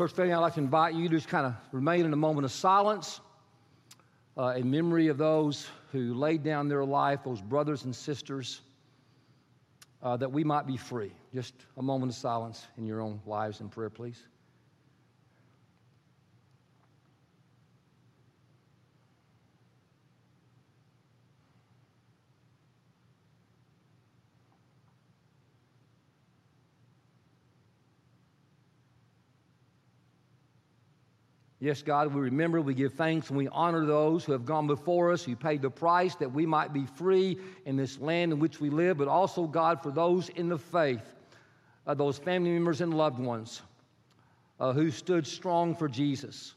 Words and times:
Church 0.00 0.12
family, 0.12 0.32
I'd 0.32 0.38
like 0.38 0.54
to 0.54 0.60
invite 0.60 0.94
you 0.94 1.10
to 1.10 1.14
just 1.14 1.28
kind 1.28 1.44
of 1.44 1.54
remain 1.72 2.06
in 2.06 2.12
a 2.14 2.16
moment 2.16 2.46
of 2.46 2.52
silence 2.52 3.20
uh, 4.34 4.54
in 4.56 4.70
memory 4.70 5.08
of 5.08 5.18
those 5.18 5.68
who 5.92 6.14
laid 6.14 6.42
down 6.42 6.68
their 6.68 6.86
life, 6.86 7.20
those 7.22 7.42
brothers 7.42 7.84
and 7.84 7.94
sisters, 7.94 8.62
uh, 10.02 10.16
that 10.16 10.32
we 10.32 10.42
might 10.42 10.66
be 10.66 10.78
free. 10.78 11.12
Just 11.34 11.52
a 11.76 11.82
moment 11.82 12.12
of 12.12 12.16
silence 12.16 12.66
in 12.78 12.86
your 12.86 13.02
own 13.02 13.20
lives 13.26 13.60
and 13.60 13.70
prayer, 13.70 13.90
please. 13.90 14.22
Yes, 31.62 31.82
God, 31.82 32.14
we 32.14 32.22
remember, 32.22 32.62
we 32.62 32.72
give 32.72 32.94
thanks, 32.94 33.28
and 33.28 33.36
we 33.36 33.46
honor 33.48 33.84
those 33.84 34.24
who 34.24 34.32
have 34.32 34.46
gone 34.46 34.66
before 34.66 35.12
us, 35.12 35.22
who 35.22 35.36
paid 35.36 35.60
the 35.60 35.70
price 35.70 36.14
that 36.14 36.32
we 36.32 36.46
might 36.46 36.72
be 36.72 36.86
free 36.86 37.38
in 37.66 37.76
this 37.76 37.98
land 37.98 38.32
in 38.32 38.38
which 38.38 38.60
we 38.60 38.70
live, 38.70 38.96
but 38.96 39.08
also, 39.08 39.46
God, 39.46 39.82
for 39.82 39.90
those 39.90 40.30
in 40.30 40.48
the 40.48 40.56
faith, 40.56 41.14
uh, 41.86 41.92
those 41.92 42.16
family 42.16 42.50
members 42.50 42.80
and 42.80 42.94
loved 42.94 43.18
ones 43.18 43.60
uh, 44.58 44.72
who 44.72 44.90
stood 44.90 45.26
strong 45.26 45.74
for 45.74 45.86
Jesus, 45.86 46.54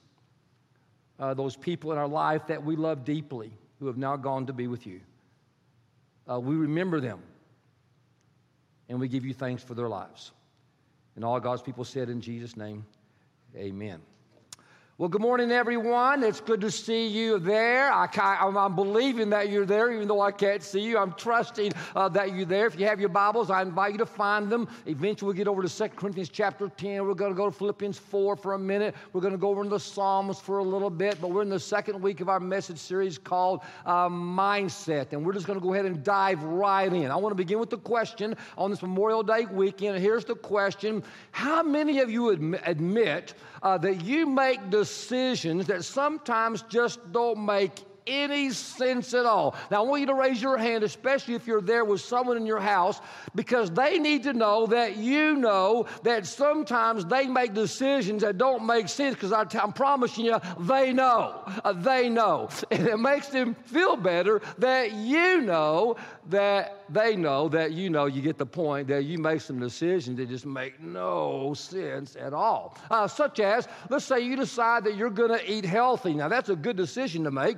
uh, 1.19 1.33
those 1.33 1.57
people 1.57 1.91
in 1.91 1.97
our 1.97 2.07
life 2.07 2.47
that 2.47 2.63
we 2.63 2.77
love 2.77 3.03
deeply 3.03 3.51
who 3.79 3.87
have 3.87 3.97
now 3.97 4.15
gone 4.15 4.45
to 4.45 4.53
be 4.53 4.67
with 4.67 4.87
you. 4.87 5.01
Uh, 6.31 6.39
we 6.39 6.55
remember 6.55 7.01
them, 7.01 7.19
and 8.87 9.01
we 9.01 9.09
give 9.09 9.25
you 9.25 9.33
thanks 9.33 9.61
for 9.61 9.73
their 9.73 9.89
lives. 9.89 10.31
And 11.17 11.25
all 11.25 11.41
God's 11.41 11.61
people 11.61 11.83
said 11.83 12.07
in 12.09 12.21
Jesus' 12.21 12.55
name, 12.55 12.85
Amen. 13.57 14.01
Well, 14.99 15.09
good 15.09 15.21
morning, 15.21 15.51
everyone. 15.51 16.21
It's 16.21 16.39
good 16.39 16.61
to 16.61 16.69
see 16.69 17.07
you 17.07 17.39
there. 17.39 17.91
I, 17.91 18.07
am 18.39 18.75
believing 18.75 19.31
that 19.31 19.49
you're 19.49 19.65
there, 19.65 19.91
even 19.91 20.07
though 20.07 20.21
I 20.21 20.31
can't 20.31 20.61
see 20.61 20.81
you. 20.81 20.99
I'm 20.99 21.13
trusting 21.13 21.73
uh, 21.95 22.09
that 22.09 22.35
you're 22.35 22.45
there. 22.45 22.67
If 22.67 22.79
you 22.79 22.85
have 22.85 22.99
your 22.99 23.09
Bibles, 23.09 23.49
I 23.49 23.63
invite 23.63 23.93
you 23.93 23.97
to 23.97 24.05
find 24.05 24.51
them. 24.51 24.67
Eventually, 24.85 25.25
we'll 25.25 25.35
get 25.35 25.47
over 25.47 25.63
to 25.63 25.67
2 25.67 25.95
Corinthians 25.95 26.29
chapter 26.29 26.69
10. 26.69 27.07
We're 27.07 27.15
going 27.15 27.31
to 27.31 27.35
go 27.35 27.49
to 27.49 27.51
Philippians 27.51 27.97
4 27.97 28.35
for 28.35 28.53
a 28.53 28.59
minute. 28.59 28.93
We're 29.13 29.21
going 29.21 29.33
to 29.33 29.39
go 29.39 29.49
over 29.49 29.63
into 29.63 29.71
the 29.71 29.79
Psalms 29.79 30.39
for 30.39 30.59
a 30.59 30.63
little 30.63 30.91
bit, 30.91 31.19
but 31.19 31.31
we're 31.31 31.41
in 31.41 31.49
the 31.49 31.59
second 31.59 31.99
week 31.99 32.21
of 32.21 32.29
our 32.29 32.39
message 32.39 32.77
series 32.77 33.17
called 33.17 33.61
uh, 33.87 34.09
Mindset. 34.09 35.11
And 35.11 35.25
we're 35.25 35.33
just 35.33 35.47
going 35.47 35.59
to 35.59 35.63
go 35.63 35.73
ahead 35.73 35.87
and 35.87 36.03
dive 36.03 36.43
right 36.43 36.93
in. 36.93 37.09
I 37.09 37.15
want 37.15 37.31
to 37.31 37.35
begin 37.35 37.57
with 37.57 37.71
the 37.71 37.79
question 37.79 38.35
on 38.59 38.69
this 38.69 38.83
Memorial 38.83 39.23
Day 39.23 39.45
weekend. 39.45 39.97
Here's 39.97 40.23
the 40.23 40.35
question 40.35 41.01
How 41.31 41.63
many 41.63 41.99
of 41.99 42.11
you 42.11 42.29
admit 42.29 43.33
uh, 43.63 43.77
that 43.77 44.03
you 44.03 44.25
make 44.25 44.69
decisions 44.69 45.65
that 45.67 45.83
sometimes 45.83 46.61
just 46.63 46.99
don't 47.11 47.43
make 47.43 47.71
any 48.07 48.51
sense 48.51 49.13
at 49.13 49.25
all. 49.25 49.55
Now, 49.71 49.83
I 49.83 49.87
want 49.87 50.01
you 50.01 50.07
to 50.07 50.13
raise 50.13 50.41
your 50.41 50.57
hand, 50.57 50.83
especially 50.83 51.35
if 51.35 51.47
you're 51.47 51.61
there 51.61 51.85
with 51.85 52.01
someone 52.01 52.37
in 52.37 52.45
your 52.45 52.59
house, 52.59 52.99
because 53.35 53.71
they 53.71 53.99
need 53.99 54.23
to 54.23 54.33
know 54.33 54.65
that 54.67 54.97
you 54.97 55.35
know 55.35 55.85
that 56.03 56.25
sometimes 56.25 57.05
they 57.05 57.27
make 57.27 57.53
decisions 57.53 58.21
that 58.23 58.37
don't 58.37 58.65
make 58.65 58.87
sense, 58.87 59.15
because 59.15 59.31
I'm 59.31 59.73
promising 59.73 60.25
you, 60.25 60.39
they 60.59 60.93
know. 60.93 61.41
Uh, 61.63 61.73
they 61.73 62.09
know. 62.09 62.49
And 62.71 62.87
it 62.87 62.99
makes 62.99 63.27
them 63.27 63.55
feel 63.65 63.95
better 63.95 64.41
that 64.57 64.93
you 64.93 65.41
know 65.41 65.95
that 66.29 66.83
they 66.89 67.15
know 67.15 67.49
that 67.49 67.73
you 67.73 67.89
know 67.89 68.05
you 68.05 68.21
get 68.21 68.37
the 68.37 68.45
point 68.45 68.87
that 68.87 69.03
you 69.03 69.17
make 69.17 69.41
some 69.41 69.59
decisions 69.59 70.17
that 70.17 70.29
just 70.29 70.45
make 70.45 70.79
no 70.81 71.53
sense 71.53 72.15
at 72.15 72.33
all. 72.33 72.77
Uh, 72.91 73.07
such 73.07 73.39
as, 73.39 73.67
let's 73.89 74.05
say 74.05 74.19
you 74.19 74.35
decide 74.35 74.83
that 74.83 74.95
you're 74.95 75.09
going 75.09 75.37
to 75.37 75.51
eat 75.51 75.65
healthy. 75.65 76.13
Now, 76.13 76.27
that's 76.27 76.49
a 76.49 76.55
good 76.55 76.77
decision 76.77 77.23
to 77.23 77.31
make 77.31 77.57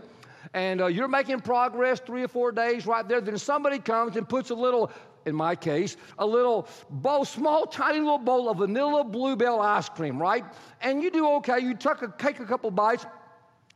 and 0.53 0.81
uh, 0.81 0.88
you're 0.88 1.07
making 1.07 1.39
progress 1.41 1.99
three 1.99 2.23
or 2.23 2.27
four 2.27 2.51
days 2.51 2.85
right 2.85 3.07
there, 3.07 3.22
then 3.22 3.38
somebody 3.38 3.79
comes 3.79 4.16
and 4.16 4.28
puts 4.28 4.50
a 4.50 4.56
little, 4.56 4.91
in 5.25 5.35
my 5.35 5.56
case, 5.56 5.97
a 6.19 6.25
little 6.25 6.67
bowl, 6.89 7.25
small, 7.25 7.66
tiny 7.66 8.00
little 8.00 8.17
bowl 8.17 8.50
of 8.50 8.57
vanilla 8.57 9.03
Blue 9.03 9.35
Bell 9.35 9.59
ice 9.59 9.89
cream, 9.89 10.22
right? 10.22 10.44
And 10.81 11.01
you 11.01 11.11
do 11.11 11.28
okay. 11.35 11.59
You 11.59 11.73
take 11.73 12.01
a, 12.01 12.13
take 12.17 12.39
a 12.39 12.45
couple 12.45 12.72
bites, 12.72 13.06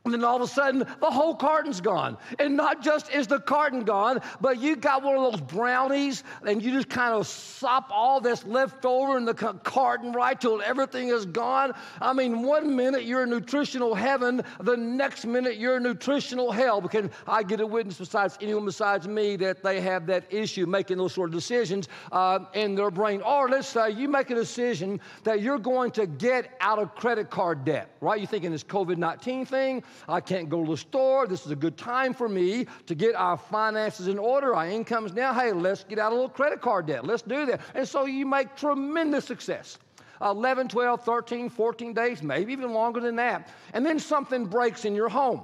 and 0.06 0.14
then 0.14 0.24
all 0.24 0.36
of 0.36 0.42
a 0.42 0.46
sudden, 0.46 0.78
the 0.78 1.10
whole 1.10 1.34
carton's 1.34 1.82
gone. 1.82 2.16
And 2.38 2.56
not 2.56 2.82
just 2.82 3.12
is 3.12 3.26
the 3.26 3.38
carton 3.38 3.84
gone, 3.84 4.20
but 4.40 4.58
you 4.58 4.74
got 4.74 5.02
one 5.02 5.14
of 5.14 5.30
those 5.30 5.42
brownies 5.42 6.24
and 6.46 6.62
you 6.62 6.72
just 6.72 6.88
kind 6.88 7.12
of 7.12 7.26
sop 7.26 7.90
all 7.90 8.18
this 8.18 8.46
left 8.46 8.86
over 8.86 9.18
in 9.18 9.26
the 9.26 9.34
carton 9.34 10.12
right 10.12 10.40
till 10.40 10.62
everything 10.62 11.08
is 11.08 11.26
gone. 11.26 11.74
I 12.00 12.14
mean, 12.14 12.42
one 12.42 12.74
minute 12.74 13.04
you're 13.04 13.24
in 13.24 13.30
nutritional 13.30 13.94
heaven, 13.94 14.42
the 14.60 14.74
next 14.74 15.26
minute 15.26 15.58
you're 15.58 15.76
in 15.76 15.82
nutritional 15.82 16.50
hell 16.50 16.80
because 16.80 17.10
I 17.26 17.42
get 17.42 17.60
a 17.60 17.66
witness 17.66 17.98
besides 17.98 18.38
anyone 18.40 18.64
besides 18.64 19.06
me 19.06 19.36
that 19.36 19.62
they 19.62 19.82
have 19.82 20.06
that 20.06 20.24
issue 20.30 20.64
making 20.64 20.96
those 20.96 21.12
sort 21.12 21.28
of 21.28 21.34
decisions 21.34 21.88
uh, 22.10 22.38
in 22.54 22.74
their 22.74 22.90
brain. 22.90 23.20
Or 23.20 23.50
let's 23.50 23.68
say 23.68 23.90
you 23.90 24.08
make 24.08 24.30
a 24.30 24.34
decision 24.34 24.98
that 25.24 25.42
you're 25.42 25.58
going 25.58 25.90
to 25.90 26.06
get 26.06 26.56
out 26.62 26.78
of 26.78 26.94
credit 26.94 27.28
card 27.28 27.66
debt, 27.66 27.90
right? 28.00 28.18
You're 28.18 28.26
thinking 28.26 28.50
this 28.50 28.64
COVID 28.64 28.96
19 28.96 29.44
thing. 29.44 29.84
I 30.08 30.20
can't 30.20 30.48
go 30.48 30.64
to 30.64 30.70
the 30.70 30.76
store. 30.76 31.26
This 31.26 31.44
is 31.44 31.52
a 31.52 31.56
good 31.56 31.76
time 31.76 32.14
for 32.14 32.28
me 32.28 32.66
to 32.86 32.94
get 32.94 33.14
our 33.14 33.36
finances 33.36 34.08
in 34.08 34.18
order. 34.18 34.54
Our 34.54 34.66
income's 34.66 35.12
now, 35.12 35.32
hey, 35.32 35.52
let's 35.52 35.84
get 35.84 35.98
out 35.98 36.12
a 36.12 36.14
little 36.14 36.28
credit 36.28 36.60
card 36.60 36.86
debt. 36.86 37.04
Let's 37.04 37.22
do 37.22 37.46
that. 37.46 37.60
And 37.74 37.86
so 37.86 38.06
you 38.06 38.26
make 38.26 38.56
tremendous 38.56 39.24
success. 39.24 39.78
11, 40.22 40.68
12, 40.68 41.04
13, 41.04 41.48
14 41.48 41.94
days, 41.94 42.22
maybe 42.22 42.52
even 42.52 42.72
longer 42.72 43.00
than 43.00 43.16
that. 43.16 43.50
And 43.72 43.84
then 43.86 43.98
something 43.98 44.44
breaks 44.46 44.84
in 44.84 44.94
your 44.94 45.08
home. 45.08 45.40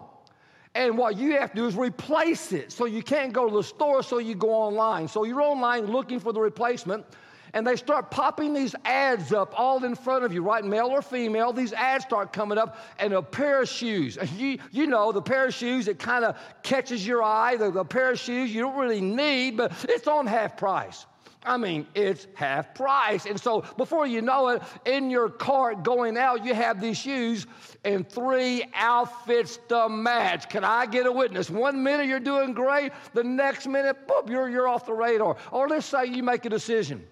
And 0.74 0.98
what 0.98 1.16
you 1.16 1.32
have 1.38 1.52
to 1.52 1.56
do 1.56 1.66
is 1.66 1.74
replace 1.74 2.52
it. 2.52 2.70
So 2.70 2.84
you 2.84 3.02
can't 3.02 3.32
go 3.32 3.48
to 3.48 3.56
the 3.56 3.62
store, 3.62 4.02
so 4.02 4.18
you 4.18 4.34
go 4.34 4.50
online. 4.50 5.08
So 5.08 5.24
you're 5.24 5.40
online 5.40 5.86
looking 5.86 6.20
for 6.20 6.34
the 6.34 6.40
replacement 6.40 7.06
and 7.52 7.66
they 7.66 7.76
start 7.76 8.10
popping 8.10 8.52
these 8.52 8.74
ads 8.84 9.32
up 9.32 9.52
all 9.58 9.84
in 9.84 9.94
front 9.94 10.24
of 10.24 10.32
you, 10.32 10.42
right? 10.42 10.64
Male 10.64 10.86
or 10.86 11.02
female, 11.02 11.52
these 11.52 11.72
ads 11.72 12.04
start 12.04 12.32
coming 12.32 12.58
up, 12.58 12.78
and 12.98 13.12
a 13.12 13.22
pair 13.22 13.62
of 13.62 13.68
shoes. 13.68 14.16
And 14.16 14.30
you, 14.38 14.58
you 14.72 14.86
know, 14.86 15.12
the 15.12 15.22
pair 15.22 15.46
of 15.46 15.54
shoes 15.54 15.86
that 15.86 15.98
kind 15.98 16.24
of 16.24 16.36
catches 16.62 17.06
your 17.06 17.22
eye, 17.22 17.56
the, 17.56 17.70
the 17.70 17.84
pair 17.84 18.12
of 18.12 18.18
shoes 18.18 18.54
you 18.54 18.62
don't 18.62 18.76
really 18.76 19.00
need, 19.00 19.56
but 19.56 19.72
it's 19.88 20.06
on 20.06 20.26
half 20.26 20.56
price. 20.56 21.06
I 21.46 21.56
mean, 21.56 21.86
it's 21.94 22.26
half 22.34 22.74
price. 22.74 23.24
And 23.24 23.40
so 23.40 23.64
before 23.76 24.06
you 24.06 24.20
know 24.20 24.48
it, 24.48 24.62
in 24.84 25.10
your 25.10 25.28
cart 25.28 25.84
going 25.84 26.18
out, 26.18 26.44
you 26.44 26.54
have 26.54 26.80
these 26.80 26.98
shoes 26.98 27.46
and 27.84 28.08
three 28.08 28.64
outfits 28.74 29.60
to 29.68 29.88
match. 29.88 30.48
Can 30.48 30.64
I 30.64 30.86
get 30.86 31.06
a 31.06 31.12
witness? 31.12 31.48
One 31.48 31.82
minute 31.84 32.06
you're 32.06 32.18
doing 32.18 32.52
great, 32.52 32.92
the 33.14 33.22
next 33.22 33.68
minute, 33.68 34.08
boop, 34.08 34.28
you're, 34.28 34.48
you're 34.48 34.66
off 34.66 34.86
the 34.86 34.92
radar. 34.92 35.36
Or 35.52 35.68
let's 35.68 35.86
say 35.86 36.06
you 36.06 36.24
make 36.24 36.44
a 36.46 36.50
decision 36.50 37.06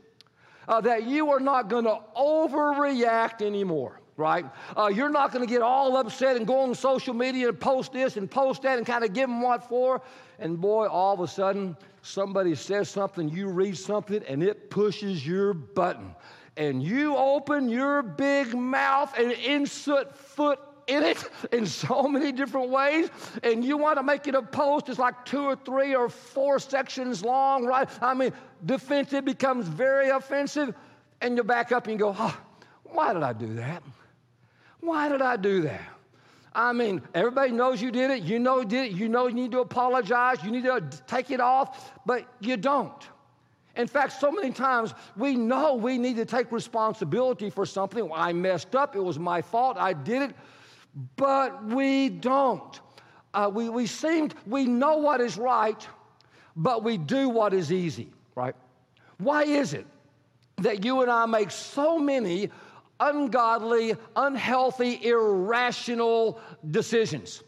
uh, 0.68 0.80
that 0.80 1.04
you 1.04 1.30
are 1.30 1.40
not 1.40 1.68
going 1.68 1.84
to 1.84 1.98
overreact 2.16 3.42
anymore 3.42 4.00
right? 4.16 4.46
Uh, 4.76 4.86
you're 4.86 5.10
not 5.10 5.32
going 5.32 5.44
to 5.44 5.52
get 5.52 5.62
all 5.62 5.96
upset 5.96 6.36
and 6.36 6.46
go 6.46 6.60
on 6.60 6.74
social 6.74 7.14
media 7.14 7.48
and 7.48 7.58
post 7.58 7.92
this 7.92 8.16
and 8.16 8.30
post 8.30 8.62
that 8.62 8.78
and 8.78 8.86
kind 8.86 9.04
of 9.04 9.12
give 9.12 9.28
them 9.28 9.40
what 9.40 9.68
for. 9.68 10.02
And 10.38 10.60
boy, 10.60 10.86
all 10.86 11.14
of 11.14 11.20
a 11.20 11.28
sudden, 11.28 11.76
somebody 12.02 12.54
says 12.54 12.88
something, 12.88 13.28
you 13.28 13.48
read 13.48 13.76
something, 13.76 14.22
and 14.28 14.42
it 14.42 14.70
pushes 14.70 15.26
your 15.26 15.54
button. 15.54 16.14
And 16.56 16.82
you 16.82 17.16
open 17.16 17.68
your 17.68 18.02
big 18.02 18.54
mouth 18.54 19.16
and 19.18 19.32
insert 19.32 20.16
foot 20.16 20.60
in 20.86 21.02
it 21.02 21.18
in 21.52 21.66
so 21.66 22.04
many 22.04 22.32
different 22.32 22.70
ways, 22.70 23.10
and 23.42 23.64
you 23.64 23.76
want 23.76 23.98
to 23.98 24.02
make 24.02 24.26
it 24.26 24.34
a 24.34 24.42
post, 24.42 24.88
it's 24.88 24.98
like 24.98 25.24
two 25.24 25.44
or 25.44 25.56
three 25.56 25.94
or 25.94 26.08
four 26.08 26.58
sections 26.58 27.24
long, 27.24 27.64
right? 27.64 27.88
I 28.00 28.14
mean, 28.14 28.32
defensive 28.64 29.24
becomes 29.24 29.66
very 29.68 30.10
offensive, 30.10 30.74
and 31.20 31.36
you 31.36 31.44
back 31.44 31.72
up 31.72 31.86
and 31.86 31.94
you 31.94 31.98
go, 31.98 32.14
oh, 32.18 32.40
why 32.84 33.12
did 33.12 33.22
I 33.22 33.32
do 33.32 33.54
that? 33.54 33.82
Why 34.80 35.08
did 35.08 35.22
I 35.22 35.36
do 35.36 35.62
that? 35.62 35.82
I 36.54 36.72
mean, 36.72 37.02
everybody 37.14 37.50
knows 37.50 37.82
you 37.82 37.90
did 37.90 38.10
it. 38.12 38.22
You 38.22 38.38
know 38.38 38.60
you 38.60 38.66
did 38.66 38.92
it. 38.92 38.92
You 38.92 39.08
know 39.08 39.26
you 39.26 39.34
need 39.34 39.50
to 39.52 39.60
apologize. 39.60 40.44
You 40.44 40.52
need 40.52 40.64
to 40.64 40.82
take 41.06 41.30
it 41.32 41.40
off, 41.40 41.92
but 42.06 42.26
you 42.38 42.56
don't. 42.56 43.02
In 43.76 43.88
fact, 43.88 44.12
so 44.20 44.30
many 44.30 44.52
times 44.52 44.94
we 45.16 45.34
know 45.34 45.74
we 45.74 45.98
need 45.98 46.16
to 46.16 46.24
take 46.24 46.52
responsibility 46.52 47.50
for 47.50 47.66
something. 47.66 48.08
I 48.14 48.32
messed 48.32 48.76
up. 48.76 48.94
It 48.94 49.00
was 49.00 49.18
my 49.18 49.42
fault. 49.42 49.76
I 49.76 49.94
did 49.94 50.22
it 50.22 50.36
but 51.16 51.64
we 51.64 52.08
don't. 52.08 52.80
Uh, 53.32 53.50
we, 53.52 53.68
we 53.68 53.86
seem, 53.86 54.30
we 54.46 54.64
know 54.64 54.96
what 54.96 55.20
is 55.20 55.36
right, 55.36 55.86
but 56.56 56.84
we 56.84 56.96
do 56.96 57.28
what 57.28 57.52
is 57.52 57.72
easy, 57.72 58.10
right? 58.34 58.54
Why 59.18 59.42
is 59.42 59.74
it 59.74 59.86
that 60.58 60.84
you 60.84 61.02
and 61.02 61.10
I 61.10 61.26
make 61.26 61.50
so 61.50 61.98
many 61.98 62.50
ungodly, 63.00 63.96
unhealthy, 64.14 65.04
irrational 65.04 66.40
decisions? 66.70 67.42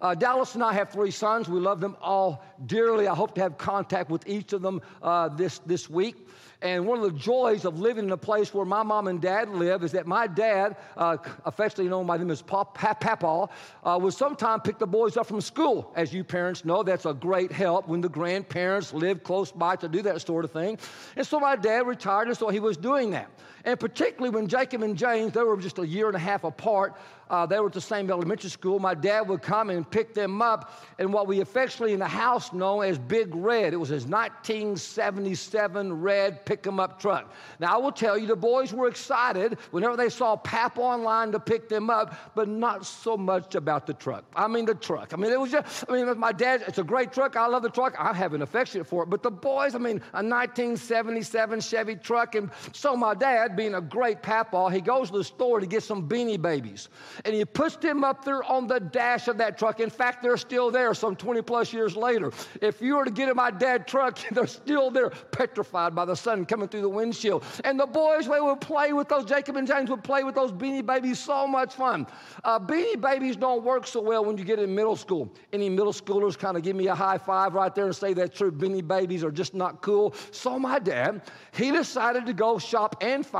Uh, 0.00 0.14
Dallas 0.14 0.54
and 0.54 0.64
I 0.64 0.72
have 0.72 0.90
three 0.90 1.10
sons. 1.10 1.48
We 1.48 1.60
love 1.60 1.80
them 1.80 1.94
all 2.00 2.42
dearly. 2.64 3.06
I 3.06 3.14
hope 3.14 3.34
to 3.34 3.42
have 3.42 3.58
contact 3.58 4.08
with 4.08 4.26
each 4.26 4.54
of 4.54 4.62
them 4.62 4.80
uh, 5.02 5.28
this, 5.28 5.58
this 5.66 5.90
week. 5.90 6.26
And 6.62 6.86
one 6.86 6.98
of 6.98 7.04
the 7.04 7.18
joys 7.18 7.64
of 7.64 7.80
living 7.80 8.04
in 8.04 8.12
a 8.12 8.16
place 8.18 8.52
where 8.52 8.66
my 8.66 8.82
mom 8.82 9.06
and 9.06 9.20
dad 9.20 9.48
live 9.48 9.82
is 9.82 9.92
that 9.92 10.06
my 10.06 10.26
dad, 10.26 10.76
uh, 10.96 11.16
affectionately 11.46 11.88
known 11.88 12.06
by 12.06 12.18
them 12.18 12.30
as 12.30 12.42
Papa, 12.42 13.48
uh, 13.82 13.98
would 14.00 14.12
sometimes 14.12 14.60
pick 14.62 14.78
the 14.78 14.86
boys 14.86 15.16
up 15.16 15.26
from 15.26 15.40
school. 15.40 15.90
As 15.96 16.12
you 16.12 16.22
parents 16.22 16.64
know, 16.66 16.82
that's 16.82 17.06
a 17.06 17.14
great 17.14 17.50
help 17.50 17.88
when 17.88 18.02
the 18.02 18.10
grandparents 18.10 18.92
live 18.92 19.24
close 19.24 19.50
by 19.50 19.76
to 19.76 19.88
do 19.88 20.02
that 20.02 20.20
sort 20.20 20.44
of 20.44 20.50
thing. 20.50 20.78
And 21.16 21.26
so 21.26 21.40
my 21.40 21.56
dad 21.56 21.86
retired, 21.86 22.28
and 22.28 22.36
so 22.36 22.50
he 22.50 22.60
was 22.60 22.76
doing 22.76 23.10
that. 23.12 23.30
And 23.64 23.78
particularly 23.78 24.30
when 24.34 24.48
Jacob 24.48 24.82
and 24.82 24.96
James, 24.96 25.32
they 25.32 25.42
were 25.42 25.56
just 25.56 25.78
a 25.78 25.86
year 25.86 26.06
and 26.06 26.16
a 26.16 26.20
half 26.20 26.44
apart, 26.44 26.94
uh, 27.30 27.46
they 27.46 27.60
were 27.60 27.66
at 27.68 27.72
the 27.72 27.80
same 27.80 28.10
elementary 28.10 28.50
school. 28.50 28.80
My 28.80 28.94
dad 28.94 29.28
would 29.28 29.40
come 29.40 29.70
and 29.70 29.88
pick 29.88 30.14
them 30.14 30.42
up 30.42 30.82
in 30.98 31.12
what 31.12 31.28
we 31.28 31.40
affectionately 31.40 31.92
in 31.92 32.00
the 32.00 32.08
house 32.08 32.52
know 32.52 32.80
as 32.80 32.98
Big 32.98 33.32
Red. 33.34 33.72
It 33.72 33.76
was 33.76 33.88
his 33.88 34.04
1977 34.06 36.02
red 36.02 36.44
pick 36.44 36.66
'em 36.66 36.80
up 36.80 36.98
truck. 36.98 37.32
Now, 37.60 37.74
I 37.74 37.76
will 37.78 37.92
tell 37.92 38.18
you, 38.18 38.26
the 38.26 38.34
boys 38.34 38.72
were 38.72 38.88
excited 38.88 39.58
whenever 39.70 39.96
they 39.96 40.08
saw 40.08 40.36
Pap 40.36 40.76
online 40.76 41.30
to 41.30 41.38
pick 41.38 41.68
them 41.68 41.88
up, 41.88 42.16
but 42.34 42.48
not 42.48 42.84
so 42.84 43.16
much 43.16 43.54
about 43.54 43.86
the 43.86 43.94
truck. 43.94 44.24
I 44.34 44.48
mean, 44.48 44.64
the 44.64 44.74
truck. 44.74 45.12
I 45.14 45.16
mean, 45.16 45.30
it 45.30 45.40
was 45.40 45.52
just, 45.52 45.84
I 45.88 45.92
mean, 45.92 46.18
my 46.18 46.32
dad, 46.32 46.64
it's 46.66 46.78
a 46.78 46.84
great 46.84 47.12
truck. 47.12 47.36
I 47.36 47.46
love 47.46 47.62
the 47.62 47.70
truck. 47.70 47.94
I 47.98 48.12
have 48.12 48.34
an 48.34 48.42
affection 48.42 48.82
for 48.82 49.04
it. 49.04 49.06
But 49.10 49.22
the 49.22 49.30
boys, 49.30 49.76
I 49.76 49.78
mean, 49.78 50.02
a 50.14 50.22
1977 50.22 51.60
Chevy 51.60 51.94
truck. 51.94 52.34
And 52.34 52.50
so 52.72 52.96
my 52.96 53.14
dad, 53.14 53.49
being 53.56 53.74
a 53.74 53.80
great 53.80 54.22
papaw, 54.22 54.68
he 54.68 54.80
goes 54.80 55.10
to 55.10 55.18
the 55.18 55.24
store 55.24 55.60
to 55.60 55.66
get 55.66 55.82
some 55.82 56.08
beanie 56.08 56.40
babies 56.40 56.88
and 57.24 57.34
he 57.34 57.44
puts 57.44 57.76
them 57.76 58.04
up 58.04 58.24
there 58.24 58.42
on 58.44 58.66
the 58.66 58.78
dash 58.78 59.28
of 59.28 59.38
that 59.38 59.58
truck. 59.58 59.80
In 59.80 59.90
fact, 59.90 60.22
they're 60.22 60.36
still 60.36 60.70
there 60.70 60.94
some 60.94 61.16
20 61.16 61.42
plus 61.42 61.72
years 61.72 61.96
later. 61.96 62.32
If 62.60 62.80
you 62.80 62.96
were 62.96 63.04
to 63.04 63.10
get 63.10 63.28
in 63.28 63.36
my 63.36 63.50
dad's 63.50 63.90
truck, 63.90 64.18
they're 64.32 64.46
still 64.46 64.90
there, 64.90 65.10
petrified 65.10 65.94
by 65.94 66.04
the 66.04 66.16
sun 66.16 66.44
coming 66.46 66.68
through 66.68 66.82
the 66.82 66.88
windshield. 66.88 67.44
And 67.64 67.78
the 67.78 67.86
boys, 67.86 68.26
they 68.26 68.40
would 68.40 68.60
play 68.60 68.92
with 68.92 69.08
those, 69.08 69.24
Jacob 69.24 69.56
and 69.56 69.66
James 69.66 69.90
would 69.90 70.04
play 70.04 70.24
with 70.24 70.34
those 70.34 70.52
beanie 70.52 70.84
babies, 70.84 71.18
so 71.18 71.46
much 71.46 71.74
fun. 71.74 72.06
Uh, 72.44 72.58
beanie 72.58 73.00
babies 73.00 73.36
don't 73.36 73.64
work 73.64 73.86
so 73.86 74.00
well 74.00 74.24
when 74.24 74.36
you 74.38 74.44
get 74.44 74.58
in 74.58 74.74
middle 74.74 74.96
school. 74.96 75.32
Any 75.52 75.68
middle 75.68 75.92
schoolers 75.92 76.38
kind 76.38 76.56
of 76.56 76.62
give 76.62 76.76
me 76.76 76.86
a 76.88 76.94
high 76.94 77.18
five 77.18 77.54
right 77.54 77.74
there 77.74 77.86
and 77.86 77.96
say 77.96 78.12
that's 78.12 78.36
true. 78.36 78.50
Beanie 78.50 78.86
babies 78.86 79.24
are 79.24 79.30
just 79.30 79.54
not 79.54 79.82
cool. 79.82 80.14
So 80.30 80.58
my 80.58 80.78
dad, 80.78 81.22
he 81.52 81.70
decided 81.70 82.26
to 82.26 82.32
go 82.32 82.58
shop 82.58 82.96
and 83.00 83.24
find 83.24 83.39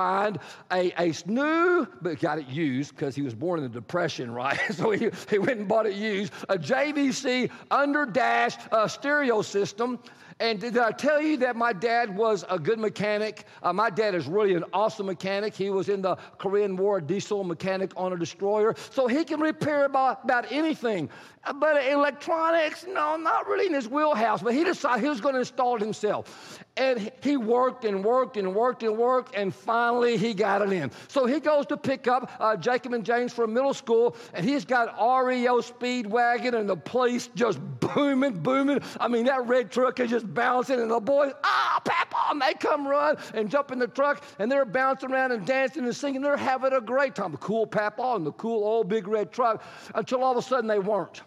a, 0.73 0.93
a 0.99 1.13
new, 1.27 1.87
but 2.03 2.21
got 2.21 2.39
it 2.39 2.47
used 2.47 2.95
because 2.95 3.15
he 3.15 3.23
was 3.23 3.35
born 3.35 3.61
in 3.61 3.65
the 3.65 3.81
Depression, 3.81 4.31
right? 4.35 4.59
so 4.73 4.91
he, 4.91 5.11
he 5.29 5.39
went 5.39 5.59
and 5.59 5.69
bought 5.69 5.87
it 5.87 5.95
used, 5.95 6.33
a 6.49 6.57
JVC 6.57 7.51
under 7.71 8.07
dash 8.07 8.57
uh, 8.73 8.89
stereo 8.89 9.43
system. 9.43 9.99
And 10.41 10.59
did 10.59 10.79
I 10.79 10.91
tell 10.91 11.21
you 11.21 11.37
that 11.39 11.55
my 11.55 11.75
dad 11.75 12.17
was 12.17 12.47
a 12.49 12.59
good 12.59 12.79
mechanic? 12.79 13.45
Uh, 13.63 13.75
my 13.75 13.91
dad 13.91 14.15
is 14.15 14.27
really 14.27 14.55
an 14.55 14.65
awesome 14.73 15.05
mechanic. 15.05 15.55
He 15.55 15.69
was 15.69 15.91
in 15.91 16.01
the 16.01 16.17
Korean 16.39 16.79
War, 16.79 16.99
diesel 16.99 17.45
mechanic 17.45 17.93
on 17.95 18.15
a 18.15 18.17
destroyer. 18.17 18.75
So 18.89 19.07
he 19.07 19.23
can 19.23 19.39
repair 19.39 19.85
about, 19.85 20.25
about 20.25 20.51
anything. 20.51 21.11
Uh, 21.45 21.53
but 21.53 21.85
electronics, 21.87 22.87
no, 22.89 23.19
not 23.19 23.49
really 23.49 23.67
in 23.67 23.75
his 23.75 23.87
wheelhouse. 23.87 24.43
But 24.43 24.55
he 24.55 24.65
decided 24.65 25.03
he 25.03 25.11
was 25.11 25.21
going 25.21 25.35
to 25.35 25.41
install 25.41 25.77
it 25.77 25.83
himself. 25.83 26.59
And 26.79 27.13
he 27.23 27.37
worked 27.37 27.85
and 27.85 28.03
worked 28.03 28.39
and 28.39 28.55
worked 28.55 28.83
and 28.83 28.97
worked, 28.97 29.35
and 29.35 29.55
finally 29.55 30.17
he 30.17 30.33
got 30.33 30.63
it 30.63 30.73
in. 30.73 30.91
So 31.09 31.27
he 31.27 31.39
goes 31.41 31.67
to 31.67 31.77
pick 31.77 32.09
up 32.09 32.33
uh, 32.41 32.57
Jacob 32.57 32.95
and 32.95 33.05
James 33.05 33.35
from 33.35 33.53
middle 33.53 33.75
school, 33.75 34.17
and 34.33 34.49
he's 34.49 34.65
got 34.65 34.97
REO 34.99 35.61
Speedwagon, 35.61 36.55
and 36.55 36.69
the 36.69 36.77
place 36.77 37.29
just 37.35 37.59
booming, 37.81 38.39
booming. 38.39 38.81
I 38.99 39.09
mean, 39.09 39.27
that 39.27 39.47
red 39.47 39.71
truck 39.71 40.01
is 40.01 40.09
just 40.09 40.30
bouncing, 40.35 40.81
and 40.81 40.91
the 40.91 41.01
boys, 41.01 41.33
ah, 41.45 41.81
Papa, 41.85 42.29
and 42.31 42.41
they 42.41 42.55
come 42.55 42.87
run 42.87 43.17
and 43.35 43.51
jump 43.51 43.73
in 43.73 43.79
the 43.79 43.89
truck, 43.89 44.25
and 44.39 44.51
they're 44.51 44.65
bouncing 44.65 45.13
around 45.13 45.33
and 45.33 45.47
dancing 45.47 45.85
and 45.85 45.95
singing. 45.95 46.23
They're 46.23 46.37
having 46.37 46.73
a 46.73 46.81
great 46.81 47.15
time. 47.15 47.33
The 47.33 47.39
cool 47.39 47.67
Papa 47.67 48.15
and 48.17 48.27
the 48.27 48.33
cool 48.33 48.65
old 48.65 48.89
big 48.89 49.09
red 49.09 49.33
truck, 49.33 49.63
until 49.95 50.23
all 50.23 50.33
of 50.33 50.39
a 50.39 50.43
sudden 50.43 50.67
they 50.67 50.79
weren't 50.79 51.23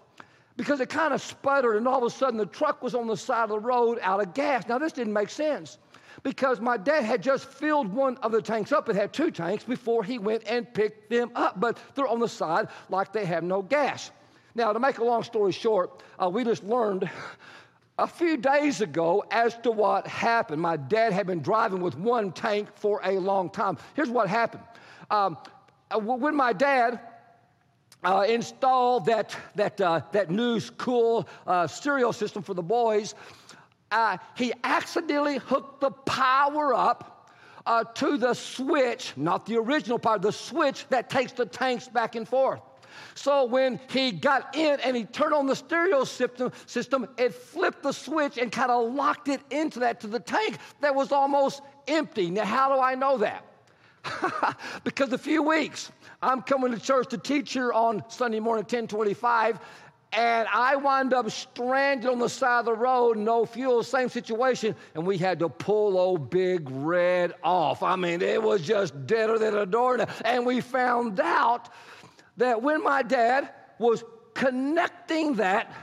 because 0.56 0.80
it 0.80 0.90
kind 0.90 1.14
of 1.14 1.22
sputtered, 1.22 1.78
and 1.78 1.88
all 1.88 1.98
of 1.98 2.04
a 2.04 2.10
sudden 2.10 2.38
the 2.38 2.46
truck 2.46 2.84
was 2.84 2.96
on 2.96 3.08
the 3.08 3.18
side 3.18 3.44
of 3.44 3.50
the 3.50 3.60
road 3.60 4.00
out 4.02 4.22
of 4.22 4.34
gas. 4.34 4.68
Now, 4.68 4.78
this 4.78 4.94
didn't 4.94 5.14
make 5.14 5.30
sense 5.30 5.78
because 6.22 6.60
my 6.60 6.78
dad 6.78 7.04
had 7.04 7.24
just 7.24 7.46
filled 7.46 7.92
one 7.92 8.18
of 8.18 8.32
the 8.32 8.42
tanks 8.42 8.72
up. 8.72 8.88
It 8.90 8.96
had 8.96 9.14
two 9.14 9.32
tanks 9.32 9.64
before 9.64 10.04
he 10.04 10.20
went 10.20 10.44
and 10.46 10.72
picked 10.74 11.10
them 11.10 11.32
up, 11.36 11.60
but 11.60 11.80
they're 11.96 12.08
on 12.08 12.20
the 12.20 12.28
side 12.28 12.68
like 12.90 13.12
they 13.12 13.26
have 13.26 13.44
no 13.44 13.62
gas. 13.62 14.12
Now, 14.56 14.72
to 14.72 14.80
make 14.80 15.00
a 15.00 15.04
long 15.04 15.24
story 15.24 15.52
short, 15.52 16.04
uh, 16.22 16.30
we 16.30 16.44
just 16.44 16.64
learned 16.64 17.10
a 18.00 18.08
few 18.08 18.38
days 18.38 18.82
ago 18.82 19.24
as 19.32 19.56
to 19.58 19.72
what 19.72 20.08
happened. 20.08 20.62
My 20.62 20.78
dad 20.78 21.14
had 21.14 21.28
been 21.28 21.42
driving 21.42 21.82
with 21.82 21.98
one 21.98 22.32
tank 22.32 22.70
for 22.76 23.00
a 23.04 23.20
long 23.20 23.50
time. 23.50 23.78
Here's 23.96 24.10
what 24.10 24.28
happened. 24.28 24.64
Um, 25.12 25.38
uh, 25.92 26.00
when 26.00 26.36
my 26.36 26.54
dad 26.54 27.00
uh, 28.04 28.26
installed 28.28 29.06
that, 29.06 29.36
that, 29.56 29.80
uh, 29.80 30.02
that 30.12 30.32
new 30.32 30.60
cool 30.78 31.28
uh, 31.46 31.68
stereo 31.68 32.12
system 32.12 32.42
for 32.42 32.54
the 32.54 32.64
boys, 32.64 33.14
uh, 33.92 34.18
he 34.36 34.54
accidentally 34.64 35.38
hooked 35.38 35.82
the 35.82 35.92
power 35.92 36.74
up 36.74 37.30
uh, 37.66 37.84
to 37.84 38.18
the 38.18 38.34
switch, 38.34 39.14
not 39.16 39.46
the 39.46 39.56
original 39.56 40.00
power, 40.00 40.18
the 40.18 40.32
switch 40.32 40.88
that 40.90 41.10
takes 41.10 41.32
the 41.32 41.46
tanks 41.46 41.88
back 41.88 42.16
and 42.16 42.28
forth. 42.28 42.62
So 43.16 43.46
when 43.46 43.80
he 43.90 44.12
got 44.12 44.56
in 44.56 44.80
and 44.82 44.96
he 44.96 45.06
turned 45.06 45.34
on 45.34 45.48
the 45.48 45.56
stereo 45.56 46.04
system, 46.04 46.52
system 46.66 47.08
it 47.18 47.34
flipped 47.34 47.84
the 47.84 47.92
switch 47.92 48.38
and 48.38 48.52
kind 48.52 48.72
of 48.72 48.94
locked 48.94 49.28
it 49.28 49.42
into 49.52 49.80
that 49.80 50.00
to 50.02 50.08
the 50.08 50.20
tank 50.20 50.58
that 50.82 50.94
was 50.94 51.12
almost 51.12 51.62
empty. 51.88 52.30
Now, 52.30 52.46
how 52.46 52.74
do 52.74 52.82
I 52.82 52.96
know 52.96 53.18
that? 53.18 53.46
because 54.84 55.14
a 55.14 55.18
few 55.18 55.42
weeks 55.44 55.92
I'm 56.22 56.42
coming 56.42 56.72
to 56.72 56.80
church 56.80 57.10
to 57.10 57.18
teach 57.18 57.54
here 57.54 57.72
on 57.72 58.04
Sunday 58.10 58.40
morning, 58.40 58.64
1025, 58.64 59.60
and 60.14 60.48
I 60.54 60.76
wind 60.76 61.14
up 61.14 61.30
stranded 61.32 62.10
on 62.10 62.20
the 62.20 62.30
side 62.30 62.60
of 62.60 62.66
the 62.66 62.74
road, 62.74 63.18
no 63.18 63.46
fuel, 63.46 63.82
same 63.82 64.10
situation, 64.10 64.76
and 64.94 65.06
we 65.08 65.18
had 65.18 65.40
to 65.40 65.50
pull 65.50 65.98
old 65.98 66.30
Big 66.30 66.70
Red 66.70 67.34
off. 67.44 67.82
I 67.82 67.96
mean, 67.96 68.22
it 68.22 68.42
was 68.42 68.62
just 68.62 69.08
deader 69.08 69.40
than 69.40 69.58
a 69.58 69.66
doornail. 69.66 70.08
And 70.24 70.46
we 70.46 70.62
found 70.62 71.20
out 71.20 71.70
that 72.38 72.62
when 72.62 72.84
my 72.84 73.04
dad 73.04 73.50
was 73.80 74.04
connecting 74.34 75.36
that, 75.36 75.74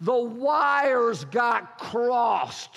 the 0.00 0.16
wires 0.16 1.24
got 1.26 1.78
crossed. 1.78 2.76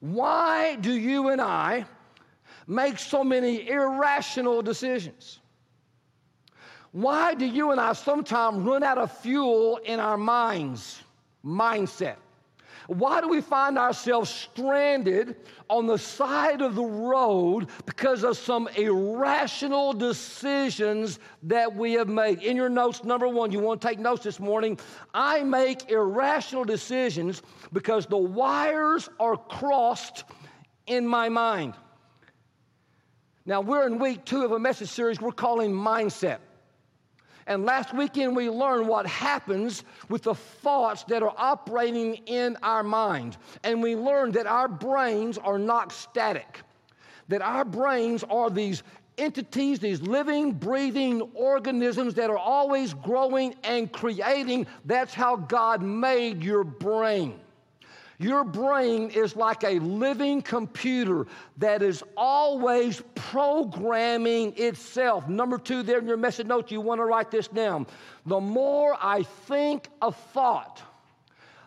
Why 0.00 0.76
do 0.76 0.92
you 0.92 1.28
and 1.28 1.40
I 1.40 1.84
make 2.66 2.98
so 2.98 3.22
many 3.22 3.68
irrational 3.68 4.62
decisions? 4.62 5.40
Why 6.92 7.34
do 7.34 7.46
you 7.46 7.70
and 7.70 7.80
I 7.80 7.92
sometimes 7.92 8.64
run 8.64 8.82
out 8.82 8.98
of 8.98 9.16
fuel 9.18 9.78
in 9.78 10.00
our 10.00 10.18
minds, 10.18 11.02
mindset? 11.44 12.16
Why 12.86 13.20
do 13.20 13.28
we 13.28 13.40
find 13.40 13.78
ourselves 13.78 14.30
stranded 14.30 15.36
on 15.68 15.86
the 15.86 15.98
side 15.98 16.60
of 16.60 16.74
the 16.74 16.84
road 16.84 17.68
because 17.86 18.24
of 18.24 18.36
some 18.36 18.68
irrational 18.76 19.92
decisions 19.92 21.18
that 21.44 21.74
we 21.74 21.92
have 21.94 22.08
made? 22.08 22.42
In 22.42 22.56
your 22.56 22.68
notes, 22.68 23.04
number 23.04 23.28
one, 23.28 23.52
you 23.52 23.60
want 23.60 23.80
to 23.80 23.88
take 23.88 23.98
notes 23.98 24.24
this 24.24 24.40
morning. 24.40 24.78
I 25.14 25.42
make 25.42 25.90
irrational 25.90 26.64
decisions 26.64 27.42
because 27.72 28.06
the 28.06 28.18
wires 28.18 29.08
are 29.20 29.36
crossed 29.36 30.24
in 30.86 31.06
my 31.06 31.28
mind. 31.28 31.74
Now, 33.44 33.60
we're 33.60 33.86
in 33.86 33.98
week 33.98 34.24
two 34.24 34.44
of 34.44 34.52
a 34.52 34.58
message 34.58 34.88
series 34.88 35.20
we're 35.20 35.32
calling 35.32 35.72
Mindset. 35.72 36.38
And 37.46 37.64
last 37.64 37.94
weekend, 37.94 38.36
we 38.36 38.48
learned 38.48 38.88
what 38.88 39.06
happens 39.06 39.84
with 40.08 40.22
the 40.22 40.34
thoughts 40.34 41.04
that 41.04 41.22
are 41.22 41.34
operating 41.36 42.14
in 42.26 42.56
our 42.62 42.82
mind. 42.82 43.36
And 43.64 43.82
we 43.82 43.96
learned 43.96 44.34
that 44.34 44.46
our 44.46 44.68
brains 44.68 45.38
are 45.38 45.58
not 45.58 45.92
static, 45.92 46.60
that 47.28 47.42
our 47.42 47.64
brains 47.64 48.24
are 48.24 48.50
these 48.50 48.82
entities, 49.18 49.78
these 49.78 50.00
living, 50.00 50.52
breathing 50.52 51.22
organisms 51.34 52.14
that 52.14 52.30
are 52.30 52.38
always 52.38 52.94
growing 52.94 53.54
and 53.64 53.92
creating. 53.92 54.66
That's 54.84 55.14
how 55.14 55.36
God 55.36 55.82
made 55.82 56.42
your 56.42 56.64
brain. 56.64 57.38
Your 58.22 58.44
brain 58.44 59.10
is 59.10 59.34
like 59.34 59.64
a 59.64 59.80
living 59.80 60.42
computer 60.42 61.26
that 61.56 61.82
is 61.82 62.04
always 62.16 63.02
programming 63.16 64.54
itself. 64.56 65.28
Number 65.28 65.58
two, 65.58 65.82
there 65.82 65.98
in 65.98 66.06
your 66.06 66.16
message 66.16 66.46
notes, 66.46 66.70
you 66.70 66.80
want 66.80 67.00
to 67.00 67.04
write 67.04 67.32
this 67.32 67.48
down. 67.48 67.84
The 68.26 68.38
more 68.38 68.96
I 69.00 69.24
think 69.24 69.88
a 70.00 70.12
thought, 70.12 70.80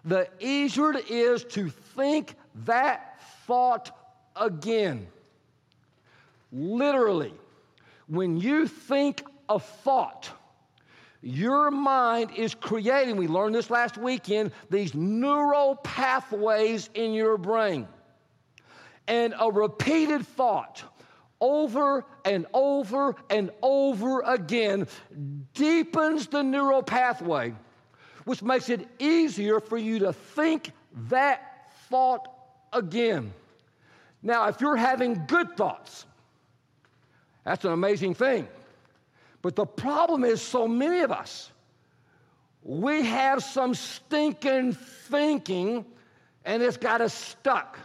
the 0.05 0.29
easier 0.39 0.91
it 0.91 1.11
is 1.11 1.43
to 1.45 1.69
think 1.69 2.35
that 2.63 3.19
thought 3.45 3.91
again. 4.37 5.07
Literally, 6.53 7.33
when 8.07 8.37
you 8.37 8.65
think 8.65 9.23
a 9.49 9.59
thought, 9.59 10.29
your 11.25 11.71
mind 11.71 12.29
is 12.37 12.53
creating, 12.53 13.17
we 13.17 13.27
learned 13.27 13.55
this 13.55 13.71
last 13.71 13.97
weekend, 13.97 14.51
these 14.69 14.93
neural 14.93 15.75
pathways 15.77 16.91
in 16.93 17.13
your 17.13 17.39
brain. 17.39 17.87
And 19.07 19.33
a 19.39 19.51
repeated 19.51 20.27
thought 20.27 20.83
over 21.41 22.05
and 22.25 22.45
over 22.53 23.15
and 23.31 23.49
over 23.63 24.21
again 24.21 24.87
deepens 25.55 26.27
the 26.27 26.43
neural 26.43 26.83
pathway, 26.83 27.55
which 28.25 28.43
makes 28.43 28.69
it 28.69 28.87
easier 28.99 29.59
for 29.59 29.79
you 29.79 29.97
to 29.99 30.13
think 30.13 30.73
that 31.09 31.71
thought 31.89 32.31
again. 32.71 33.33
Now, 34.21 34.47
if 34.47 34.61
you're 34.61 34.75
having 34.75 35.25
good 35.25 35.57
thoughts, 35.57 36.05
that's 37.43 37.65
an 37.65 37.71
amazing 37.71 38.13
thing. 38.13 38.47
But 39.45 39.55
the 39.55 39.67
problem 39.67 40.23
is, 40.23 40.41
so 40.41 40.67
many 40.67 41.01
of 41.01 41.11
us, 41.11 41.51
we 42.63 43.03
have 43.03 43.43
some 43.43 43.75
stinking 43.75 44.73
thinking 44.73 45.85
and 46.45 46.63
it's 46.63 46.77
got 46.77 46.99
us 46.99 47.13
stuck. 47.13 47.77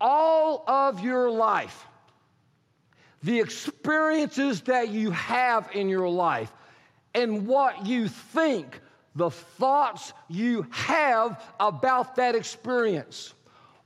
All 0.00 0.64
of 0.66 1.04
your 1.04 1.30
life, 1.30 1.86
the 3.22 3.38
experiences 3.38 4.62
that 4.62 4.88
you 4.88 5.12
have 5.12 5.70
in 5.72 5.88
your 5.88 6.08
life, 6.08 6.52
and 7.14 7.46
what 7.46 7.86
you 7.86 8.08
think, 8.08 8.80
the 9.14 9.30
thoughts 9.30 10.14
you 10.28 10.66
have 10.72 11.40
about 11.60 12.16
that 12.16 12.34
experience, 12.34 13.34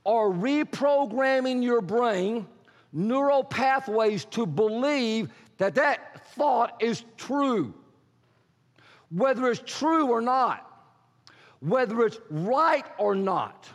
are 0.03 0.29
reprogramming 0.29 1.61
your 1.61 1.81
brain 1.81 2.47
neural 2.91 3.43
pathways 3.43 4.25
to 4.25 4.47
believe 4.47 5.29
that 5.57 5.75
that 5.75 6.06
thought 6.37 6.81
is 6.81 7.03
true. 7.17 7.73
Whether 9.09 9.47
it's 9.47 9.61
true 9.65 10.07
or 10.07 10.21
not, 10.21 10.63
whether 11.59 12.05
it's 12.05 12.19
right 12.29 12.85
or 12.97 13.15
not, 13.15 13.67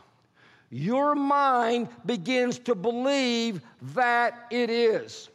your 0.71 1.15
mind 1.15 1.89
begins 2.07 2.59
to 2.61 2.75
believe 2.75 3.61
that 3.95 4.47
it 4.51 4.71
is. 4.71 5.29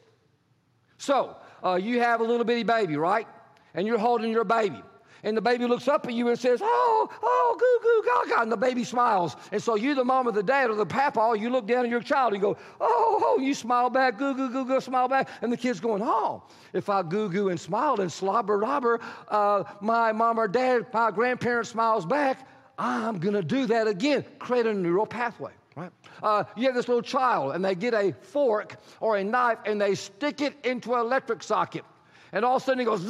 So, 0.97 1.37
uh, 1.63 1.75
you 1.75 1.99
have 1.99 2.21
a 2.21 2.23
little 2.23 2.45
bitty 2.45 2.63
baby, 2.63 2.97
right? 2.97 3.27
And 3.73 3.85
you're 3.85 3.99
holding 3.99 4.31
your 4.31 4.43
baby 4.43 4.81
and 5.23 5.35
the 5.35 5.41
baby 5.41 5.65
looks 5.65 5.87
up 5.87 6.05
at 6.05 6.13
you 6.13 6.27
and 6.27 6.39
says, 6.39 6.59
Oh, 6.63 7.09
oh, 7.23 7.57
goo, 7.59 7.79
goo, 7.83 8.29
gaga, 8.29 8.41
and 8.41 8.51
the 8.51 8.57
baby 8.57 8.83
smiles. 8.83 9.35
And 9.51 9.61
so 9.61 9.75
you, 9.75 9.95
the 9.95 10.03
mom 10.03 10.27
or 10.27 10.31
the 10.31 10.43
dad 10.43 10.69
or 10.69 10.75
the 10.75 10.85
papa, 10.85 11.35
you 11.39 11.49
look 11.49 11.67
down 11.67 11.85
at 11.85 11.91
your 11.91 12.01
child 12.01 12.33
and 12.33 12.41
go, 12.41 12.57
Oh, 12.79 13.21
oh, 13.23 13.39
you 13.39 13.53
smile 13.53 13.89
back, 13.89 14.17
goo, 14.17 14.33
goo, 14.35 14.49
goo, 14.49 14.65
goo, 14.65 14.81
smile 14.81 15.07
back. 15.07 15.29
And 15.41 15.51
the 15.51 15.57
kid's 15.57 15.79
going, 15.79 16.01
Oh, 16.03 16.43
if 16.73 16.89
I 16.89 17.03
goo, 17.03 17.29
goo, 17.29 17.49
and 17.49 17.59
smile 17.59 17.99
and 18.01 18.11
slobber, 18.11 18.57
robber, 18.57 18.99
uh, 19.29 19.63
my 19.81 20.11
mom 20.11 20.39
or 20.39 20.47
dad, 20.47 20.87
my 20.93 21.11
grandparent 21.11 21.67
smiles 21.67 22.05
back, 22.05 22.47
I'm 22.77 23.19
going 23.19 23.33
to 23.33 23.41
do 23.41 23.65
that 23.67 23.87
again. 23.87 24.23
Create 24.39 24.65
a 24.65 24.73
neural 24.73 25.05
pathway. 25.05 25.51
Right? 25.75 25.91
Uh, 26.23 26.43
you 26.55 26.65
have 26.65 26.73
this 26.73 26.87
little 26.87 27.03
child, 27.03 27.53
and 27.53 27.63
they 27.63 27.75
get 27.75 27.93
a 27.93 28.11
fork 28.11 28.77
or 28.99 29.17
a 29.17 29.23
knife 29.23 29.59
and 29.65 29.79
they 29.79 29.93
stick 29.93 30.41
it 30.41 30.55
into 30.63 30.95
an 30.95 31.01
electric 31.01 31.43
socket. 31.43 31.85
And 32.33 32.43
all 32.43 32.57
of 32.57 32.61
a 32.61 32.65
sudden 32.65 32.79
he 32.79 32.85
goes, 32.85 33.03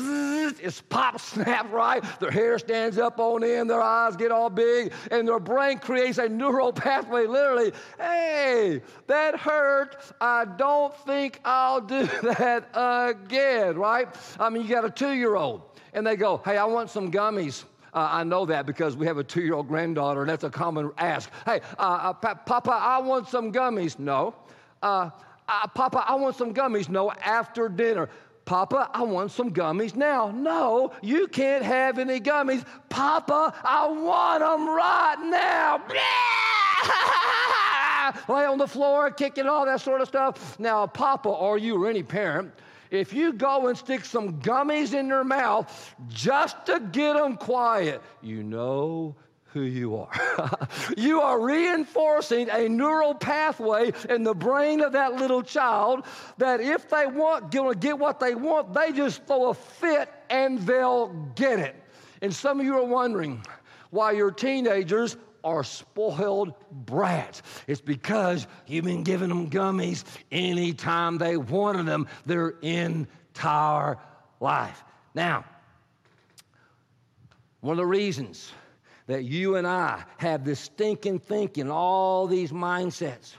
it's 0.60 0.82
pop, 0.82 1.20
snap, 1.22 1.72
right? 1.72 2.04
Their 2.20 2.32
hair 2.32 2.60
stands 2.60 2.98
up 2.98 3.20
on 3.20 3.44
end, 3.44 3.70
their 3.70 3.82
eyes 3.82 4.16
get 4.16 4.32
all 4.32 4.50
big, 4.50 4.94
and 5.12 5.28
their 5.28 5.40
brain 5.40 5.80
creates 5.80 6.18
a 6.18 6.30
neural 6.30 6.72
pathway 6.72 7.26
literally. 7.26 7.74
Hey, 7.98 8.82
that 9.08 9.36
hurt. 9.38 9.98
I 10.22 10.46
don't 10.46 10.96
think 11.06 11.40
I'll 11.46 11.82
do 11.82 12.06
that 12.24 12.70
again, 12.74 13.78
right? 13.78 14.08
I 14.40 14.50
mean, 14.50 14.64
you 14.64 14.70
got 14.70 14.86
a 14.86 14.90
two 14.90 15.14
year 15.14 15.36
old, 15.36 15.62
and 15.94 16.06
they 16.06 16.16
go, 16.16 16.42
hey, 16.46 16.58
I 16.58 16.66
want 16.66 16.90
some 16.90 17.12
gummies. 17.12 17.64
Uh, 17.94 18.08
I 18.12 18.24
know 18.24 18.46
that 18.46 18.66
because 18.68 18.96
we 18.96 19.08
have 19.08 19.18
a 19.18 19.24
two 19.24 19.42
year 19.42 19.56
old 19.56 19.68
granddaughter, 19.68 20.22
and 20.22 20.30
that's 20.30 20.44
a 20.44 20.50
common 20.50 20.92
ask. 20.98 21.32
Hey, 21.46 21.62
uh, 21.80 22.14
uh, 22.22 22.34
Papa, 22.36 22.72
I 22.72 23.00
want 23.00 23.28
some 23.28 23.52
gummies. 23.52 23.98
No. 23.98 24.36
Uh, 24.84 25.10
uh, 25.50 25.68
Papa, 25.68 26.04
I 26.06 26.16
want 26.16 26.36
some 26.36 26.54
gummies. 26.54 26.90
No, 26.90 27.12
after 27.12 27.70
dinner. 27.70 28.10
Papa, 28.48 28.89
I 28.94 29.04
want 29.04 29.32
some 29.32 29.54
gummies 29.54 29.94
now. 29.98 30.32
No, 30.32 30.94
you 31.01 31.27
can't 31.27 31.66
have 31.66 32.00
any 32.00 32.22
gummies. 32.22 32.66
Papa, 32.88 33.54
I 33.62 33.88
want 33.88 34.39
them 34.39 34.70
right 34.70 35.18
now. 35.30 35.84
Lay 38.34 38.46
on 38.46 38.58
the 38.58 38.68
floor, 38.68 39.12
kicking 39.12 39.48
all 39.48 39.66
that 39.66 39.82
sort 39.82 40.00
of 40.00 40.08
stuff. 40.08 40.58
Now, 40.60 40.88
Papa, 40.88 41.27
or 41.27 41.58
you 41.58 41.84
or 41.84 41.89
any 41.89 42.04
parent, 42.04 42.54
if 42.89 43.12
you 43.12 43.34
go 43.34 43.68
and 43.68 43.77
stick 43.77 44.06
some 44.06 44.39
gummies 44.39 44.94
in 44.94 45.10
their 45.10 45.25
mouth 45.25 45.94
just 46.08 46.66
to 46.68 46.80
get 46.80 47.16
them 47.18 47.36
quiet, 47.36 48.01
you 48.22 48.44
know 48.44 49.13
who 49.58 49.64
you 49.64 49.96
are. 49.96 50.68
you 50.98 51.22
are 51.22 51.40
reinforcing 51.40 52.50
a 52.50 52.70
neural 52.70 53.16
pathway 53.16 53.92
in 54.10 54.24
the 54.24 54.34
brain 54.34 54.82
of 54.82 54.92
that 54.94 55.16
little 55.16 55.42
child 55.42 56.06
that 56.38 56.62
if 56.62 56.90
they 56.90 57.08
want 57.08 57.52
to 57.52 57.74
get 57.76 57.98
what 57.98 58.20
they 58.20 58.36
want, 58.36 58.74
they 58.74 58.92
just 58.92 59.26
throw 59.26 59.50
a 59.50 59.54
fit 59.54 60.12
and 60.30 60.60
they'll 60.60 61.08
get 61.36 61.60
it. 61.60 61.76
And 62.22 62.34
some 62.34 62.60
of 62.60 62.66
you 62.66 62.78
are 62.78 62.86
wondering 62.86 63.44
why 63.90 64.12
your 64.12 64.32
teenagers 64.32 65.18
are 65.44 65.64
spoiled 65.64 66.54
brats. 66.86 67.42
It's 67.68 67.82
because 67.82 68.48
you've 68.68 68.86
been 68.86 69.04
giving 69.04 69.30
them 69.30 69.50
gummies 69.50 70.04
anytime 70.32 71.18
they 71.18 71.38
wanted 71.38 71.86
them 71.86 72.08
their 72.26 72.50
entire 72.62 73.98
life. 74.40 74.84
Now, 75.16 75.46
one 77.62 77.74
of 77.74 77.78
the 77.78 77.86
reasons 77.86 78.52
that 79.08 79.24
you 79.24 79.56
and 79.56 79.66
I 79.66 80.04
have 80.18 80.44
this 80.44 80.60
stinking 80.60 81.20
thinking, 81.20 81.72
all 81.72 82.28
these 82.28 82.52
mindsets, 82.52 83.34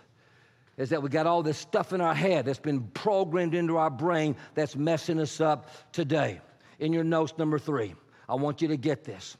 is 0.76 0.90
that 0.90 1.02
we 1.02 1.08
got 1.08 1.26
all 1.26 1.42
this 1.42 1.58
stuff 1.58 1.92
in 1.92 2.00
our 2.00 2.14
head 2.14 2.46
that's 2.46 2.58
been 2.58 2.82
programmed 2.88 3.54
into 3.54 3.76
our 3.76 3.90
brain 3.90 4.34
that's 4.54 4.76
messing 4.76 5.20
us 5.20 5.40
up 5.40 5.70
today. 5.92 6.40
In 6.78 6.92
your 6.92 7.04
notes, 7.04 7.34
number 7.36 7.58
three, 7.58 7.94
I 8.28 8.34
want 8.34 8.62
you 8.62 8.68
to 8.68 8.76
get 8.76 9.04
this. 9.04 9.36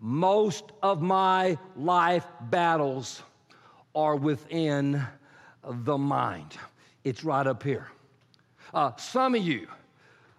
Most 0.00 0.72
of 0.82 1.02
my 1.02 1.58
life 1.76 2.26
battles 2.42 3.22
are 3.94 4.16
within 4.16 5.04
the 5.64 5.98
mind. 5.98 6.56
It's 7.04 7.24
right 7.24 7.46
up 7.46 7.62
here. 7.62 7.88
Uh, 8.72 8.94
some 8.96 9.34
of 9.34 9.42
you, 9.42 9.66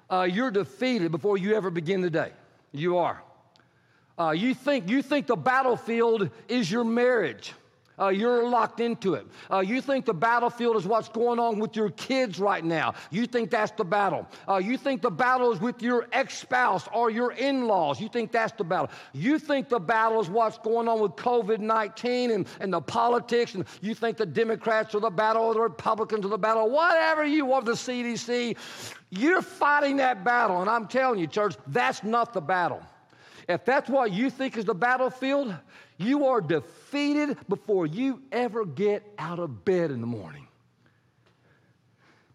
uh, 0.10 0.28
you're 0.32 0.52
defeated 0.52 1.12
before 1.12 1.38
you 1.38 1.56
ever 1.56 1.70
begin 1.70 2.02
the 2.02 2.10
day. 2.10 2.32
You 2.72 2.98
are. 2.98 3.22
Uh, 4.20 4.32
you, 4.32 4.54
think, 4.54 4.90
you 4.90 5.02
think 5.02 5.28
the 5.28 5.36
battlefield 5.36 6.30
is 6.50 6.70
your 6.70 6.84
marriage. 6.84 7.54
Uh, 8.00 8.08
you're 8.08 8.48
locked 8.48 8.80
into 8.80 9.14
it. 9.14 9.28
Uh, 9.52 9.60
you 9.60 9.82
think 9.82 10.06
the 10.06 10.14
battlefield 10.14 10.78
is 10.78 10.86
what's 10.86 11.10
going 11.10 11.38
on 11.38 11.60
with 11.60 11.76
your 11.76 11.90
kids 11.92 12.40
right 12.40 12.64
now. 12.64 12.94
You 13.12 13.26
think 13.26 13.50
that's 13.50 13.72
the 13.74 13.84
battle. 13.84 14.26
Uh, 14.48 14.58
you 14.58 14.78
think 14.78 15.02
the 15.02 15.12
battle 15.12 15.52
is 15.52 15.60
with 15.60 15.82
your 15.82 16.08
ex 16.14 16.38
spouse 16.38 16.88
or 16.94 17.10
your 17.10 17.34
in 17.34 17.68
laws. 17.68 18.00
You 18.00 18.08
think 18.08 18.32
that's 18.32 18.54
the 18.54 18.64
battle. 18.64 18.90
You 19.14 19.38
think 19.38 19.68
the 19.68 19.80
battle 19.80 20.22
is 20.22 20.30
what's 20.30 20.58
going 20.60 20.88
on 20.88 21.02
with 21.02 21.12
COVID 21.14 21.60
19 21.60 22.32
and, 22.32 22.48
and 22.62 22.72
the 22.72 22.82
politics. 22.82 23.56
And 23.56 23.66
you 23.82 23.94
think 23.94 24.16
the 24.16 24.26
Democrats 24.26 24.96
are 24.96 25.02
the 25.02 25.10
battle 25.10 25.44
or 25.44 25.54
the 25.54 25.62
Republicans 25.62 26.26
are 26.26 26.30
the 26.30 26.38
battle. 26.38 26.70
Whatever 26.70 27.26
you 27.26 27.46
want, 27.46 27.66
the 27.66 27.74
CDC. 27.74 28.56
You're 29.10 29.42
fighting 29.42 29.98
that 29.98 30.24
battle. 30.24 30.62
And 30.62 30.70
I'm 30.70 30.88
telling 30.88 31.20
you, 31.20 31.28
church, 31.28 31.56
that's 31.68 32.04
not 32.04 32.34
the 32.34 32.42
battle. 32.42 32.82
If 33.50 33.66
that's 33.66 33.90
what 33.90 34.14
you 34.14 34.30
think 34.30 34.58
is 34.58 34.66
the 34.66 34.76
battlefield, 34.76 35.56
you 35.98 36.28
are 36.28 36.40
defeated 36.40 37.36
before 37.50 37.88
you 37.88 38.22
ever 38.32 38.64
get 38.64 39.04
out 39.18 39.40
of 39.40 39.66
bed 39.66 39.90
in 39.90 40.02
the 40.02 40.08
morning. 40.08 40.48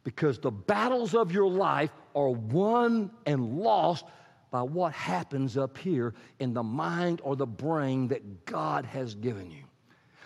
Because 0.03 0.41
the 0.41 0.51
battles 0.51 1.15
of 1.15 1.31
your 1.31 1.49
life 1.49 1.93
are 2.17 2.31
won 2.31 3.13
and 3.27 3.61
lost 3.61 4.05
by 4.51 4.63
what 4.63 4.93
happens 4.93 5.57
up 5.57 5.79
here 5.79 6.15
in 6.41 6.53
the 6.53 6.65
mind 6.65 7.21
or 7.23 7.37
the 7.37 7.47
brain 7.47 8.09
that 8.09 8.45
God 8.45 8.85
has 8.85 9.15
given 9.15 9.53
you. 9.53 9.63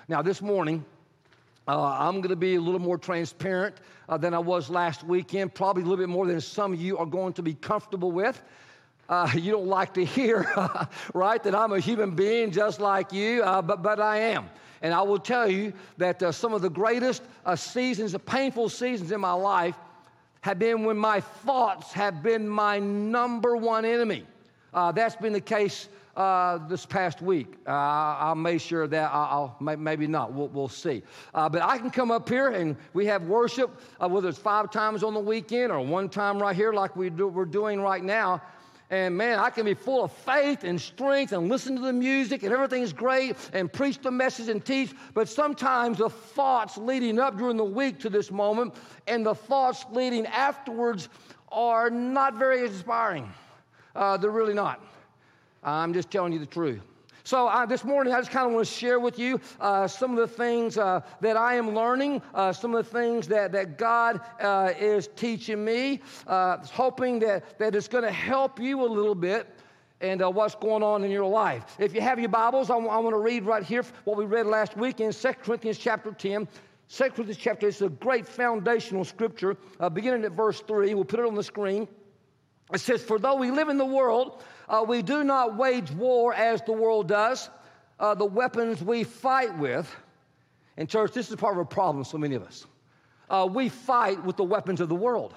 Now, 0.08 0.22
this 0.22 0.40
morning, 0.40 0.82
uh, 1.68 1.82
I'm 1.82 2.22
going 2.22 2.30
to 2.30 2.36
be 2.36 2.54
a 2.54 2.60
little 2.60 2.80
more 2.80 2.96
transparent 2.96 3.76
uh, 4.08 4.16
than 4.16 4.32
I 4.32 4.38
was 4.38 4.70
last 4.70 5.04
weekend, 5.04 5.52
probably 5.52 5.82
a 5.82 5.86
little 5.86 6.02
bit 6.02 6.08
more 6.08 6.26
than 6.26 6.40
some 6.40 6.72
of 6.72 6.80
you 6.80 6.96
are 6.96 7.06
going 7.06 7.34
to 7.34 7.42
be 7.42 7.52
comfortable 7.52 8.10
with 8.10 8.42
uh, 9.08 9.30
you 9.34 9.50
don't 9.50 9.66
like 9.66 9.94
to 9.94 10.04
hear, 10.04 10.46
right, 11.14 11.42
that 11.42 11.54
I'm 11.54 11.72
a 11.72 11.80
human 11.80 12.12
being 12.12 12.50
just 12.50 12.80
like 12.80 13.12
you, 13.12 13.42
uh, 13.42 13.62
but, 13.62 13.82
but 13.82 14.00
I 14.00 14.18
am. 14.18 14.48
And 14.82 14.94
I 14.94 15.02
will 15.02 15.18
tell 15.18 15.50
you 15.50 15.72
that 15.96 16.22
uh, 16.22 16.30
some 16.30 16.52
of 16.52 16.62
the 16.62 16.70
greatest 16.70 17.22
uh, 17.44 17.56
seasons, 17.56 18.12
the 18.12 18.18
painful 18.18 18.68
seasons 18.68 19.10
in 19.10 19.20
my 19.20 19.32
life, 19.32 19.74
have 20.42 20.58
been 20.58 20.84
when 20.84 20.96
my 20.96 21.20
thoughts 21.20 21.92
have 21.92 22.22
been 22.22 22.48
my 22.48 22.78
number 22.78 23.56
one 23.56 23.84
enemy. 23.84 24.24
Uh, 24.72 24.92
that's 24.92 25.16
been 25.16 25.32
the 25.32 25.40
case 25.40 25.88
uh, 26.16 26.58
this 26.68 26.84
past 26.84 27.22
week. 27.22 27.54
Uh, 27.66 27.70
I'll 27.70 28.34
make 28.34 28.60
sure 28.60 28.86
that 28.86 29.10
I'll, 29.12 29.56
I'll 29.60 29.76
maybe 29.76 30.06
not. 30.06 30.32
We'll, 30.32 30.48
we'll 30.48 30.68
see. 30.68 31.02
Uh, 31.32 31.48
but 31.48 31.62
I 31.62 31.78
can 31.78 31.90
come 31.90 32.10
up 32.10 32.28
here 32.28 32.50
and 32.50 32.76
we 32.92 33.06
have 33.06 33.22
worship, 33.24 33.80
uh, 34.00 34.08
whether 34.08 34.28
it's 34.28 34.38
five 34.38 34.70
times 34.70 35.02
on 35.02 35.14
the 35.14 35.20
weekend 35.20 35.72
or 35.72 35.80
one 35.80 36.08
time 36.08 36.40
right 36.40 36.54
here, 36.54 36.72
like 36.72 36.96
we 36.96 37.08
do, 37.08 37.28
we're 37.28 37.44
doing 37.44 37.80
right 37.80 38.02
now. 38.02 38.42
And 38.90 39.16
man, 39.16 39.38
I 39.38 39.50
can 39.50 39.66
be 39.66 39.74
full 39.74 40.04
of 40.04 40.12
faith 40.12 40.64
and 40.64 40.80
strength 40.80 41.32
and 41.32 41.48
listen 41.48 41.76
to 41.76 41.82
the 41.82 41.92
music 41.92 42.42
and 42.42 42.52
everything's 42.52 42.92
great 42.92 43.36
and 43.52 43.70
preach 43.70 43.98
the 44.00 44.10
message 44.10 44.48
and 44.48 44.64
teach. 44.64 44.92
But 45.12 45.28
sometimes 45.28 45.98
the 45.98 46.08
thoughts 46.08 46.78
leading 46.78 47.18
up 47.18 47.36
during 47.36 47.58
the 47.58 47.64
week 47.64 47.98
to 48.00 48.08
this 48.08 48.30
moment 48.30 48.74
and 49.06 49.26
the 49.26 49.34
thoughts 49.34 49.84
leading 49.92 50.24
afterwards 50.26 51.10
are 51.50 51.90
not 51.90 52.36
very 52.36 52.64
inspiring. 52.64 53.30
Uh, 53.94 54.16
they're 54.16 54.30
really 54.30 54.54
not. 54.54 54.82
I'm 55.62 55.92
just 55.92 56.10
telling 56.10 56.32
you 56.32 56.38
the 56.38 56.46
truth. 56.46 56.80
So, 57.28 57.46
uh, 57.46 57.66
this 57.66 57.84
morning, 57.84 58.14
I 58.14 58.20
just 58.20 58.30
kind 58.30 58.46
of 58.46 58.54
want 58.54 58.66
to 58.66 58.72
share 58.72 58.98
with 58.98 59.18
you 59.18 59.38
uh, 59.60 59.86
some 59.86 60.12
of 60.12 60.16
the 60.16 60.34
things 60.34 60.78
uh, 60.78 61.02
that 61.20 61.36
I 61.36 61.56
am 61.56 61.74
learning, 61.74 62.22
uh, 62.32 62.54
some 62.54 62.74
of 62.74 62.82
the 62.82 62.90
things 62.90 63.28
that, 63.28 63.52
that 63.52 63.76
God 63.76 64.22
uh, 64.40 64.72
is 64.80 65.10
teaching 65.14 65.62
me, 65.62 66.00
uh, 66.26 66.56
hoping 66.72 67.18
that, 67.18 67.58
that 67.58 67.74
it's 67.74 67.86
going 67.86 68.04
to 68.04 68.10
help 68.10 68.58
you 68.58 68.82
a 68.82 68.88
little 68.88 69.14
bit 69.14 69.46
and 70.00 70.22
uh, 70.22 70.30
what's 70.30 70.54
going 70.54 70.82
on 70.82 71.04
in 71.04 71.10
your 71.10 71.26
life. 71.26 71.76
If 71.78 71.94
you 71.94 72.00
have 72.00 72.18
your 72.18 72.30
Bibles, 72.30 72.70
I, 72.70 72.76
w- 72.76 72.90
I 72.90 72.96
want 72.96 73.12
to 73.12 73.20
read 73.20 73.44
right 73.44 73.62
here 73.62 73.84
what 74.04 74.16
we 74.16 74.24
read 74.24 74.46
last 74.46 74.74
week 74.78 75.00
in 75.00 75.12
2 75.12 75.32
Corinthians 75.34 75.76
chapter 75.76 76.12
10. 76.12 76.48
2 76.88 77.10
Corinthians 77.10 77.36
chapter, 77.36 77.68
it's 77.68 77.82
a 77.82 77.90
great 77.90 78.26
foundational 78.26 79.04
scripture, 79.04 79.58
uh, 79.80 79.90
beginning 79.90 80.24
at 80.24 80.32
verse 80.32 80.62
3. 80.62 80.94
We'll 80.94 81.04
put 81.04 81.20
it 81.20 81.26
on 81.26 81.34
the 81.34 81.44
screen. 81.44 81.88
It 82.72 82.80
says, 82.80 83.02
For 83.02 83.18
though 83.18 83.36
we 83.36 83.50
live 83.50 83.68
in 83.68 83.76
the 83.76 83.84
world, 83.84 84.42
uh, 84.68 84.84
we 84.86 85.02
do 85.02 85.24
not 85.24 85.56
wage 85.56 85.90
war 85.92 86.34
as 86.34 86.62
the 86.62 86.72
world 86.72 87.08
does. 87.08 87.50
Uh, 87.98 88.14
the 88.14 88.24
weapons 88.24 88.82
we 88.82 89.02
fight 89.04 89.56
with, 89.58 89.92
and 90.76 90.88
church, 90.88 91.12
this 91.12 91.30
is 91.30 91.36
part 91.36 91.54
of 91.54 91.60
a 91.60 91.64
problem, 91.64 92.04
so 92.04 92.18
many 92.18 92.34
of 92.34 92.44
us. 92.44 92.66
Uh, 93.30 93.46
we 93.50 93.68
fight 93.68 94.22
with 94.24 94.36
the 94.36 94.44
weapons 94.44 94.80
of 94.80 94.88
the 94.88 94.94
world. 94.94 95.34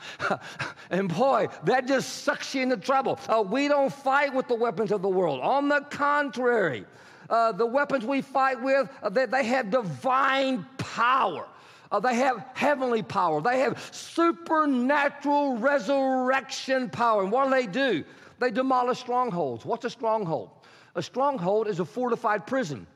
and 0.90 1.14
boy, 1.14 1.46
that 1.64 1.86
just 1.86 2.24
sucks 2.24 2.54
you 2.54 2.62
into 2.62 2.76
trouble. 2.76 3.18
Uh, 3.28 3.44
we 3.46 3.68
don't 3.68 3.92
fight 3.92 4.34
with 4.34 4.48
the 4.48 4.54
weapons 4.54 4.90
of 4.90 5.02
the 5.02 5.08
world. 5.08 5.40
On 5.40 5.68
the 5.68 5.82
contrary, 5.82 6.84
uh, 7.30 7.52
the 7.52 7.66
weapons 7.66 8.04
we 8.04 8.22
fight 8.22 8.60
with, 8.60 8.88
uh, 9.02 9.08
they, 9.08 9.26
they 9.26 9.44
have 9.44 9.70
divine 9.70 10.66
power. 10.78 11.46
Uh, 11.92 12.00
they 12.00 12.16
have 12.16 12.44
heavenly 12.54 13.02
power. 13.02 13.40
They 13.40 13.60
have 13.60 13.78
supernatural 13.92 15.58
resurrection 15.58 16.90
power. 16.90 17.22
And 17.22 17.30
what 17.30 17.44
do 17.44 17.50
they 17.50 17.66
do? 17.66 18.04
They 18.38 18.50
demolish 18.50 18.98
strongholds. 18.98 19.64
What's 19.64 19.84
a 19.84 19.90
stronghold? 19.90 20.50
A 20.94 21.02
stronghold 21.02 21.68
is 21.68 21.80
a 21.80 21.84
fortified 21.84 22.46
prison. 22.46 22.86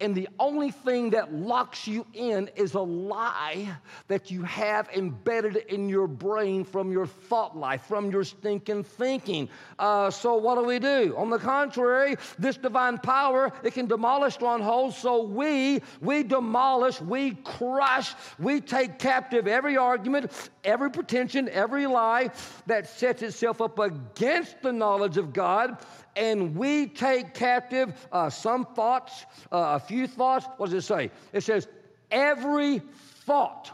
And 0.00 0.14
the 0.14 0.28
only 0.38 0.70
thing 0.70 1.10
that 1.10 1.34
locks 1.34 1.86
you 1.86 2.06
in 2.14 2.48
is 2.56 2.72
a 2.72 2.80
lie 2.80 3.68
that 4.08 4.30
you 4.30 4.42
have 4.44 4.88
embedded 4.96 5.56
in 5.56 5.90
your 5.90 6.06
brain 6.06 6.64
from 6.64 6.90
your 6.90 7.06
thought 7.06 7.54
life, 7.54 7.82
from 7.82 8.10
your 8.10 8.24
stinking 8.24 8.84
thinking. 8.84 9.50
Uh, 9.78 10.10
so, 10.10 10.36
what 10.36 10.54
do 10.54 10.64
we 10.64 10.78
do? 10.78 11.14
On 11.18 11.28
the 11.28 11.38
contrary, 11.38 12.16
this 12.38 12.56
divine 12.56 12.96
power, 12.96 13.52
it 13.62 13.74
can 13.74 13.86
demolish 13.86 14.34
strongholds. 14.34 14.96
So, 14.96 15.22
we, 15.22 15.82
we 16.00 16.22
demolish, 16.22 16.98
we 17.02 17.32
crush, 17.44 18.14
we 18.38 18.62
take 18.62 18.98
captive 18.98 19.46
every 19.46 19.76
argument, 19.76 20.50
every 20.64 20.90
pretension, 20.90 21.46
every 21.50 21.86
lie 21.86 22.30
that 22.66 22.88
sets 22.88 23.20
itself 23.20 23.60
up 23.60 23.78
against 23.78 24.62
the 24.62 24.72
knowledge 24.72 25.18
of 25.18 25.34
God 25.34 25.76
and 26.16 26.56
we 26.56 26.86
take 26.86 27.34
captive 27.34 27.94
uh, 28.12 28.30
some 28.30 28.64
thoughts, 28.64 29.24
uh, 29.52 29.76
a 29.76 29.80
few 29.80 30.06
thoughts. 30.06 30.46
What 30.56 30.70
does 30.70 30.84
it 30.84 30.86
say? 30.86 31.10
It 31.32 31.42
says, 31.42 31.68
every 32.10 32.80
thought, 33.24 33.70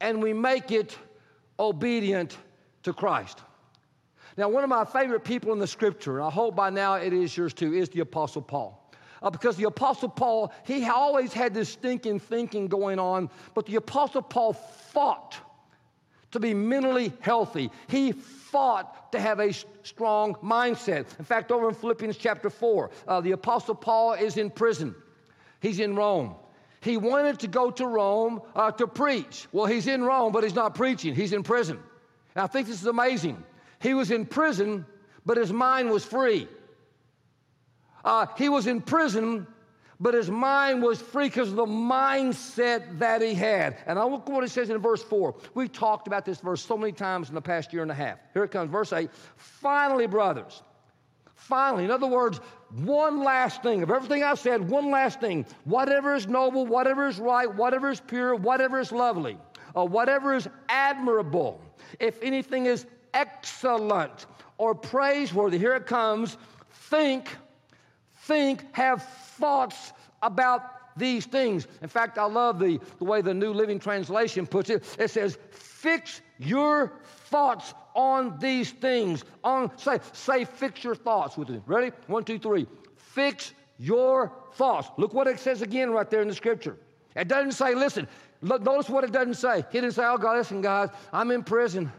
and 0.00 0.22
we 0.22 0.32
make 0.32 0.70
it 0.70 0.96
obedient 1.58 2.36
to 2.82 2.92
Christ. 2.92 3.40
Now, 4.36 4.50
one 4.50 4.62
of 4.62 4.68
my 4.68 4.84
favorite 4.84 5.24
people 5.24 5.52
in 5.52 5.58
the 5.58 5.66
scripture, 5.66 6.18
and 6.18 6.26
I 6.26 6.30
hope 6.30 6.54
by 6.54 6.68
now 6.68 6.94
it 6.94 7.12
is 7.12 7.36
yours 7.36 7.54
too, 7.54 7.72
is 7.72 7.88
the 7.88 8.00
Apostle 8.00 8.42
Paul. 8.42 8.82
Uh, 9.22 9.30
because 9.30 9.56
the 9.56 9.64
Apostle 9.64 10.10
Paul, 10.10 10.52
he 10.64 10.86
always 10.86 11.32
had 11.32 11.54
this 11.54 11.70
stinking 11.70 12.20
thinking 12.20 12.68
going 12.68 12.98
on, 12.98 13.30
but 13.54 13.64
the 13.64 13.76
Apostle 13.76 14.20
Paul 14.20 14.52
fought 14.52 15.36
to 16.32 16.38
be 16.38 16.52
mentally 16.52 17.14
healthy. 17.20 17.70
He 17.88 18.12
fought 18.56 19.12
to 19.12 19.20
have 19.20 19.38
a 19.38 19.52
strong 19.82 20.34
mindset. 20.36 21.04
In 21.18 21.26
fact, 21.26 21.52
over 21.52 21.68
in 21.68 21.74
Philippians 21.74 22.16
chapter 22.16 22.48
4, 22.48 22.90
uh, 23.06 23.20
the 23.20 23.32
Apostle 23.32 23.74
Paul 23.74 24.14
is 24.14 24.38
in 24.38 24.48
prison, 24.48 24.94
he's 25.60 25.78
in 25.78 25.94
Rome. 25.94 26.36
He 26.80 26.96
wanted 26.96 27.40
to 27.40 27.48
go 27.48 27.70
to 27.70 27.86
Rome 27.86 28.40
uh, 28.54 28.70
to 28.70 28.86
preach. 28.86 29.46
Well, 29.52 29.66
he's 29.66 29.86
in 29.86 30.02
Rome, 30.02 30.32
but 30.32 30.42
he's 30.42 30.54
not 30.54 30.74
preaching, 30.74 31.14
he's 31.14 31.34
in 31.34 31.42
prison. 31.42 31.78
And 32.34 32.44
I 32.44 32.46
think 32.46 32.66
this 32.66 32.80
is 32.80 32.86
amazing. 32.86 33.44
He 33.78 33.92
was 33.92 34.10
in 34.10 34.24
prison, 34.24 34.86
but 35.26 35.36
his 35.36 35.52
mind 35.52 35.90
was 35.90 36.06
free. 36.06 36.48
Uh, 38.06 38.24
he 38.38 38.48
was 38.48 38.66
in 38.66 38.80
prison, 38.80 39.46
but 39.98 40.14
his 40.14 40.30
mind 40.30 40.82
was 40.82 41.00
free 41.00 41.28
because 41.28 41.50
of 41.50 41.56
the 41.56 41.66
mindset 41.66 42.98
that 42.98 43.22
he 43.22 43.34
had. 43.34 43.78
And 43.86 43.98
I 43.98 44.04
look 44.04 44.28
what 44.28 44.44
it 44.44 44.50
says 44.50 44.70
in 44.70 44.78
verse 44.78 45.02
4. 45.02 45.34
We've 45.54 45.72
talked 45.72 46.06
about 46.06 46.24
this 46.24 46.40
verse 46.40 46.64
so 46.64 46.76
many 46.76 46.92
times 46.92 47.28
in 47.28 47.34
the 47.34 47.40
past 47.40 47.72
year 47.72 47.82
and 47.82 47.90
a 47.90 47.94
half. 47.94 48.18
Here 48.34 48.44
it 48.44 48.50
comes, 48.50 48.70
verse 48.70 48.92
8. 48.92 49.10
Finally, 49.36 50.06
brothers, 50.06 50.62
finally, 51.34 51.84
in 51.84 51.90
other 51.90 52.06
words, 52.06 52.40
one 52.70 53.22
last 53.22 53.62
thing 53.62 53.82
of 53.82 53.90
everything 53.90 54.22
I've 54.22 54.38
said, 54.38 54.68
one 54.68 54.90
last 54.90 55.20
thing. 55.20 55.46
Whatever 55.64 56.14
is 56.14 56.26
noble, 56.26 56.66
whatever 56.66 57.06
is 57.08 57.18
right, 57.18 57.52
whatever 57.52 57.90
is 57.90 58.00
pure, 58.00 58.34
whatever 58.34 58.80
is 58.80 58.92
lovely, 58.92 59.38
whatever 59.72 60.34
is 60.34 60.48
admirable, 60.68 61.60
if 62.00 62.22
anything 62.22 62.66
is 62.66 62.86
excellent 63.14 64.26
or 64.58 64.74
praiseworthy, 64.74 65.58
here 65.58 65.74
it 65.74 65.86
comes, 65.86 66.36
think 66.70 67.36
think, 68.26 68.64
have 68.72 69.02
thoughts 69.38 69.92
about 70.22 70.62
these 70.96 71.26
things. 71.26 71.66
In 71.82 71.88
fact, 71.88 72.18
I 72.18 72.24
love 72.24 72.58
the, 72.58 72.80
the 72.98 73.04
way 73.04 73.20
the 73.20 73.34
New 73.34 73.52
Living 73.52 73.78
Translation 73.78 74.46
puts 74.46 74.70
it. 74.70 74.84
It 74.98 75.10
says, 75.10 75.38
fix 75.50 76.22
your 76.38 76.92
thoughts 77.26 77.74
on 77.94 78.38
these 78.38 78.70
things. 78.70 79.24
On 79.44 79.70
say, 79.76 79.98
say, 80.12 80.44
fix 80.44 80.82
your 80.82 80.94
thoughts 80.94 81.36
with 81.36 81.50
it. 81.50 81.62
Ready? 81.66 81.92
One, 82.06 82.24
two, 82.24 82.38
three. 82.38 82.66
Fix 82.96 83.52
your 83.78 84.32
thoughts. 84.54 84.88
Look 84.96 85.12
what 85.12 85.26
it 85.26 85.38
says 85.38 85.62
again 85.62 85.90
right 85.90 86.08
there 86.08 86.22
in 86.22 86.28
the 86.28 86.34
scripture. 86.34 86.76
It 87.14 87.28
doesn't 87.28 87.52
say, 87.52 87.74
listen, 87.74 88.08
look, 88.40 88.62
notice 88.62 88.88
what 88.88 89.04
it 89.04 89.12
doesn't 89.12 89.34
say. 89.34 89.64
He 89.70 89.80
didn't 89.80 89.94
say, 89.94 90.04
oh 90.04 90.18
God, 90.18 90.38
listen, 90.38 90.62
guys, 90.62 90.90
I'm 91.12 91.30
in 91.30 91.42
prison. 91.42 91.92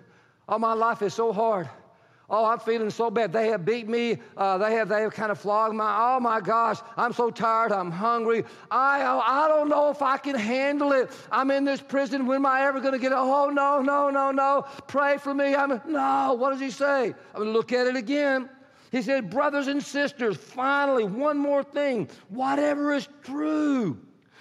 Oh, 0.50 0.58
my 0.58 0.73
life 0.73 1.02
is 1.02 1.13
so 1.13 1.34
hard. 1.34 1.69
Oh, 2.29 2.43
I'm 2.43 2.59
feeling 2.59 2.89
so 2.89 3.09
bad. 3.09 3.31
They 3.31 3.47
have 3.47 3.63
beat 3.63 3.87
me. 3.87 4.17
Uh, 4.35 4.57
they 4.57 4.73
have 4.73 4.89
they 4.89 5.01
have 5.01 5.13
kind 5.13 5.31
of 5.31 5.39
flogged 5.39 5.75
my. 5.75 5.97
Oh 5.97 6.19
my 6.19 6.41
gosh, 6.41 6.77
I'm 6.97 7.13
so 7.13 7.31
tired. 7.31 7.71
I'm 7.71 7.89
hungry. 7.89 8.43
I 8.69 9.01
I 9.03 9.47
don't 9.47 9.69
know 9.69 9.89
if 9.89 10.01
I 10.01 10.17
can 10.17 10.35
handle 10.35 10.91
it. 10.91 11.09
I'm 11.31 11.51
in 11.51 11.63
this 11.63 11.79
prison. 11.79 12.27
When 12.27 12.37
am 12.37 12.45
I 12.45 12.63
ever 12.63 12.81
going 12.81 12.93
to 12.93 12.99
get? 12.99 13.13
Oh 13.13 13.49
no 13.49 13.81
no 13.81 14.09
no 14.09 14.31
no. 14.31 14.65
Pray 14.87 15.17
for 15.17 15.33
me. 15.33 15.55
I'm 15.55 15.81
no. 15.87 16.33
What 16.33 16.51
does 16.51 16.59
he 16.59 16.69
say? 16.69 17.05
I'm 17.05 17.41
going 17.41 17.47
to 17.47 17.53
look 17.53 17.71
at 17.71 17.87
it 17.87 17.95
again. 17.95 18.49
He 18.91 19.01
said, 19.01 19.29
brothers 19.29 19.67
and 19.67 19.83
sisters. 19.83 20.37
Finally, 20.37 21.05
one 21.05 21.37
more 21.37 21.63
thing. 21.63 22.09
Whatever 22.29 22.93
is 22.93 23.07
true 23.23 23.97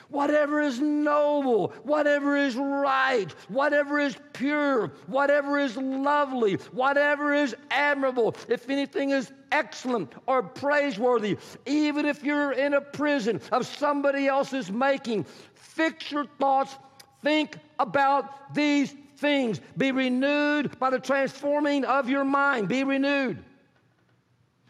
whatever 0.08 0.60
is 0.60 0.80
noble, 0.80 1.72
whatever 1.82 2.36
is 2.36 2.54
right, 2.56 3.30
whatever 3.48 3.98
is 3.98 4.16
pure, 4.32 4.92
whatever 5.06 5.58
is 5.58 5.76
lovely, 5.76 6.54
whatever 6.72 7.32
is 7.32 7.54
admirable, 7.70 8.34
if 8.48 8.68
anything 8.70 9.10
is 9.10 9.32
excellent 9.52 10.12
or 10.26 10.42
praiseworthy, 10.42 11.36
even 11.66 12.06
if 12.06 12.22
you're 12.22 12.52
in 12.52 12.74
a 12.74 12.80
prison 12.80 13.40
of 13.52 13.66
somebody 13.66 14.26
else's 14.26 14.70
making, 14.70 15.24
fix 15.54 16.10
your 16.10 16.26
thoughts, 16.38 16.76
think 17.22 17.58
about 17.78 18.54
these 18.54 18.94
things. 19.16 19.60
Be 19.76 19.92
renewed 19.92 20.78
by 20.78 20.90
the 20.90 20.98
transforming 20.98 21.84
of 21.84 22.08
your 22.08 22.24
mind. 22.24 22.68
Be 22.68 22.84
renewed. 22.84 23.42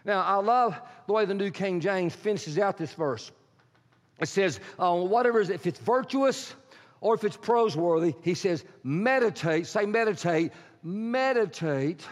Now, 0.04 0.22
I 0.22 0.36
love 0.36 0.80
the 1.06 1.12
way 1.12 1.24
the 1.24 1.34
New 1.34 1.50
King 1.50 1.80
James 1.80 2.14
finishes 2.14 2.58
out 2.58 2.76
this 2.76 2.92
verse. 2.92 3.32
It 4.20 4.28
says, 4.28 4.60
uh, 4.78 4.94
whatever 4.94 5.40
is, 5.40 5.50
if 5.50 5.66
it's 5.66 5.78
virtuous 5.80 6.54
or 7.00 7.14
if 7.14 7.24
it's 7.24 7.36
praiseworthy, 7.36 8.14
he 8.22 8.34
says, 8.34 8.64
meditate, 8.82 9.66
say 9.66 9.84
meditate, 9.84 10.52
meditate 10.82 12.06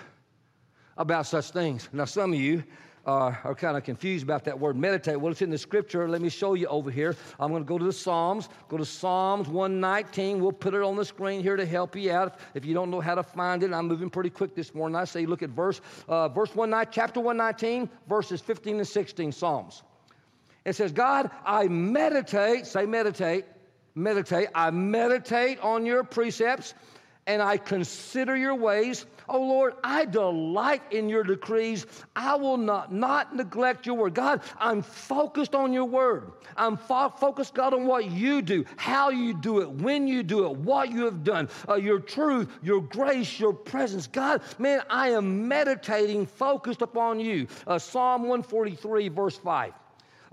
about 0.96 1.26
such 1.26 1.50
things. 1.50 1.88
Now, 1.92 2.04
some 2.04 2.32
of 2.32 2.38
you 2.38 2.62
uh, 3.06 3.34
are 3.44 3.54
kind 3.54 3.76
of 3.76 3.84
confused 3.84 4.24
about 4.24 4.44
that 4.44 4.58
word 4.58 4.76
meditate. 4.76 5.20
Well, 5.20 5.32
it's 5.32 5.42
in 5.42 5.50
the 5.50 5.58
scripture. 5.58 6.08
Let 6.08 6.22
me 6.22 6.28
show 6.28 6.54
you 6.54 6.66
over 6.68 6.90
here. 6.90 7.16
I'm 7.38 7.50
going 7.50 7.62
to 7.62 7.68
go 7.68 7.78
to 7.78 7.84
the 7.84 7.92
Psalms. 7.92 8.48
Go 8.68 8.76
to 8.76 8.84
Psalms 8.84 9.48
119. 9.48 10.40
We'll 10.40 10.52
put 10.52 10.74
it 10.74 10.82
on 10.82 10.96
the 10.96 11.04
screen 11.04 11.42
here 11.42 11.56
to 11.56 11.66
help 11.66 11.96
you 11.96 12.12
out. 12.12 12.38
If 12.54 12.64
you 12.64 12.74
don't 12.74 12.90
know 12.90 13.00
how 13.00 13.14
to 13.14 13.22
find 13.22 13.62
it, 13.62 13.72
I'm 13.72 13.88
moving 13.88 14.10
pretty 14.10 14.30
quick 14.30 14.54
this 14.54 14.74
morning. 14.74 14.96
I 14.96 15.04
say 15.04 15.26
look 15.26 15.42
at 15.42 15.50
verse, 15.50 15.80
uh, 16.08 16.28
verse 16.28 16.54
19, 16.54 16.90
chapter 16.90 17.20
119, 17.20 17.88
verses 18.08 18.40
15 18.40 18.76
and 18.76 18.88
16, 18.88 19.32
Psalms. 19.32 19.82
It 20.64 20.77
says, 20.77 20.92
God, 20.92 21.31
I 21.44 21.68
meditate, 21.68 22.66
say 22.66 22.87
meditate, 22.87 23.44
meditate, 23.94 24.48
I 24.55 24.70
meditate 24.70 25.59
on 25.61 25.85
your 25.85 26.05
precepts 26.05 26.74
and 27.27 27.40
I 27.40 27.57
consider 27.57 28.37
your 28.37 28.55
ways. 28.55 29.07
Oh 29.29 29.40
Lord, 29.40 29.74
I 29.83 30.05
delight 30.05 30.83
in 30.90 31.09
your 31.09 31.22
decrees. 31.22 31.87
I 32.14 32.37
will 32.37 32.59
not, 32.59 32.92
not 32.92 33.35
neglect 33.35 33.87
your 33.87 33.96
word. 33.96 34.14
God, 34.14 34.42
I'm 34.59 34.83
focused 34.83 35.55
on 35.55 35.72
your 35.72 35.87
word. 35.87 36.33
I'm 36.57 36.77
fo- 36.77 37.09
focused, 37.09 37.55
God, 37.55 37.72
on 37.72 37.87
what 37.87 38.11
you 38.11 38.42
do, 38.42 38.64
how 38.77 39.11
you 39.11 39.33
do 39.35 39.61
it, 39.61 39.70
when 39.70 40.07
you 40.07 40.22
do 40.22 40.46
it, 40.46 40.57
what 40.57 40.90
you 40.90 41.07
have 41.07 41.24
done, 41.24 41.48
uh, 41.68 41.77
your 41.77 41.98
truth, 41.98 42.50
your 42.62 42.83
grace, 42.83 43.40
your 43.40 43.55
presence. 43.55 44.07
God, 44.07 44.42
man, 44.59 44.83
I 44.90 45.11
am 45.11 45.48
meditating, 45.48 46.27
focused 46.27 46.83
upon 46.83 47.20
you. 47.20 47.46
Uh, 47.66 47.79
Psalm 47.79 48.22
143, 48.22 49.09
verse 49.09 49.37
5. 49.38 49.72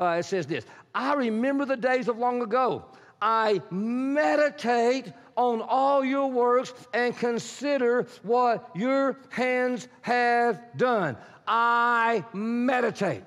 Uh, 0.02 0.18
it 0.18 0.24
says 0.24 0.48
this 0.48 0.66
I 0.96 1.14
remember 1.14 1.64
the 1.64 1.78
days 1.78 2.08
of 2.08 2.18
long 2.18 2.42
ago. 2.42 2.84
I 3.22 3.62
meditate 3.70 5.14
on 5.38 5.62
all 5.62 6.04
your 6.04 6.32
works 6.32 6.74
and 6.92 7.16
consider 7.16 8.08
what 8.24 8.72
your 8.74 9.20
hands 9.30 9.88
have 10.02 10.60
done. 10.76 11.16
I 11.48 12.26
meditate. 12.34 13.24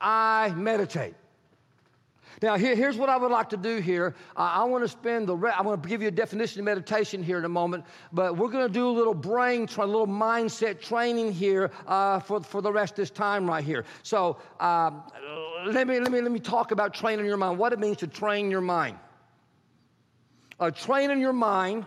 I 0.00 0.52
meditate. 0.56 1.14
Now, 2.42 2.56
here, 2.56 2.74
here's 2.76 2.96
what 2.96 3.08
I 3.08 3.16
would 3.16 3.30
like 3.30 3.48
to 3.50 3.56
do 3.56 3.78
here. 3.78 4.14
Uh, 4.36 4.40
I 4.54 4.64
want 4.64 4.84
to 4.84 4.88
spend 4.88 5.28
the 5.28 5.36
re- 5.36 5.52
I'm 5.56 5.64
going 5.64 5.80
to 5.80 5.88
give 5.88 6.02
you 6.02 6.08
a 6.08 6.12
definition 6.12 6.60
of 6.60 6.64
meditation 6.64 7.22
here 7.22 7.38
in 7.38 7.44
a 7.44 7.48
moment, 7.48 7.84
but 8.12 8.36
we're 8.36 8.50
going 8.50 8.66
to 8.66 8.72
do 8.72 8.88
a 8.88 8.90
little 8.90 9.14
brain, 9.14 9.66
tra- 9.66 9.84
a 9.84 9.86
little 9.86 10.06
mindset 10.06 10.80
training 10.80 11.32
here 11.32 11.70
uh, 11.86 12.20
for, 12.20 12.42
for 12.42 12.60
the 12.60 12.72
rest 12.72 12.92
of 12.92 12.96
this 12.96 13.10
time 13.10 13.46
right 13.48 13.64
here. 13.64 13.84
So, 14.02 14.36
um, 14.60 15.02
let, 15.66 15.86
me, 15.86 15.98
let, 15.98 16.12
me, 16.12 16.20
let 16.20 16.32
me 16.32 16.40
talk 16.40 16.72
about 16.72 16.94
training 16.94 17.26
your 17.26 17.36
mind, 17.36 17.58
what 17.58 17.72
it 17.72 17.78
means 17.78 17.96
to 17.98 18.06
train 18.06 18.50
your 18.50 18.60
mind 18.60 18.98
uh, 20.60 20.70
training 20.70 21.20
your 21.20 21.32
mind. 21.32 21.84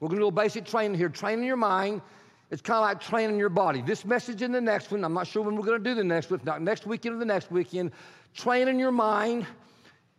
We're 0.00 0.08
going 0.08 0.20
to 0.20 0.24
do 0.24 0.28
a 0.28 0.32
basic 0.32 0.64
training 0.64 0.96
here. 0.96 1.08
Training 1.08 1.44
your 1.44 1.56
mind. 1.56 2.02
It's 2.50 2.62
kind 2.62 2.76
of 2.76 2.82
like 2.82 3.00
training 3.00 3.38
your 3.38 3.50
body. 3.50 3.82
This 3.82 4.04
message 4.04 4.40
and 4.40 4.54
the 4.54 4.60
next 4.60 4.90
one, 4.90 5.04
I'm 5.04 5.12
not 5.12 5.26
sure 5.26 5.42
when 5.42 5.54
we're 5.54 5.66
going 5.66 5.82
to 5.82 5.84
do 5.84 5.94
the 5.94 6.04
next 6.04 6.30
one, 6.30 6.40
not 6.44 6.62
next 6.62 6.86
weekend 6.86 7.16
or 7.16 7.18
the 7.18 7.26
next 7.26 7.50
weekend. 7.50 7.92
Training 8.38 8.78
your 8.78 8.92
mind. 8.92 9.46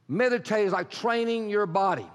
Meditate 0.07 0.67
is 0.67 0.73
like 0.73 0.91
training 0.91 1.49
your 1.49 1.65
body. 1.65 2.05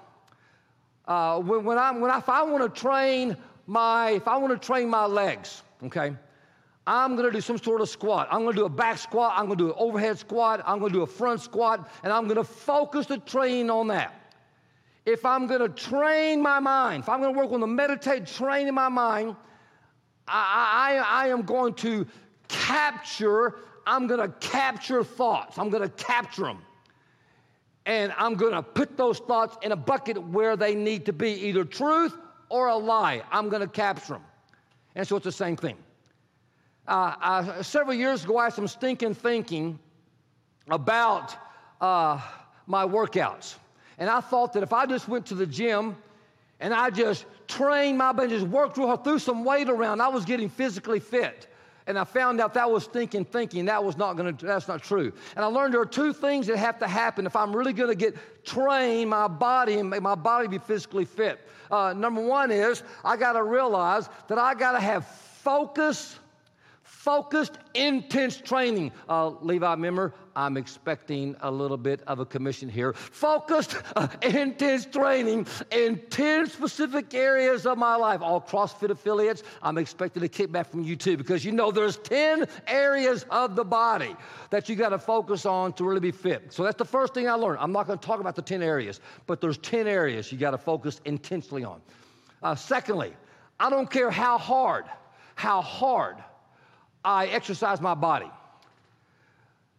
Uh, 1.07 1.41
when, 1.41 1.65
when, 1.65 1.79
I, 1.79 1.91
when 1.91 2.11
I, 2.11 2.19
if 2.19 2.29
I 2.29 2.43
want 2.45 2.63
to 2.63 2.81
train 2.81 3.37
my, 3.67 4.11
if 4.11 4.29
I 4.29 4.37
want 4.37 4.53
to 4.53 4.67
train 4.67 4.89
my 4.89 5.07
legs, 5.07 5.63
okay, 5.83 6.15
I'm 6.87 7.17
going 7.17 7.27
to 7.29 7.33
do 7.33 7.41
some 7.41 7.59
sort 7.59 7.81
of 7.81 7.89
squat. 7.89 8.29
I'm 8.31 8.43
going 8.43 8.55
to 8.55 8.61
do 8.61 8.67
a 8.67 8.69
back 8.69 8.99
squat. 8.99 9.33
I'm 9.37 9.47
going 9.47 9.59
to 9.59 9.65
do 9.65 9.71
an 9.71 9.77
overhead 9.79 10.19
squat. 10.19 10.63
I'm 10.65 10.79
going 10.79 10.93
to 10.93 10.99
do 10.99 11.03
a 11.03 11.07
front 11.07 11.41
squat, 11.41 11.91
and 12.05 12.13
I'm 12.13 12.25
going 12.25 12.37
to 12.37 12.45
focus 12.45 13.07
the 13.07 13.19
training 13.19 13.71
on 13.71 13.89
that 13.89 14.21
if 15.07 15.25
I'm 15.27 15.47
going 15.47 15.61
to 15.61 15.69
train 15.69 16.41
my 16.41 16.61
mind, 16.61 17.03
if 17.03 17.09
I'm 17.09 17.21
going 17.21 17.35
to 17.35 17.39
work 17.39 17.53
on 17.53 17.61
the 17.61 17.67
meditate, 17.67 18.27
training 18.27 18.75
my 18.75 18.89
mind, 18.89 19.37
I, 20.27 21.01
I, 21.03 21.25
I 21.25 21.29
am 21.29 21.43
going 21.43 21.75
to 21.75 22.07
capture, 22.49 23.57
I'm 23.87 24.07
going 24.07 24.21
to 24.21 24.29
capture 24.39 25.05
thoughts. 25.05 25.59
I'm 25.59 25.71
going 25.71 25.83
to 25.83 26.05
capture 26.05 26.45
them. 26.45 26.59
And 27.87 28.15
I'm 28.17 28.35
going 28.35 28.53
to 28.53 28.63
put 28.63 28.97
those 28.97 29.19
thoughts 29.19 29.57
in 29.63 29.73
a 29.73 29.77
bucket 29.77 30.23
where 30.29 30.57
they 30.57 30.75
need 30.75 31.05
to 31.07 31.13
be, 31.13 31.33
either 31.33 31.65
truth 31.65 32.17
or 32.49 32.69
a 32.69 32.77
lie. 32.77 33.23
I'm 33.31 33.49
going 33.49 33.61
to 33.61 33.69
capture 33.69 34.15
them. 34.15 34.25
And 34.95 35.07
so 35.07 35.17
it's 35.17 35.25
the 35.25 35.33
same 35.33 35.57
thing. 35.57 35.77
Uh, 36.87 37.15
uh, 37.21 37.63
several 37.63 37.95
years 37.95 38.25
ago, 38.25 38.39
I 38.39 38.45
had 38.45 38.55
some 38.55 38.69
stinking 38.69 39.15
thinking 39.15 39.79
about 40.69 41.37
uh, 41.81 42.21
my 42.67 42.85
workouts. 42.85 43.57
And 43.99 44.09
I 44.11 44.21
thought 44.21 44.53
that 44.55 44.63
if 44.63 44.73
I 44.73 44.87
just 44.87 45.09
went 45.09 45.27
to 45.27 45.35
the 45.35 45.47
gym 45.47 45.97
and 46.61 46.73
I 46.73 46.91
just 46.91 47.27
trained 47.49 47.99
my 47.99 48.13
body, 48.13 48.29
just 48.29 48.47
worked 48.47 48.77
hard, 48.77 49.05
threw 49.05 49.19
some 49.19 49.45
weight 49.45 49.69
around, 49.69 50.01
I 50.01 50.09
was 50.09 50.25
getting 50.25 50.49
physically 50.49 51.01
fit. 51.01 51.49
And 51.87 51.99
I 51.99 52.05
found 52.05 52.41
out 52.41 52.55
that 52.55 52.71
was 52.71 52.87
thinking, 52.87 53.25
thinking. 53.25 53.67
That 53.67 53.85
was 53.85 53.99
not 53.99 54.17
going 54.17 54.35
to, 54.37 54.47
that's 54.47 54.69
not 54.69 54.83
true. 54.83 55.13
And 55.37 55.45
I 55.45 55.49
learned 55.49 55.75
there 55.75 55.81
are 55.83 55.87
two 55.87 56.15
things 56.15 56.47
that 56.47 56.57
have 56.57 56.79
to 56.79 56.87
happen 56.87 57.27
if 57.27 57.37
I'm 57.37 57.55
really 57.55 57.75
going 57.75 57.91
to 57.91 57.95
get 57.95 58.17
trained 58.45 59.11
my 59.11 59.29
body 59.29 59.75
and 59.75 59.91
make 59.91 60.01
my 60.01 60.15
body 60.15 60.49
be 60.49 60.59
physically 60.59 61.05
fit. 61.05 61.41
Uh, 61.71 61.93
number 61.93 62.23
one 62.23 62.51
is 62.51 62.83
I 63.05 63.17
got 63.17 63.33
to 63.33 63.43
realize 63.43 64.09
that 64.29 64.39
I 64.39 64.55
got 64.55 64.73
to 64.73 64.81
have 64.81 65.07
focus 65.07 66.19
focused, 67.05 67.59
intense 67.75 68.39
training. 68.39 68.91
Uh, 69.11 69.29
Levi, 69.43 69.75
member, 69.75 70.15
I'm 70.35 70.57
expecting 70.57 71.37
a 71.43 71.51
little 71.51 71.77
bit 71.77 72.01
of 72.07 72.19
a 72.19 72.25
commission 72.25 72.67
here. 72.67 72.95
Focused, 72.95 73.77
uh, 73.95 74.09
intense 74.23 74.87
training 74.87 75.47
in 75.71 76.01
10 76.09 76.47
specific 76.47 77.13
areas 77.13 77.67
of 77.67 77.77
my 77.77 77.95
life. 77.95 78.23
All 78.23 78.41
CrossFit 78.41 78.89
affiliates, 78.89 79.43
I'm 79.63 79.77
expecting 79.77 80.25
a 80.25 80.29
kickback 80.29 80.69
from 80.69 80.83
you 80.83 80.97
too 80.97 81.19
because 81.19 81.45
you 81.45 81.53
know 81.53 81.71
there's 81.71 81.99
10 81.99 82.47
areas 82.67 83.27
of 83.29 83.55
the 83.55 83.65
body 83.65 84.17
that 84.49 84.71
you 84.71 84.75
got 84.75 84.89
to 84.89 84.99
focus 84.99 85.45
on 85.45 85.75
to 85.75 85.85
really 85.85 86.01
be 86.01 86.11
fit. 86.11 86.55
So 86.55 86.65
that's 86.65 86.79
the 86.79 86.87
first 86.87 87.13
thing 87.13 87.29
I 87.29 87.35
learned. 87.35 87.59
I'm 87.61 87.73
not 87.73 87.87
going 87.87 87.99
to 87.99 88.07
talk 88.07 88.21
about 88.21 88.35
the 88.35 88.41
10 88.41 88.63
areas, 88.63 89.01
but 89.27 89.43
there's 89.43 89.59
10 89.59 89.87
areas 89.87 90.33
you 90.33 90.39
got 90.39 90.53
to 90.53 90.59
focus 90.59 91.03
intensely 91.05 91.65
on. 91.65 91.83
Uh, 92.43 92.55
secondly, 92.55 93.13
I 93.61 93.69
don't 93.69 93.91
care 93.91 94.11
how 94.11 94.39
hard, 94.39 94.87
how 95.35 95.61
hard 95.61 96.17
I 97.05 97.27
exercise 97.27 97.81
my 97.81 97.95
body. 97.95 98.31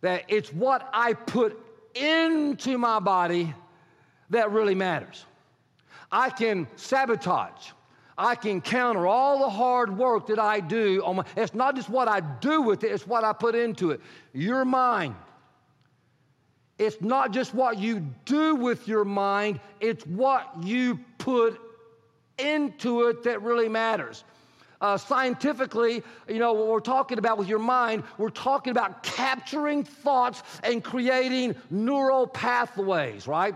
That 0.01 0.23
it's 0.27 0.53
what 0.53 0.87
I 0.93 1.13
put 1.13 1.59
into 1.95 2.77
my 2.77 2.99
body 2.99 3.53
that 4.29 4.51
really 4.51 4.75
matters. 4.75 5.25
I 6.11 6.29
can 6.29 6.67
sabotage. 6.75 7.71
I 8.17 8.35
can 8.35 8.61
counter 8.61 9.07
all 9.07 9.39
the 9.39 9.49
hard 9.49 9.97
work 9.97 10.27
that 10.27 10.39
I 10.39 10.59
do. 10.59 11.03
On 11.03 11.17
my, 11.17 11.25
it's 11.35 11.53
not 11.53 11.75
just 11.75 11.89
what 11.89 12.07
I 12.07 12.21
do 12.21 12.61
with 12.61 12.83
it, 12.83 12.91
it's 12.91 13.05
what 13.05 13.23
I 13.23 13.33
put 13.33 13.55
into 13.55 13.91
it. 13.91 13.99
Your 14.33 14.63
mind. 14.63 15.15
It's 16.77 17.01
not 17.01 17.31
just 17.31 17.53
what 17.53 17.77
you 17.79 18.05
do 18.25 18.55
with 18.55 18.87
your 18.87 19.05
mind, 19.05 19.59
it's 19.79 20.05
what 20.05 20.51
you 20.61 20.99
put 21.17 21.59
into 22.37 23.07
it 23.07 23.23
that 23.23 23.41
really 23.41 23.69
matters. 23.69 24.25
Uh, 24.81 24.97
scientifically, 24.97 26.03
you 26.27 26.39
know, 26.39 26.53
what 26.53 26.67
we're 26.67 26.79
talking 26.79 27.17
about 27.17 27.37
with 27.37 27.47
your 27.47 27.59
mind, 27.59 28.03
we're 28.17 28.29
talking 28.29 28.71
about 28.71 29.03
capturing 29.03 29.83
thoughts 29.83 30.43
and 30.63 30.83
creating 30.83 31.55
neural 31.69 32.27
pathways, 32.27 33.27
right? 33.27 33.55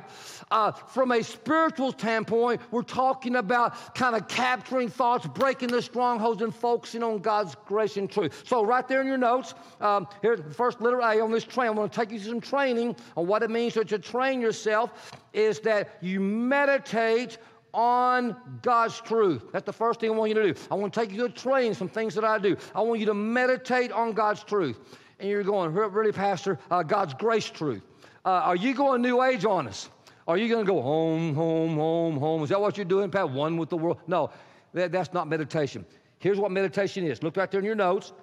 Uh, 0.51 0.71
from 0.71 1.11
a 1.11 1.21
spiritual 1.21 1.91
standpoint, 1.91 2.61
we're 2.71 2.81
talking 2.81 3.35
about 3.35 3.95
kind 3.95 4.15
of 4.15 4.27
capturing 4.27 4.89
thoughts, 4.89 5.27
breaking 5.27 5.69
the 5.69 5.81
strongholds, 5.81 6.41
and 6.41 6.53
focusing 6.53 7.03
on 7.03 7.19
God's 7.19 7.55
grace 7.65 7.97
and 7.97 8.09
truth. 8.09 8.43
So, 8.47 8.63
right 8.63 8.87
there 8.87 9.01
in 9.01 9.07
your 9.07 9.17
notes, 9.17 9.53
um, 9.81 10.07
here's 10.21 10.41
the 10.41 10.53
first 10.53 10.81
letter 10.81 10.99
A 10.99 11.19
on 11.21 11.31
this 11.31 11.43
train. 11.43 11.69
I'm 11.69 11.75
going 11.75 11.89
to 11.89 11.95
take 11.95 12.11
you 12.11 12.19
through 12.19 12.29
some 12.29 12.41
training 12.41 12.95
on 13.15 13.27
what 13.27 13.43
it 13.43 13.49
means 13.49 13.73
to, 13.73 13.99
train 13.99 14.39
yourself 14.39 15.11
is 15.33 15.59
that 15.59 15.97
you 16.01 16.19
meditate 16.19 17.37
on 17.73 18.35
God's 18.61 18.99
truth. 19.01 19.43
That's 19.51 19.65
the 19.65 19.73
first 19.73 19.99
thing 19.99 20.11
I 20.11 20.13
want 20.13 20.29
you 20.29 20.35
to 20.35 20.53
do. 20.53 20.59
I 20.71 20.75
want 20.75 20.93
to 20.93 20.99
take 20.99 21.11
you 21.11 21.17
to 21.17 21.25
a 21.25 21.29
train, 21.29 21.73
some 21.73 21.89
things 21.89 22.15
that 22.15 22.23
I 22.23 22.37
do. 22.37 22.57
I 22.73 22.81
want 22.81 22.99
you 22.99 23.05
to 23.07 23.13
meditate 23.13 23.91
on 23.91 24.13
God's 24.13 24.43
truth. 24.43 24.79
And 25.19 25.29
you're 25.29 25.43
going, 25.43 25.73
really, 25.73 26.11
Pastor, 26.11 26.57
uh, 26.71 26.83
God's 26.83 27.13
grace 27.13 27.49
truth. 27.49 27.81
Uh, 28.25 28.29
are 28.29 28.55
you 28.55 28.73
going 28.73 29.01
new 29.01 29.21
age 29.21 29.45
on 29.45 29.67
us? 29.67 29.89
Are 30.27 30.37
you 30.37 30.47
going 30.47 30.65
to 30.65 30.71
go 30.71 30.81
home, 30.81 31.33
home, 31.33 31.75
home, 31.75 32.17
home? 32.17 32.43
Is 32.43 32.49
that 32.49 32.61
what 32.61 32.77
you're 32.77 32.85
doing, 32.85 33.09
Pat? 33.09 33.29
One 33.29 33.57
with 33.57 33.69
the 33.69 33.77
world? 33.77 33.99
No, 34.07 34.29
that, 34.73 34.91
that's 34.91 35.13
not 35.13 35.27
meditation. 35.27 35.85
Here's 36.19 36.37
what 36.37 36.51
meditation 36.51 37.05
is. 37.05 37.23
Look 37.23 37.37
right 37.37 37.49
there 37.49 37.59
in 37.59 37.65
your 37.65 37.75
notes. 37.75 38.13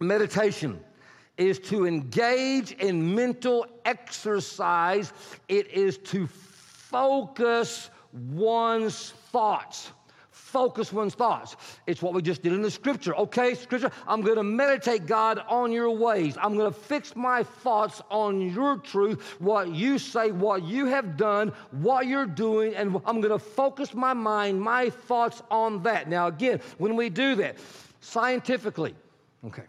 Meditation 0.00 0.78
is 1.36 1.58
to 1.58 1.86
engage 1.86 2.72
in 2.72 3.14
mental 3.14 3.66
exercise. 3.84 5.12
It 5.48 5.68
is 5.72 5.98
to 5.98 6.26
focus 6.26 7.90
one's 8.14 9.10
thoughts. 9.10 9.90
Focus 10.30 10.92
one's 10.92 11.14
thoughts. 11.14 11.56
It's 11.86 12.00
what 12.00 12.14
we 12.14 12.22
just 12.22 12.42
did 12.42 12.52
in 12.52 12.62
the 12.62 12.70
scripture. 12.70 13.14
Okay, 13.16 13.54
scripture, 13.54 13.90
I'm 14.06 14.20
going 14.20 14.36
to 14.36 14.44
meditate, 14.44 15.04
God, 15.06 15.40
on 15.48 15.72
your 15.72 15.90
ways. 15.90 16.36
I'm 16.40 16.56
going 16.56 16.72
to 16.72 16.78
fix 16.78 17.16
my 17.16 17.42
thoughts 17.42 18.00
on 18.08 18.40
your 18.40 18.76
truth, 18.78 19.36
what 19.40 19.70
you 19.74 19.98
say, 19.98 20.30
what 20.30 20.62
you 20.62 20.86
have 20.86 21.16
done, 21.16 21.52
what 21.72 22.06
you're 22.06 22.26
doing, 22.26 22.74
and 22.76 23.00
I'm 23.04 23.20
going 23.20 23.32
to 23.32 23.38
focus 23.38 23.94
my 23.94 24.12
mind, 24.12 24.60
my 24.60 24.90
thoughts 24.90 25.42
on 25.50 25.82
that. 25.82 26.08
Now, 26.08 26.28
again, 26.28 26.60
when 26.78 26.94
we 26.94 27.10
do 27.10 27.34
that, 27.36 27.56
scientifically, 28.00 28.94
okay, 29.44 29.64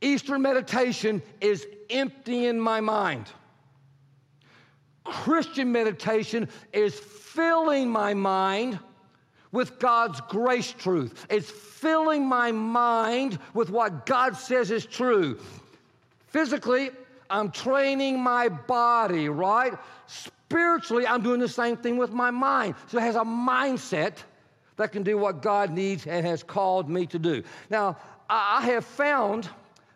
Eastern 0.00 0.42
meditation 0.42 1.22
is 1.40 1.66
emptying 1.90 2.58
my 2.58 2.80
mind. 2.80 3.26
Christian 5.04 5.70
meditation 5.70 6.48
is 6.72 6.98
filling 6.98 7.90
my 7.90 8.14
mind 8.14 8.78
with 9.52 9.78
God's 9.78 10.20
grace 10.22 10.72
truth. 10.72 11.26
It's 11.30 11.50
filling 11.50 12.26
my 12.26 12.50
mind 12.50 13.38
with 13.52 13.70
what 13.70 14.06
God 14.06 14.36
says 14.36 14.70
is 14.70 14.86
true. 14.86 15.38
Physically, 16.28 16.90
I'm 17.30 17.50
training 17.50 18.20
my 18.20 18.48
body, 18.48 19.28
right? 19.28 19.74
Spiritually, 20.06 21.06
I'm 21.06 21.22
doing 21.22 21.40
the 21.40 21.48
same 21.48 21.76
thing 21.76 21.96
with 21.96 22.10
my 22.10 22.30
mind. 22.30 22.74
So 22.88 22.98
it 22.98 23.02
has 23.02 23.16
a 23.16 23.20
mindset 23.20 24.18
that 24.76 24.92
can 24.92 25.02
do 25.02 25.16
what 25.16 25.42
God 25.42 25.70
needs 25.70 26.06
and 26.06 26.26
has 26.26 26.42
called 26.42 26.88
me 26.88 27.06
to 27.06 27.18
do. 27.18 27.42
Now, 27.70 27.96
I 28.28 28.62
have 28.62 28.84
found, 28.84 29.48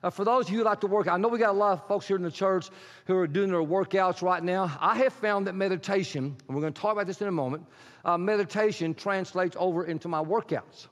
uh, 0.03 0.11
for 0.11 0.25
those 0.25 0.47
of 0.47 0.53
you 0.53 0.59
who 0.59 0.65
like 0.65 0.81
to 0.81 0.87
work, 0.87 1.09
I 1.09 1.17
know 1.17 1.29
we 1.29 1.39
got 1.39 1.51
a 1.51 1.59
lot 1.59 1.73
of 1.73 1.87
folks 1.89 2.07
here 2.07 2.17
in 2.17 2.23
the 2.23 2.31
church 2.31 2.69
who 3.07 3.17
are 3.17 3.27
doing 3.27 3.51
their 3.51 3.61
workouts 3.61 4.23
right 4.23 4.43
now. 4.43 4.77
I 4.81 4.97
have 4.99 5.13
found 5.13 5.47
that 5.47 5.55
meditation, 5.55 6.37
and 6.47 6.57
we're 6.57 6.61
going 6.61 6.73
to 6.73 6.81
talk 6.81 6.93
about 6.93 7.07
this 7.07 7.21
in 7.21 7.29
a 7.29 7.33
moment, 7.33 7.67
uh, 8.05 8.17
meditation 8.17 8.95
translates 8.95 9.57
over 9.59 9.85
into 9.85 10.09
my 10.09 10.23
workouts. 10.23 10.87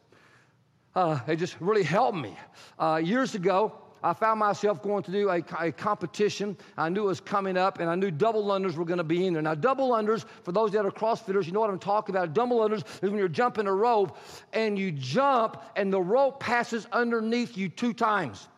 Uh, 0.94 1.20
it 1.28 1.36
just 1.36 1.60
really 1.60 1.82
helped 1.82 2.18
me. 2.18 2.36
Uh, 2.78 3.00
years 3.02 3.34
ago, 3.34 3.72
I 4.02 4.12
found 4.12 4.40
myself 4.40 4.82
going 4.82 5.02
to 5.04 5.10
do 5.10 5.28
a, 5.28 5.42
a, 5.58 5.72
competition. 5.72 6.56
I 6.76 6.88
knew 6.88 7.04
it 7.04 7.06
was 7.06 7.20
coming 7.20 7.56
up, 7.56 7.80
and 7.80 7.90
I 7.90 7.94
knew 7.94 8.10
double 8.10 8.44
unders 8.46 8.74
were 8.74 8.84
going 8.84 8.98
to 8.98 9.04
be 9.04 9.26
in 9.26 9.32
there. 9.32 9.42
Now, 9.42 9.54
double 9.54 9.90
unders, 9.90 10.24
for 10.42 10.52
those 10.52 10.70
that 10.72 10.84
are 10.84 10.90
CrossFitters, 10.90 11.46
you 11.46 11.52
know 11.52 11.60
what 11.60 11.70
I'm 11.70 11.78
talking 11.78 12.14
about. 12.14 12.32
Double 12.34 12.58
unders 12.58 12.84
is 13.02 13.10
when 13.10 13.18
you're 13.18 13.28
jumping 13.28 13.66
a 13.66 13.72
rope, 13.72 14.16
and 14.52 14.78
you 14.78 14.92
jump, 14.92 15.62
and 15.76 15.92
the 15.92 16.00
rope 16.00 16.40
passes 16.40 16.86
underneath 16.92 17.56
you 17.56 17.68
two 17.68 17.92
times. 17.92 18.48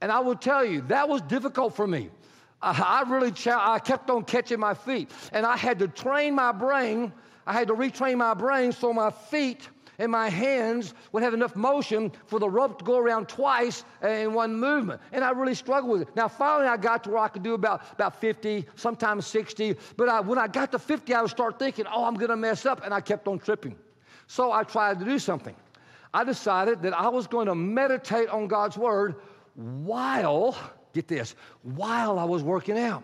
And 0.00 0.12
I 0.12 0.20
will 0.20 0.36
tell 0.36 0.64
you, 0.64 0.82
that 0.82 1.08
was 1.08 1.22
difficult 1.22 1.74
for 1.74 1.86
me. 1.86 2.10
I, 2.62 3.02
I 3.04 3.10
really, 3.10 3.32
I 3.46 3.78
kept 3.78 4.10
on 4.10 4.24
catching 4.24 4.60
my 4.60 4.74
feet, 4.74 5.10
and 5.32 5.44
I 5.44 5.56
had 5.56 5.78
to 5.80 5.88
train 5.88 6.34
my 6.34 6.52
brain. 6.52 7.12
I 7.46 7.52
had 7.52 7.68
to 7.68 7.74
retrain 7.74 8.18
my 8.18 8.34
brain 8.34 8.72
so 8.72 8.92
my 8.92 9.10
feet 9.10 9.68
and 9.98 10.12
my 10.12 10.28
hands 10.28 10.94
would 11.12 11.22
have 11.22 11.34
enough 11.34 11.56
motion 11.56 12.12
for 12.26 12.38
the 12.38 12.48
rope 12.48 12.78
to 12.78 12.84
go 12.84 12.98
around 12.98 13.28
twice 13.28 13.84
in 14.02 14.32
one 14.32 14.54
movement. 14.54 15.00
And 15.12 15.24
I 15.24 15.30
really 15.30 15.56
struggled 15.56 15.90
with 15.90 16.02
it. 16.02 16.16
Now, 16.16 16.28
finally, 16.28 16.68
I 16.68 16.76
got 16.76 17.04
to 17.04 17.10
where 17.10 17.18
I 17.18 17.28
could 17.28 17.42
do 17.42 17.54
about, 17.54 17.82
about 17.92 18.20
50, 18.20 18.64
sometimes 18.76 19.26
60. 19.26 19.76
But 19.96 20.08
I, 20.08 20.20
when 20.20 20.38
I 20.38 20.46
got 20.46 20.70
to 20.72 20.78
50, 20.78 21.12
I 21.14 21.22
would 21.22 21.30
start 21.30 21.58
thinking, 21.58 21.86
oh, 21.92 22.04
I'm 22.04 22.14
going 22.14 22.30
to 22.30 22.36
mess 22.36 22.64
up. 22.64 22.84
And 22.84 22.94
I 22.94 23.00
kept 23.00 23.26
on 23.26 23.40
tripping. 23.40 23.76
So 24.28 24.52
I 24.52 24.62
tried 24.62 25.00
to 25.00 25.04
do 25.04 25.18
something. 25.18 25.56
I 26.14 26.24
decided 26.24 26.82
that 26.82 26.98
I 26.98 27.08
was 27.08 27.26
going 27.26 27.46
to 27.46 27.54
meditate 27.54 28.28
on 28.28 28.46
God's 28.46 28.78
word 28.78 29.16
while, 29.58 30.56
get 30.92 31.08
this, 31.08 31.34
while 31.62 32.18
I 32.18 32.24
was 32.24 32.42
working 32.42 32.78
out. 32.78 33.02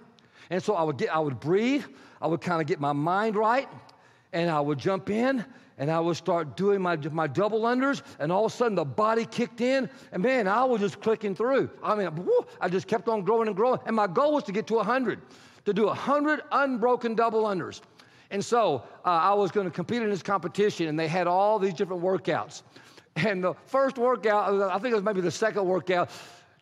And 0.50 0.62
so 0.62 0.74
I 0.74 0.84
would 0.84 0.98
get, 0.98 1.14
I 1.14 1.18
would 1.18 1.40
breathe, 1.40 1.84
I 2.22 2.28
would 2.28 2.40
kind 2.40 2.60
of 2.60 2.68
get 2.68 2.80
my 2.80 2.92
mind 2.92 3.34
right, 3.34 3.68
and 4.32 4.48
I 4.48 4.60
would 4.60 4.78
jump 4.78 5.10
in 5.10 5.44
and 5.78 5.90
I 5.90 5.98
would 5.98 6.16
start 6.16 6.56
doing 6.56 6.80
my, 6.80 6.94
my 6.96 7.26
double 7.26 7.62
unders, 7.62 8.02
and 8.20 8.30
all 8.30 8.46
of 8.46 8.52
a 8.52 8.54
sudden 8.54 8.76
the 8.76 8.84
body 8.84 9.24
kicked 9.24 9.60
in, 9.60 9.90
and 10.12 10.22
man, 10.22 10.46
I 10.46 10.62
was 10.62 10.80
just 10.80 11.00
clicking 11.00 11.34
through. 11.34 11.68
I 11.82 11.96
mean, 11.96 12.14
whoo, 12.14 12.46
I 12.60 12.68
just 12.68 12.86
kept 12.86 13.08
on 13.08 13.22
growing 13.22 13.48
and 13.48 13.56
growing, 13.56 13.80
and 13.84 13.96
my 13.96 14.06
goal 14.06 14.34
was 14.34 14.44
to 14.44 14.52
get 14.52 14.68
to 14.68 14.74
100, 14.74 15.20
to 15.64 15.72
do 15.72 15.86
100 15.86 16.42
unbroken 16.52 17.16
double 17.16 17.42
unders. 17.42 17.80
And 18.30 18.44
so 18.44 18.84
uh, 19.04 19.08
I 19.08 19.34
was 19.34 19.50
going 19.50 19.66
to 19.66 19.70
compete 19.72 20.00
in 20.00 20.10
this 20.10 20.22
competition, 20.22 20.86
and 20.86 20.96
they 20.96 21.08
had 21.08 21.26
all 21.26 21.58
these 21.58 21.74
different 21.74 22.02
workouts. 22.02 22.62
And 23.16 23.42
the 23.42 23.54
first 23.66 23.96
workout, 23.96 24.60
I 24.60 24.78
think 24.78 24.92
it 24.92 24.96
was 24.96 25.04
maybe 25.04 25.20
the 25.20 25.30
second 25.30 25.64
workout, 25.64 26.10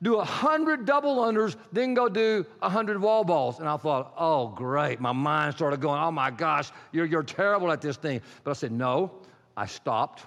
do 0.03 0.17
a 0.17 0.25
hundred 0.25 0.85
double 0.85 1.19
unders, 1.19 1.57
then 1.71 1.95
go 1.95 2.09
do 2.09 2.45
a 2.61 2.69
hundred 2.69 3.01
wall 3.01 3.23
balls. 3.23 3.61
And 3.61 3.69
I 3.69 3.77
thought, 3.77 4.13
oh, 4.19 4.49
great. 4.49 5.01
My 5.01 5.13
mind 5.13 5.55
started 5.55 5.81
going, 5.81 6.01
oh 6.01 6.11
my 6.11 6.31
gosh, 6.31 6.71
you're, 6.91 7.07
you're 7.07 7.23
terrible 7.23 7.71
at 7.71 7.81
this 7.81 7.97
thing. 7.97 8.21
But 8.43 8.51
I 8.51 8.55
said, 8.55 8.73
no. 8.73 9.13
I 9.57 9.67
stopped. 9.67 10.27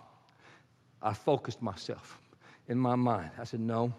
I 1.02 1.14
focused 1.14 1.62
myself 1.62 2.20
in 2.70 2.78
my 2.78 2.96
mind. 2.96 3.32
I 3.38 3.44
said, 3.44 3.60
no. 3.60 3.94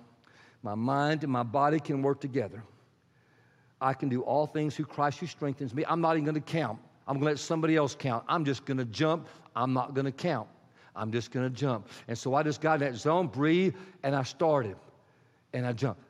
My 0.62 0.74
mind 0.74 1.22
and 1.24 1.32
my 1.32 1.42
body 1.42 1.78
can 1.78 2.00
work 2.00 2.20
together. 2.20 2.62
I 3.80 3.92
can 3.92 4.08
do 4.08 4.22
all 4.22 4.46
things 4.46 4.76
through 4.76 4.86
Christ 4.86 5.18
who 5.18 5.26
strengthens 5.26 5.74
me. 5.74 5.84
I'm 5.86 6.00
not 6.00 6.12
even 6.12 6.24
going 6.24 6.36
to 6.36 6.40
count. 6.40 6.78
I'm 7.06 7.16
going 7.16 7.26
to 7.26 7.32
let 7.32 7.38
somebody 7.38 7.76
else 7.76 7.94
count. 7.94 8.24
I'm 8.28 8.44
just 8.44 8.64
going 8.64 8.78
to 8.78 8.84
jump. 8.86 9.28
I'm 9.54 9.74
not 9.74 9.94
going 9.94 10.06
to 10.06 10.12
count. 10.12 10.48
I'm 10.96 11.12
just 11.12 11.30
going 11.30 11.46
to 11.46 11.54
jump. 11.54 11.88
And 12.08 12.16
so 12.16 12.34
I 12.34 12.42
just 12.42 12.62
got 12.62 12.80
in 12.80 12.80
that 12.80 12.98
zone, 12.98 13.26
breathe, 13.26 13.74
and 14.02 14.16
I 14.16 14.22
started 14.22 14.76
and 15.56 15.66
I 15.66 15.72
jumped. 15.72 16.02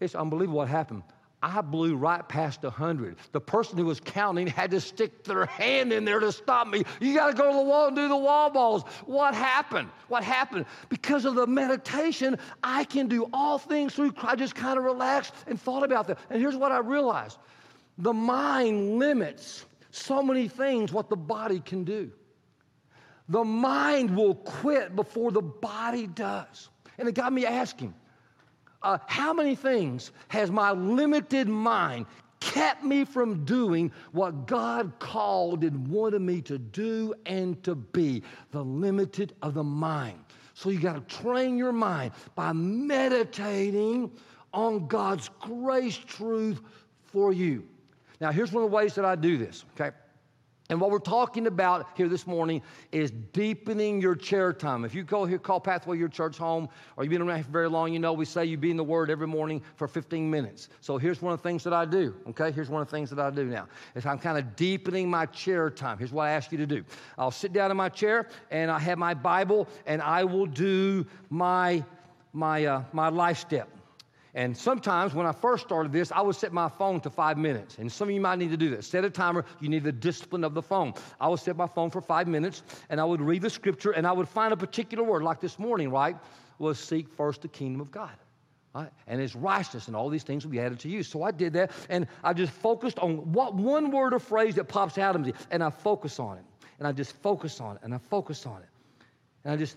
It's 0.00 0.14
unbelievable 0.14 0.58
what 0.58 0.68
happened. 0.68 1.02
I 1.42 1.60
blew 1.60 1.96
right 1.96 2.26
past 2.26 2.62
100. 2.62 3.16
The 3.32 3.40
person 3.40 3.76
who 3.76 3.84
was 3.84 4.00
counting 4.00 4.46
had 4.46 4.70
to 4.70 4.80
stick 4.80 5.24
their 5.24 5.46
hand 5.46 5.92
in 5.92 6.04
there 6.04 6.20
to 6.20 6.32
stop 6.32 6.68
me. 6.68 6.84
You 7.00 7.14
got 7.14 7.28
to 7.28 7.34
go 7.34 7.50
to 7.50 7.56
the 7.56 7.62
wall 7.62 7.88
and 7.88 7.96
do 7.96 8.08
the 8.08 8.16
wall 8.16 8.50
balls. 8.50 8.82
What 9.04 9.34
happened? 9.34 9.90
What 10.08 10.24
happened? 10.24 10.66
Because 10.88 11.24
of 11.24 11.34
the 11.34 11.46
meditation, 11.46 12.38
I 12.62 12.84
can 12.84 13.08
do 13.08 13.28
all 13.32 13.58
things 13.58 13.94
through 13.94 14.12
Christ. 14.12 14.32
I 14.32 14.36
just 14.36 14.54
kind 14.54 14.78
of 14.78 14.84
relaxed 14.84 15.34
and 15.46 15.60
thought 15.60 15.82
about 15.82 16.06
that. 16.08 16.18
And 16.30 16.40
here's 16.40 16.56
what 16.56 16.72
I 16.72 16.78
realized 16.78 17.38
the 17.98 18.12
mind 18.12 18.98
limits 18.98 19.66
so 19.90 20.22
many 20.22 20.48
things 20.48 20.92
what 20.92 21.08
the 21.08 21.16
body 21.16 21.60
can 21.60 21.84
do. 21.84 22.10
The 23.28 23.44
mind 23.44 24.14
will 24.14 24.34
quit 24.34 24.96
before 24.96 25.30
the 25.30 25.42
body 25.42 26.06
does. 26.06 26.68
And 26.98 27.08
it 27.08 27.14
got 27.14 27.32
me 27.32 27.46
asking 27.46 27.94
uh, 28.84 28.98
how 29.06 29.32
many 29.32 29.56
things 29.56 30.12
has 30.28 30.50
my 30.50 30.70
limited 30.70 31.48
mind 31.48 32.06
kept 32.38 32.84
me 32.84 33.04
from 33.04 33.44
doing 33.44 33.90
what 34.12 34.46
God 34.46 34.92
called 34.98 35.64
and 35.64 35.88
wanted 35.88 36.20
me 36.20 36.42
to 36.42 36.58
do 36.58 37.14
and 37.26 37.60
to 37.64 37.74
be? 37.74 38.22
The 38.52 38.62
limited 38.62 39.34
of 39.42 39.54
the 39.54 39.64
mind. 39.64 40.18
So 40.52 40.70
you 40.70 40.78
got 40.78 41.08
to 41.08 41.16
train 41.16 41.56
your 41.56 41.72
mind 41.72 42.12
by 42.36 42.52
meditating 42.52 44.12
on 44.52 44.86
God's 44.86 45.30
grace 45.40 45.96
truth 45.96 46.60
for 47.02 47.32
you. 47.32 47.64
Now, 48.20 48.30
here's 48.30 48.52
one 48.52 48.62
of 48.62 48.70
the 48.70 48.76
ways 48.76 48.94
that 48.94 49.04
I 49.04 49.16
do 49.16 49.36
this, 49.36 49.64
okay? 49.74 49.94
And 50.70 50.80
what 50.80 50.90
we're 50.90 50.98
talking 50.98 51.46
about 51.46 51.88
here 51.94 52.08
this 52.08 52.26
morning 52.26 52.62
is 52.90 53.10
deepening 53.34 54.00
your 54.00 54.14
chair 54.14 54.50
time. 54.50 54.86
If 54.86 54.94
you 54.94 55.02
go 55.02 55.26
here, 55.26 55.38
call 55.38 55.60
Pathway 55.60 55.98
your 55.98 56.08
church 56.08 56.38
home, 56.38 56.70
or 56.96 57.04
you've 57.04 57.10
been 57.10 57.20
around 57.20 57.44
for 57.44 57.50
very 57.50 57.68
long, 57.68 57.92
you 57.92 57.98
know 57.98 58.14
we 58.14 58.24
say 58.24 58.46
you 58.46 58.56
be 58.56 58.70
in 58.70 58.78
the 58.78 58.84
Word 58.84 59.10
every 59.10 59.26
morning 59.26 59.60
for 59.76 59.86
15 59.86 60.30
minutes. 60.30 60.70
So 60.80 60.96
here's 60.96 61.20
one 61.20 61.34
of 61.34 61.42
the 61.42 61.46
things 61.46 61.64
that 61.64 61.74
I 61.74 61.84
do, 61.84 62.14
okay? 62.28 62.50
Here's 62.50 62.70
one 62.70 62.80
of 62.80 62.88
the 62.88 62.96
things 62.96 63.10
that 63.10 63.18
I 63.18 63.28
do 63.28 63.44
now. 63.44 63.68
Is 63.94 64.06
I'm 64.06 64.18
kind 64.18 64.38
of 64.38 64.56
deepening 64.56 65.10
my 65.10 65.26
chair 65.26 65.68
time. 65.68 65.98
Here's 65.98 66.12
what 66.12 66.24
I 66.24 66.30
ask 66.30 66.50
you 66.50 66.56
to 66.56 66.66
do. 66.66 66.82
I'll 67.18 67.30
sit 67.30 67.52
down 67.52 67.70
in 67.70 67.76
my 67.76 67.90
chair, 67.90 68.28
and 68.50 68.70
I 68.70 68.78
have 68.78 68.96
my 68.96 69.12
Bible, 69.12 69.68
and 69.84 70.00
I 70.00 70.24
will 70.24 70.46
do 70.46 71.04
my, 71.28 71.84
my, 72.32 72.64
uh, 72.64 72.84
my 72.94 73.10
life 73.10 73.36
step. 73.36 73.68
And 74.34 74.56
sometimes 74.56 75.14
when 75.14 75.26
I 75.26 75.32
first 75.32 75.64
started 75.64 75.92
this, 75.92 76.10
I 76.10 76.20
would 76.20 76.34
set 76.34 76.52
my 76.52 76.68
phone 76.68 77.00
to 77.02 77.10
five 77.10 77.38
minutes. 77.38 77.78
And 77.78 77.90
some 77.90 78.08
of 78.08 78.14
you 78.14 78.20
might 78.20 78.38
need 78.38 78.50
to 78.50 78.56
do 78.56 78.68
that. 78.70 78.84
Set 78.84 79.04
a 79.04 79.10
timer. 79.10 79.44
You 79.60 79.68
need 79.68 79.84
the 79.84 79.92
discipline 79.92 80.42
of 80.42 80.54
the 80.54 80.62
phone. 80.62 80.92
I 81.20 81.28
would 81.28 81.38
set 81.38 81.56
my 81.56 81.68
phone 81.68 81.90
for 81.90 82.00
five 82.00 82.26
minutes 82.26 82.64
and 82.90 83.00
I 83.00 83.04
would 83.04 83.20
read 83.20 83.42
the 83.42 83.50
scripture 83.50 83.92
and 83.92 84.06
I 84.06 84.12
would 84.12 84.28
find 84.28 84.52
a 84.52 84.56
particular 84.56 85.04
word, 85.04 85.22
like 85.22 85.40
this 85.40 85.58
morning, 85.58 85.90
right? 85.90 86.16
Was 86.58 86.80
seek 86.80 87.08
first 87.08 87.42
the 87.42 87.48
kingdom 87.48 87.80
of 87.80 87.92
God. 87.92 88.10
Right? 88.74 88.90
And 89.06 89.20
his 89.20 89.36
righteousness 89.36 89.86
and 89.86 89.94
all 89.94 90.08
these 90.08 90.24
things 90.24 90.44
will 90.44 90.50
be 90.50 90.58
added 90.58 90.80
to 90.80 90.88
you. 90.88 91.04
So 91.04 91.22
I 91.22 91.30
did 91.30 91.52
that 91.52 91.70
and 91.88 92.08
I 92.24 92.32
just 92.32 92.52
focused 92.52 92.98
on 92.98 93.32
what 93.32 93.54
one 93.54 93.92
word 93.92 94.14
or 94.14 94.18
phrase 94.18 94.56
that 94.56 94.64
pops 94.64 94.98
out 94.98 95.14
of 95.14 95.24
me 95.24 95.32
and 95.52 95.62
I 95.62 95.70
focus 95.70 96.18
on 96.18 96.38
it. 96.38 96.44
And 96.80 96.88
I 96.88 96.92
just 96.92 97.14
focus 97.22 97.60
on 97.60 97.76
it 97.76 97.82
and 97.84 97.94
I 97.94 97.98
focus 97.98 98.46
on 98.46 98.62
it. 98.62 98.68
And 99.44 99.52
I 99.52 99.56
just, 99.56 99.76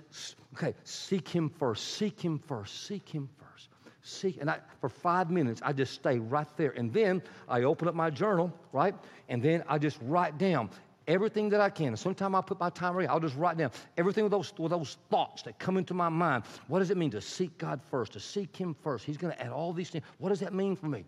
okay, 0.55 0.73
seek 0.83 1.27
him 1.27 1.47
first, 1.47 1.95
seek 1.95 2.19
him 2.19 2.39
first, 2.39 2.87
seek 2.87 3.07
him 3.07 3.29
first 3.37 3.69
seek, 4.01 4.37
and 4.39 4.49
I, 4.49 4.59
for 4.79 4.89
five 4.89 5.29
minutes, 5.29 5.61
I 5.63 5.73
just 5.73 5.93
stay 5.93 6.19
right 6.19 6.47
there. 6.57 6.71
And 6.71 6.91
then 6.93 7.21
I 7.47 7.63
open 7.63 7.87
up 7.87 7.95
my 7.95 8.09
journal, 8.09 8.51
right? 8.71 8.95
And 9.29 9.41
then 9.41 9.63
I 9.67 9.77
just 9.77 9.97
write 10.01 10.37
down 10.37 10.69
everything 11.07 11.49
that 11.49 11.61
I 11.61 11.69
can. 11.69 11.87
And 11.87 11.99
sometimes 11.99 12.35
I'll 12.35 12.43
put 12.43 12.59
my 12.59 12.69
time 12.69 12.95
away, 12.95 13.07
I'll 13.07 13.19
just 13.19 13.35
write 13.35 13.57
down 13.57 13.71
everything 13.97 14.23
with 14.23 14.31
those, 14.31 14.53
with 14.57 14.71
those 14.71 14.97
thoughts 15.09 15.41
that 15.43 15.57
come 15.59 15.77
into 15.77 15.93
my 15.93 16.09
mind. 16.09 16.43
What 16.67 16.79
does 16.79 16.91
it 16.91 16.97
mean 16.97 17.11
to 17.11 17.21
seek 17.21 17.57
God 17.57 17.81
first, 17.89 18.13
to 18.13 18.19
seek 18.19 18.55
Him 18.55 18.75
first? 18.81 19.05
He's 19.05 19.17
going 19.17 19.33
to 19.33 19.41
add 19.41 19.51
all 19.51 19.73
these 19.73 19.89
things. 19.89 20.03
What 20.17 20.29
does 20.29 20.39
that 20.41 20.53
mean 20.53 20.75
for 20.75 20.87
me? 20.87 21.05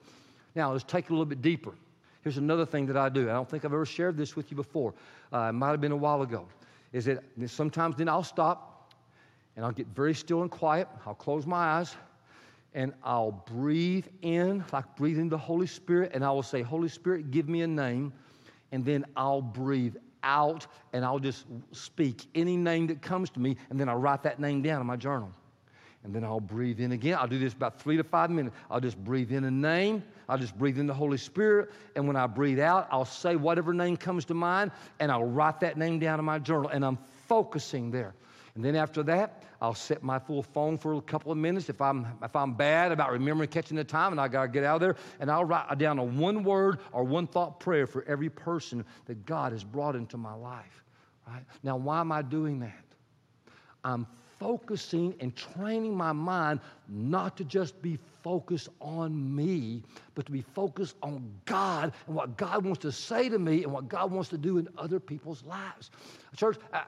Now, 0.55 0.71
let's 0.71 0.83
take 0.83 1.05
it 1.05 1.09
a 1.11 1.13
little 1.13 1.25
bit 1.25 1.41
deeper. 1.41 1.73
Here's 2.21 2.37
another 2.37 2.65
thing 2.65 2.85
that 2.87 2.97
I 2.97 3.09
do. 3.09 3.29
I 3.29 3.33
don't 3.33 3.49
think 3.49 3.63
I've 3.63 3.73
ever 3.73 3.85
shared 3.85 4.17
this 4.17 4.35
with 4.35 4.51
you 4.51 4.57
before. 4.57 4.93
Uh, 5.31 5.47
it 5.49 5.53
might 5.53 5.69
have 5.69 5.81
been 5.81 5.91
a 5.91 5.97
while 5.97 6.21
ago. 6.21 6.47
Is 6.91 7.05
that 7.05 7.23
sometimes 7.45 7.95
then 7.95 8.09
I'll 8.09 8.23
stop 8.23 8.93
and 9.55 9.63
I'll 9.63 9.71
get 9.71 9.87
very 9.87 10.13
still 10.13 10.41
and 10.41 10.51
quiet. 10.51 10.87
I'll 11.05 11.13
close 11.13 11.45
my 11.45 11.57
eyes 11.57 11.95
and 12.73 12.93
I'll 13.03 13.31
breathe 13.31 14.05
in, 14.21 14.63
like 14.71 14.95
breathe 14.95 15.17
in 15.17 15.29
the 15.29 15.37
Holy 15.37 15.67
Spirit, 15.67 16.11
and 16.13 16.23
I 16.23 16.31
will 16.31 16.43
say, 16.43 16.61
Holy 16.61 16.89
Spirit, 16.89 17.31
give 17.31 17.49
me 17.49 17.61
a 17.61 17.67
name. 17.67 18.13
And 18.71 18.85
then 18.85 19.05
I'll 19.15 19.41
breathe 19.41 19.95
out 20.21 20.67
and 20.93 21.03
I'll 21.03 21.19
just 21.19 21.45
speak 21.71 22.27
any 22.35 22.55
name 22.55 22.87
that 22.87 23.01
comes 23.01 23.29
to 23.31 23.39
me, 23.39 23.57
and 23.69 23.79
then 23.79 23.89
I'll 23.89 23.97
write 23.97 24.23
that 24.23 24.39
name 24.39 24.61
down 24.61 24.81
in 24.81 24.87
my 24.87 24.95
journal. 24.95 25.31
And 26.03 26.15
then 26.15 26.23
I'll 26.23 26.39
breathe 26.39 26.79
in 26.79 26.93
again. 26.93 27.17
I'll 27.19 27.27
do 27.27 27.39
this 27.39 27.53
about 27.53 27.81
three 27.81 27.97
to 27.97 28.05
five 28.05 28.29
minutes. 28.29 28.55
I'll 28.71 28.79
just 28.79 28.97
breathe 29.03 29.33
in 29.33 29.43
a 29.43 29.51
name. 29.51 30.01
I'll 30.29 30.37
just 30.37 30.57
breathe 30.57 30.79
in 30.79 30.87
the 30.87 30.93
Holy 30.93 31.17
Spirit. 31.17 31.71
And 31.95 32.07
when 32.07 32.15
I 32.15 32.25
breathe 32.25 32.59
out, 32.59 32.87
I'll 32.89 33.03
say 33.03 33.35
whatever 33.35 33.73
name 33.73 33.97
comes 33.97 34.23
to 34.25 34.33
mind, 34.33 34.71
and 35.01 35.11
I'll 35.11 35.25
write 35.25 35.59
that 35.59 35.77
name 35.77 35.99
down 35.99 36.17
in 36.17 36.23
my 36.23 36.39
journal. 36.39 36.69
And 36.69 36.85
I'm 36.85 36.97
focusing 37.27 37.91
there. 37.91 38.13
And 38.59 38.65
then 38.65 38.75
after 38.75 39.03
that, 39.03 39.43
I'll 39.61 39.73
set 39.73 40.03
my 40.03 40.19
full 40.19 40.43
phone 40.43 40.77
for 40.77 40.95
a 40.95 41.01
couple 41.01 41.31
of 41.31 41.37
minutes 41.37 41.69
if 41.69 41.79
I'm, 41.79 42.05
if 42.21 42.35
I'm 42.35 42.55
bad 42.55 42.91
about 42.91 43.09
remembering 43.09 43.47
catching 43.47 43.77
the 43.77 43.85
time 43.85 44.11
and 44.11 44.19
I 44.19 44.27
got 44.27 44.41
to 44.41 44.47
get 44.49 44.65
out 44.65 44.75
of 44.75 44.81
there. 44.81 44.95
And 45.21 45.31
I'll 45.31 45.45
write 45.45 45.77
down 45.77 45.97
a 45.97 46.03
one 46.03 46.43
word 46.43 46.79
or 46.91 47.05
one 47.05 47.25
thought 47.25 47.61
prayer 47.61 47.87
for 47.87 48.03
every 48.03 48.29
person 48.29 48.83
that 49.05 49.25
God 49.25 49.53
has 49.53 49.63
brought 49.63 49.95
into 49.95 50.17
my 50.17 50.33
life. 50.33 50.83
Right? 51.25 51.41
Now, 51.63 51.77
why 51.77 52.01
am 52.01 52.11
I 52.11 52.21
doing 52.21 52.59
that? 52.59 52.83
I'm 53.85 54.05
focusing 54.39 55.15
and 55.21 55.33
training 55.37 55.95
my 55.95 56.11
mind 56.11 56.59
not 56.89 57.37
to 57.37 57.45
just 57.45 57.81
be 57.81 57.97
focused 58.23 58.67
on 58.81 59.33
me, 59.33 59.83
but 60.15 60.25
to 60.25 60.33
be 60.33 60.41
focused 60.41 60.97
on 61.01 61.31
God 61.45 61.93
and 62.07 62.15
what 62.15 62.35
God 62.35 62.65
wants 62.65 62.81
to 62.81 62.91
say 62.91 63.29
to 63.29 63.39
me 63.39 63.63
and 63.63 63.71
what 63.71 63.87
God 63.87 64.11
wants 64.11 64.27
to 64.31 64.37
do 64.37 64.57
in 64.57 64.67
other 64.77 64.99
people's 64.99 65.45
lives. 65.45 65.91
Church, 66.35 66.57
I, 66.73 66.83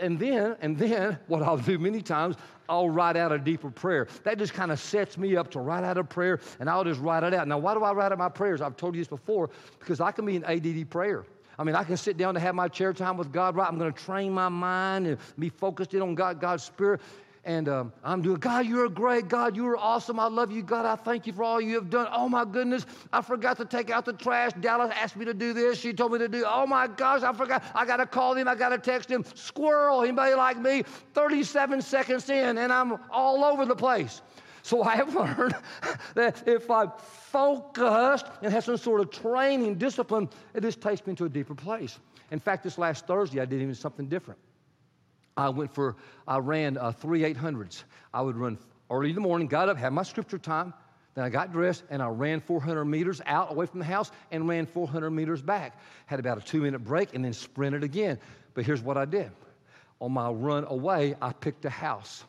and 0.00 0.18
then, 0.18 0.56
and 0.60 0.78
then, 0.78 1.18
what 1.26 1.42
I'll 1.42 1.56
do 1.56 1.78
many 1.78 2.02
times, 2.02 2.36
I'll 2.68 2.88
write 2.88 3.16
out 3.16 3.32
a 3.32 3.38
deeper 3.38 3.70
prayer. 3.70 4.08
That 4.22 4.38
just 4.38 4.54
kind 4.54 4.72
of 4.72 4.80
sets 4.80 5.18
me 5.18 5.36
up 5.36 5.50
to 5.52 5.60
write 5.60 5.84
out 5.84 5.98
a 5.98 6.04
prayer, 6.04 6.40
and 6.60 6.68
I'll 6.68 6.84
just 6.84 7.00
write 7.00 7.22
it 7.22 7.34
out. 7.34 7.46
Now, 7.46 7.58
why 7.58 7.74
do 7.74 7.82
I 7.82 7.92
write 7.92 8.12
out 8.12 8.18
my 8.18 8.28
prayers? 8.28 8.60
I've 8.60 8.76
told 8.76 8.94
you 8.94 9.00
this 9.00 9.08
before, 9.08 9.50
because 9.78 10.00
I 10.00 10.12
can 10.12 10.24
be 10.26 10.36
an 10.36 10.44
ADD 10.44 10.88
prayer. 10.90 11.24
I 11.58 11.64
mean, 11.64 11.76
I 11.76 11.84
can 11.84 11.96
sit 11.96 12.16
down 12.16 12.34
to 12.34 12.40
have 12.40 12.54
my 12.54 12.68
chair 12.68 12.92
time 12.92 13.16
with 13.16 13.32
God, 13.32 13.54
right? 13.54 13.68
I'm 13.68 13.78
going 13.78 13.92
to 13.92 14.04
train 14.04 14.32
my 14.32 14.48
mind 14.48 15.06
and 15.06 15.18
be 15.38 15.48
focused 15.48 15.94
in 15.94 16.02
on 16.02 16.14
God, 16.14 16.40
God's 16.40 16.64
Spirit 16.64 17.00
and 17.44 17.68
um, 17.68 17.92
I'm 18.02 18.22
doing, 18.22 18.38
God, 18.38 18.66
you're 18.66 18.88
great 18.88 19.28
God. 19.28 19.54
You 19.54 19.66
are 19.68 19.76
awesome. 19.76 20.18
I 20.18 20.26
love 20.26 20.50
you, 20.50 20.62
God. 20.62 20.86
I 20.86 20.96
thank 20.96 21.26
you 21.26 21.32
for 21.32 21.44
all 21.44 21.60
you 21.60 21.74
have 21.74 21.90
done. 21.90 22.08
Oh, 22.10 22.28
my 22.28 22.44
goodness. 22.44 22.86
I 23.12 23.20
forgot 23.20 23.58
to 23.58 23.64
take 23.64 23.90
out 23.90 24.04
the 24.04 24.14
trash. 24.14 24.52
Dallas 24.60 24.92
asked 24.94 25.16
me 25.16 25.24
to 25.26 25.34
do 25.34 25.52
this. 25.52 25.78
She 25.78 25.92
told 25.92 26.12
me 26.12 26.18
to 26.18 26.28
do, 26.28 26.44
oh, 26.48 26.66
my 26.66 26.86
gosh, 26.86 27.22
I 27.22 27.32
forgot. 27.32 27.62
I 27.74 27.84
got 27.84 27.98
to 27.98 28.06
call 28.06 28.34
him. 28.34 28.48
I 28.48 28.54
got 28.54 28.70
to 28.70 28.78
text 28.78 29.10
him. 29.10 29.24
Squirrel, 29.34 30.02
anybody 30.02 30.34
like 30.34 30.58
me? 30.58 30.84
37 31.12 31.82
seconds 31.82 32.30
in, 32.30 32.58
and 32.58 32.72
I'm 32.72 32.98
all 33.10 33.44
over 33.44 33.66
the 33.66 33.76
place. 33.76 34.22
So 34.62 34.82
I 34.82 34.96
have 34.96 35.14
learned 35.14 35.54
that 36.14 36.48
if 36.48 36.70
I'm 36.70 36.92
focused 36.98 38.26
and 38.40 38.50
have 38.52 38.64
some 38.64 38.78
sort 38.78 39.02
of 39.02 39.10
training, 39.10 39.74
discipline, 39.76 40.30
it 40.54 40.62
just 40.62 40.80
takes 40.80 41.06
me 41.06 41.14
to 41.16 41.26
a 41.26 41.28
deeper 41.28 41.54
place. 41.54 41.98
In 42.30 42.38
fact, 42.38 42.64
this 42.64 42.78
last 42.78 43.06
Thursday, 43.06 43.40
I 43.40 43.44
did 43.44 43.60
even 43.60 43.74
something 43.74 44.06
different. 44.06 44.40
I 45.36 45.48
went 45.48 45.74
for, 45.74 45.96
I 46.26 46.38
ran 46.38 46.78
uh, 46.78 46.92
three 46.92 47.20
800s. 47.20 47.84
I 48.12 48.22
would 48.22 48.36
run 48.36 48.58
early 48.90 49.10
in 49.10 49.14
the 49.14 49.20
morning, 49.20 49.48
got 49.48 49.68
up, 49.68 49.76
had 49.76 49.92
my 49.92 50.02
scripture 50.02 50.38
time, 50.38 50.72
then 51.14 51.24
I 51.24 51.28
got 51.28 51.52
dressed 51.52 51.84
and 51.90 52.02
I 52.02 52.08
ran 52.08 52.40
400 52.40 52.84
meters 52.84 53.20
out 53.26 53.52
away 53.52 53.66
from 53.66 53.78
the 53.78 53.84
house 53.84 54.10
and 54.30 54.48
ran 54.48 54.66
400 54.66 55.10
meters 55.10 55.42
back. 55.42 55.80
Had 56.06 56.18
about 56.20 56.38
a 56.38 56.40
two 56.40 56.60
minute 56.60 56.80
break 56.80 57.14
and 57.14 57.24
then 57.24 57.32
sprinted 57.32 57.84
again. 57.84 58.18
But 58.54 58.64
here's 58.64 58.82
what 58.82 58.96
I 58.96 59.04
did 59.04 59.30
on 60.00 60.12
my 60.12 60.28
run 60.28 60.64
away, 60.68 61.14
I 61.22 61.32
picked 61.32 61.64
a 61.64 61.70
house 61.70 62.24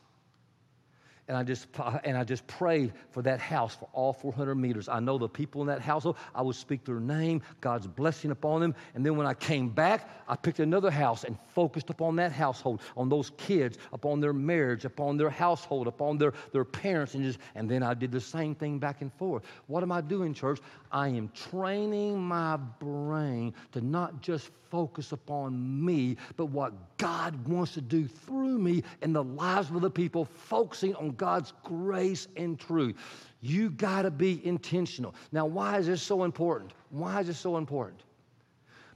and 1.27 1.35
I 1.35 1.43
just 1.43 1.67
and 2.03 2.17
I 2.17 2.23
just 2.23 2.45
prayed 2.47 2.93
for 3.09 3.21
that 3.23 3.39
house 3.39 3.75
for 3.75 3.89
all 3.93 4.13
400 4.13 4.55
meters. 4.55 4.87
I 4.87 4.99
know 4.99 5.17
the 5.17 5.27
people 5.27 5.61
in 5.61 5.67
that 5.67 5.81
household. 5.81 6.17
I 6.35 6.41
would 6.41 6.55
speak 6.55 6.85
their 6.85 6.99
name, 6.99 7.41
God's 7.61 7.87
blessing 7.87 8.31
upon 8.31 8.61
them, 8.61 8.75
and 8.93 9.05
then 9.05 9.15
when 9.15 9.25
I 9.25 9.33
came 9.33 9.69
back, 9.69 10.09
I 10.27 10.35
picked 10.35 10.59
another 10.59 10.91
house 10.91 11.23
and 11.23 11.37
focused 11.53 11.89
upon 11.89 12.15
that 12.17 12.31
household, 12.31 12.81
on 12.95 13.09
those 13.09 13.31
kids, 13.37 13.77
upon 13.91 14.19
their 14.19 14.33
marriage, 14.33 14.85
upon 14.85 15.17
their 15.17 15.29
household, 15.29 15.87
upon 15.87 16.17
their 16.17 16.33
their 16.51 16.65
parents, 16.65 17.15
and 17.15 17.23
just 17.23 17.39
and 17.55 17.69
then 17.69 17.81
I 17.81 17.93
did 17.93 18.11
the 18.11 18.21
same 18.21 18.53
thing 18.53 18.77
back 18.77 19.01
and 19.01 19.11
forth. 19.13 19.43
What 19.67 19.83
am 19.83 19.91
I 19.91 20.01
doing, 20.01 20.33
church? 20.33 20.59
I 20.95 21.09
am 21.09 21.29
training 21.51 22.21
my 22.21 22.55
brain 22.55 23.53
to 23.73 23.81
not 23.81 24.21
just 24.21 24.49
focus 24.71 25.11
upon 25.11 25.83
me, 25.85 26.15
but 26.37 26.45
what 26.45 26.97
God 26.97 27.45
wants 27.49 27.73
to 27.73 27.81
do 27.81 28.07
through 28.07 28.59
me 28.59 28.81
in 29.01 29.11
the 29.11 29.25
lives 29.25 29.69
of 29.71 29.81
the 29.81 29.89
people, 29.89 30.23
focusing 30.23 30.95
on 30.95 31.09
God's 31.11 31.51
grace 31.65 32.29
and 32.37 32.57
truth. 32.57 32.95
You 33.41 33.71
got 33.71 34.03
to 34.03 34.09
be 34.09 34.39
intentional. 34.47 35.13
Now, 35.33 35.45
why 35.45 35.79
is 35.79 35.87
this 35.87 36.01
so 36.01 36.23
important? 36.23 36.71
Why 36.91 37.19
is 37.19 37.27
this 37.27 37.39
so 37.39 37.57
important? 37.57 38.01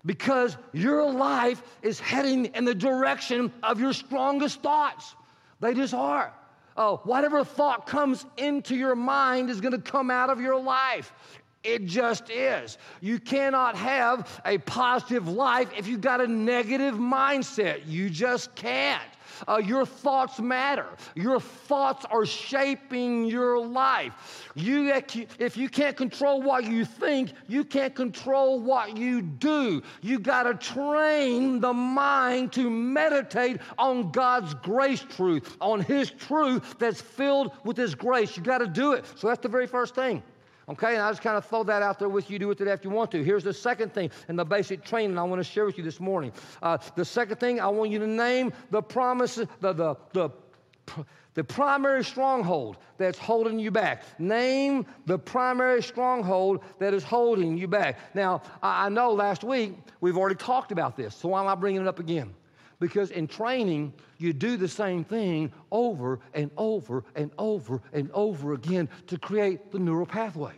Because 0.06 0.56
your 0.72 1.12
life 1.12 1.62
is 1.82 2.00
heading 2.00 2.46
in 2.46 2.64
the 2.64 2.76
direction 2.76 3.52
of 3.62 3.78
your 3.82 3.92
strongest 3.92 4.62
thoughts. 4.62 5.16
They 5.60 5.74
just 5.74 5.94
are. 5.94 6.34
Oh, 6.78 7.02
whatever 7.04 7.44
thought 7.44 7.88
comes 7.88 8.26
into 8.38 8.74
your 8.74 8.96
mind 8.96 9.50
is 9.50 9.60
going 9.60 9.74
to 9.74 9.82
come 9.82 10.10
out 10.10 10.30
of 10.30 10.40
your 10.40 10.58
life. 10.58 11.12
It 11.64 11.86
just 11.86 12.30
is. 12.30 12.78
You 13.02 13.20
cannot 13.20 13.76
have 13.76 14.42
a 14.46 14.60
positive 14.60 15.28
life 15.28 15.70
if 15.78 15.88
you've 15.88 16.00
got 16.00 16.22
a 16.22 16.28
negative 16.28 16.96
mindset. 16.96 17.82
You 17.86 18.10
just 18.10 18.56
can't. 18.56 19.04
Uh, 19.48 19.58
your 19.58 19.86
thoughts 19.86 20.40
matter. 20.40 20.88
Your 21.16 21.40
thoughts 21.40 22.06
are 22.10 22.26
shaping 22.26 23.26
your 23.26 23.66
life. 23.66 24.50
You, 24.56 24.92
if 25.38 25.58
you 25.58 25.70
can't 25.70 25.96
control 25.98 26.42
what 26.42 26.66
you 26.66 26.86
think, 26.86 27.34
you 27.48 27.64
can't 27.64 27.94
control 27.94 28.60
what 28.60 28.98
you 28.98 29.22
do. 29.22 29.82
You 30.02 30.20
got 30.20 30.44
to 30.44 30.54
train 30.56 31.60
the 31.60 31.74
mind 31.74 32.54
to 32.54 32.70
meditate 32.70 33.60
on 33.78 34.12
God's 34.12 34.54
grace 34.56 35.06
truth, 35.10 35.58
on 35.60 35.82
His 35.82 36.12
truth 36.12 36.76
that's 36.80 37.02
filled 37.02 37.52
with 37.64 37.78
His 37.78 37.96
grace. 37.96 38.36
You 38.36 38.44
got 38.44 38.60
to 38.60 38.68
do 38.68 38.94
it. 38.94 39.06
So 39.18 39.28
that's 39.28 39.42
the 39.42 39.50
very 39.50 39.68
first 39.68 39.94
thing. 39.96 40.24
Okay, 40.70 40.94
and 40.94 41.02
I 41.02 41.10
just 41.10 41.24
kind 41.24 41.36
of 41.36 41.46
throw 41.46 41.64
that 41.64 41.82
out 41.82 41.98
there 41.98 42.10
with 42.10 42.30
you. 42.30 42.38
Do 42.38 42.48
with 42.48 42.62
it 42.62 42.68
if 42.68 42.84
you 42.84 42.92
want 42.92 43.10
to. 43.12 43.24
Here's 43.24 43.44
the 43.44 43.54
second 43.54 43.92
thing 43.92 44.12
in 44.28 44.36
the 44.36 44.46
basic 44.46 44.84
training 44.84 45.18
I 45.18 45.24
want 45.24 45.40
to 45.40 45.44
share 45.44 45.66
with 45.66 45.80
you 45.80 45.84
this 45.84 46.00
morning. 46.00 46.32
Uh, 46.62 46.78
the 46.96 47.04
second 47.04 47.38
thing, 47.38 47.60
I 47.60 47.68
want 47.68 47.90
you 47.90 47.98
to 47.98 48.08
name 48.08 48.54
the 48.70 48.82
promises, 48.82 49.48
the, 49.62 49.74
the, 49.74 49.96
the, 50.14 50.30
the 51.34 51.44
primary 51.44 52.04
stronghold 52.04 52.78
that's 53.00 53.18
holding 53.18 53.58
you 53.58 53.72
back. 53.72 54.04
Name 54.20 54.86
the 55.08 55.18
primary 55.18 55.82
stronghold 55.82 56.64
that 56.78 56.94
is 56.94 57.04
holding 57.04 57.58
you 57.58 57.68
back. 57.68 57.98
Now, 58.14 58.44
I 58.62 58.90
know 58.90 59.12
last 59.12 59.44
week 59.44 59.76
we've 60.02 60.18
already 60.18 60.36
talked 60.36 60.72
about 60.72 60.96
this, 60.96 61.16
so 61.16 61.30
why 61.30 61.42
am 61.42 61.48
I 61.48 61.56
bringing 61.56 61.82
it 61.82 61.88
up 61.88 61.98
again? 61.98 62.36
Because 62.80 63.12
in 63.12 63.28
training, 63.28 63.94
you 64.18 64.32
do 64.34 64.56
the 64.58 64.68
same 64.68 65.04
thing 65.04 65.52
over 65.72 66.20
and 66.34 66.50
over 66.58 67.04
and 67.16 67.32
over 67.38 67.82
and 67.92 68.10
over 68.14 68.54
again 68.54 68.88
to 69.08 69.18
create 69.18 69.72
the 69.72 69.80
neural 69.80 70.06
pathway. 70.06 70.54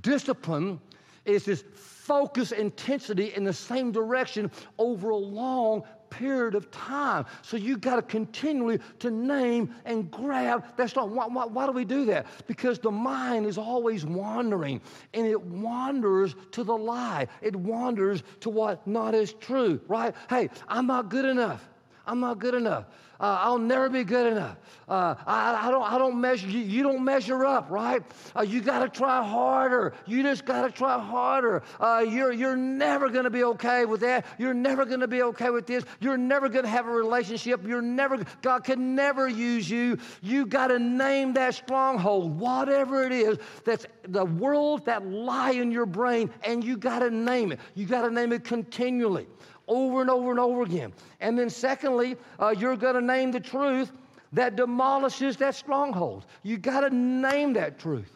Discipline 0.00 0.80
is 1.24 1.44
this 1.44 1.64
focus 1.74 2.52
intensity 2.52 3.34
in 3.34 3.44
the 3.44 3.52
same 3.52 3.92
direction 3.92 4.50
over 4.78 5.10
a 5.10 5.16
long 5.16 5.82
period 6.10 6.54
of 6.54 6.70
time. 6.70 7.26
So 7.42 7.56
you 7.56 7.76
got 7.76 7.96
to 7.96 8.02
continually 8.02 8.80
to 8.98 9.10
name 9.10 9.74
and 9.84 10.10
grab. 10.10 10.64
That's 10.76 10.94
not 10.96 11.08
why, 11.08 11.26
why, 11.26 11.46
why, 11.46 11.66
do 11.66 11.72
we 11.72 11.84
do 11.84 12.04
that? 12.06 12.26
Because 12.46 12.78
the 12.78 12.90
mind 12.90 13.46
is 13.46 13.56
always 13.56 14.04
wandering, 14.04 14.80
and 15.14 15.26
it 15.26 15.40
wanders 15.40 16.34
to 16.52 16.64
the 16.64 16.76
lie. 16.76 17.28
It 17.40 17.56
wanders 17.56 18.22
to 18.40 18.50
what 18.50 18.86
not 18.86 19.14
is 19.14 19.32
true. 19.34 19.80
Right? 19.88 20.14
Hey, 20.28 20.50
I'm 20.68 20.86
not 20.86 21.08
good 21.08 21.24
enough. 21.24 21.66
I'm 22.06 22.20
not 22.20 22.38
good 22.38 22.54
enough. 22.54 22.86
Uh, 23.20 23.38
I'll 23.40 23.58
never 23.58 23.90
be 23.90 24.02
good 24.02 24.32
enough. 24.32 24.56
Uh, 24.88 25.14
I, 25.26 25.68
I, 25.68 25.70
don't, 25.70 25.92
I 25.92 25.98
don't 25.98 26.20
measure, 26.20 26.48
you, 26.48 26.60
you 26.60 26.82
don't 26.82 27.04
measure 27.04 27.44
up, 27.44 27.70
right? 27.70 28.02
Uh, 28.34 28.40
you 28.40 28.62
got 28.62 28.78
to 28.78 28.88
try 28.88 29.22
harder. 29.22 29.92
You 30.06 30.22
just 30.22 30.46
got 30.46 30.62
to 30.62 30.70
try 30.72 30.98
harder. 30.98 31.62
Uh, 31.78 32.04
you're, 32.08 32.32
you're 32.32 32.56
never 32.56 33.10
going 33.10 33.24
to 33.24 33.30
be 33.30 33.44
okay 33.44 33.84
with 33.84 34.00
that. 34.00 34.24
You're 34.38 34.54
never 34.54 34.86
going 34.86 35.00
to 35.00 35.08
be 35.08 35.22
okay 35.22 35.50
with 35.50 35.66
this. 35.66 35.84
You're 36.00 36.16
never 36.16 36.48
going 36.48 36.64
to 36.64 36.70
have 36.70 36.86
a 36.86 36.90
relationship. 36.90 37.66
You're 37.66 37.82
never, 37.82 38.24
God 38.40 38.64
can 38.64 38.94
never 38.94 39.28
use 39.28 39.68
you. 39.68 39.98
You 40.22 40.46
got 40.46 40.68
to 40.68 40.78
name 40.78 41.34
that 41.34 41.54
stronghold, 41.54 42.40
whatever 42.40 43.04
it 43.04 43.12
is 43.12 43.36
that's 43.66 43.86
the 44.08 44.24
world 44.24 44.86
that 44.86 45.06
lie 45.06 45.52
in 45.52 45.70
your 45.70 45.86
brain, 45.86 46.30
and 46.42 46.64
you 46.64 46.78
got 46.78 47.00
to 47.00 47.10
name 47.10 47.52
it. 47.52 47.60
You 47.74 47.84
got 47.84 48.02
to 48.02 48.10
name 48.10 48.32
it 48.32 48.44
continually 48.44 49.26
over 49.70 50.02
and 50.02 50.10
over 50.10 50.30
and 50.30 50.40
over 50.40 50.62
again. 50.62 50.92
And 51.20 51.38
then, 51.38 51.48
secondly, 51.48 52.16
uh, 52.38 52.54
you're 52.58 52.76
going 52.76 52.96
to 52.96 53.00
name 53.00 53.30
the 53.30 53.40
truth 53.40 53.92
that 54.32 54.56
demolishes 54.56 55.36
that 55.38 55.54
stronghold. 55.54 56.26
You 56.42 56.58
got 56.58 56.80
to 56.80 56.90
name 56.94 57.54
that 57.54 57.78
truth. 57.78 58.10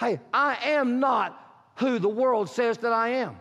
Hey, 0.00 0.18
I 0.32 0.56
am 0.64 0.98
not 0.98 1.38
who 1.76 1.98
the 1.98 2.08
world 2.08 2.48
says 2.48 2.78
that 2.78 2.92
I 2.92 3.10
am. 3.10 3.36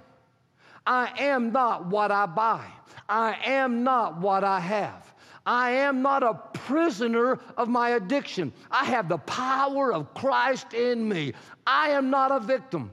I 0.86 1.12
am 1.20 1.52
not 1.52 1.88
what 1.88 2.12
I 2.12 2.26
buy. 2.26 2.66
I 3.08 3.38
am 3.46 3.84
not 3.84 4.20
what 4.20 4.44
I 4.44 4.60
have. 4.60 5.14
I 5.46 5.72
am 5.72 6.02
not 6.02 6.24
a 6.24 6.36
prisoner 6.54 7.40
of 7.58 7.68
my 7.68 7.92
addiction. 7.92 8.54
I 8.70 8.86
have 8.86 9.10
the 9.10 9.18
power 9.18 9.92
of 9.92 10.14
Christ 10.14 10.74
in 10.74 11.08
me. 11.08 11.34
I 11.66 11.90
am 11.90 12.10
not 12.10 12.32
a 12.32 12.40
victim. 12.40 12.92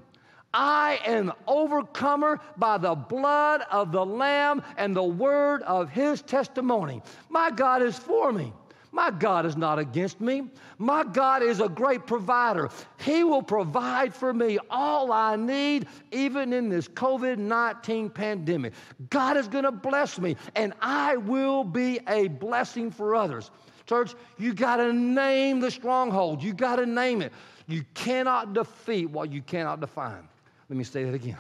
I 0.54 1.00
am 1.04 1.32
overcomer 1.46 2.40
by 2.56 2.78
the 2.78 2.94
blood 2.94 3.62
of 3.70 3.92
the 3.92 4.04
Lamb 4.04 4.62
and 4.76 4.96
the 4.96 5.02
word 5.02 5.62
of 5.62 5.90
his 5.90 6.22
testimony. 6.22 7.02
My 7.28 7.50
God 7.50 7.82
is 7.82 7.98
for 7.98 8.32
me. 8.32 8.52
My 8.90 9.10
God 9.10 9.44
is 9.44 9.56
not 9.56 9.78
against 9.78 10.20
me. 10.20 10.48
My 10.78 11.04
God 11.04 11.42
is 11.42 11.60
a 11.60 11.68
great 11.68 12.06
provider. 12.06 12.70
He 12.98 13.22
will 13.22 13.42
provide 13.42 14.14
for 14.14 14.32
me 14.32 14.58
all 14.70 15.12
I 15.12 15.36
need, 15.36 15.86
even 16.10 16.54
in 16.54 16.70
this 16.70 16.88
COVID 16.88 17.36
19 17.36 18.08
pandemic. 18.08 18.72
God 19.10 19.36
is 19.36 19.46
going 19.46 19.64
to 19.64 19.72
bless 19.72 20.18
me, 20.18 20.36
and 20.54 20.72
I 20.80 21.16
will 21.16 21.64
be 21.64 22.00
a 22.08 22.28
blessing 22.28 22.90
for 22.90 23.14
others. 23.14 23.50
Church, 23.86 24.14
you 24.38 24.54
got 24.54 24.76
to 24.76 24.92
name 24.92 25.60
the 25.60 25.70
stronghold. 25.70 26.42
You 26.42 26.54
got 26.54 26.76
to 26.76 26.86
name 26.86 27.22
it. 27.22 27.32
You 27.66 27.84
cannot 27.94 28.54
defeat 28.54 29.10
what 29.10 29.30
you 29.30 29.42
cannot 29.42 29.80
define. 29.80 30.26
Let 30.68 30.76
me 30.76 30.84
say 30.84 31.04
that 31.04 31.14
again. 31.14 31.38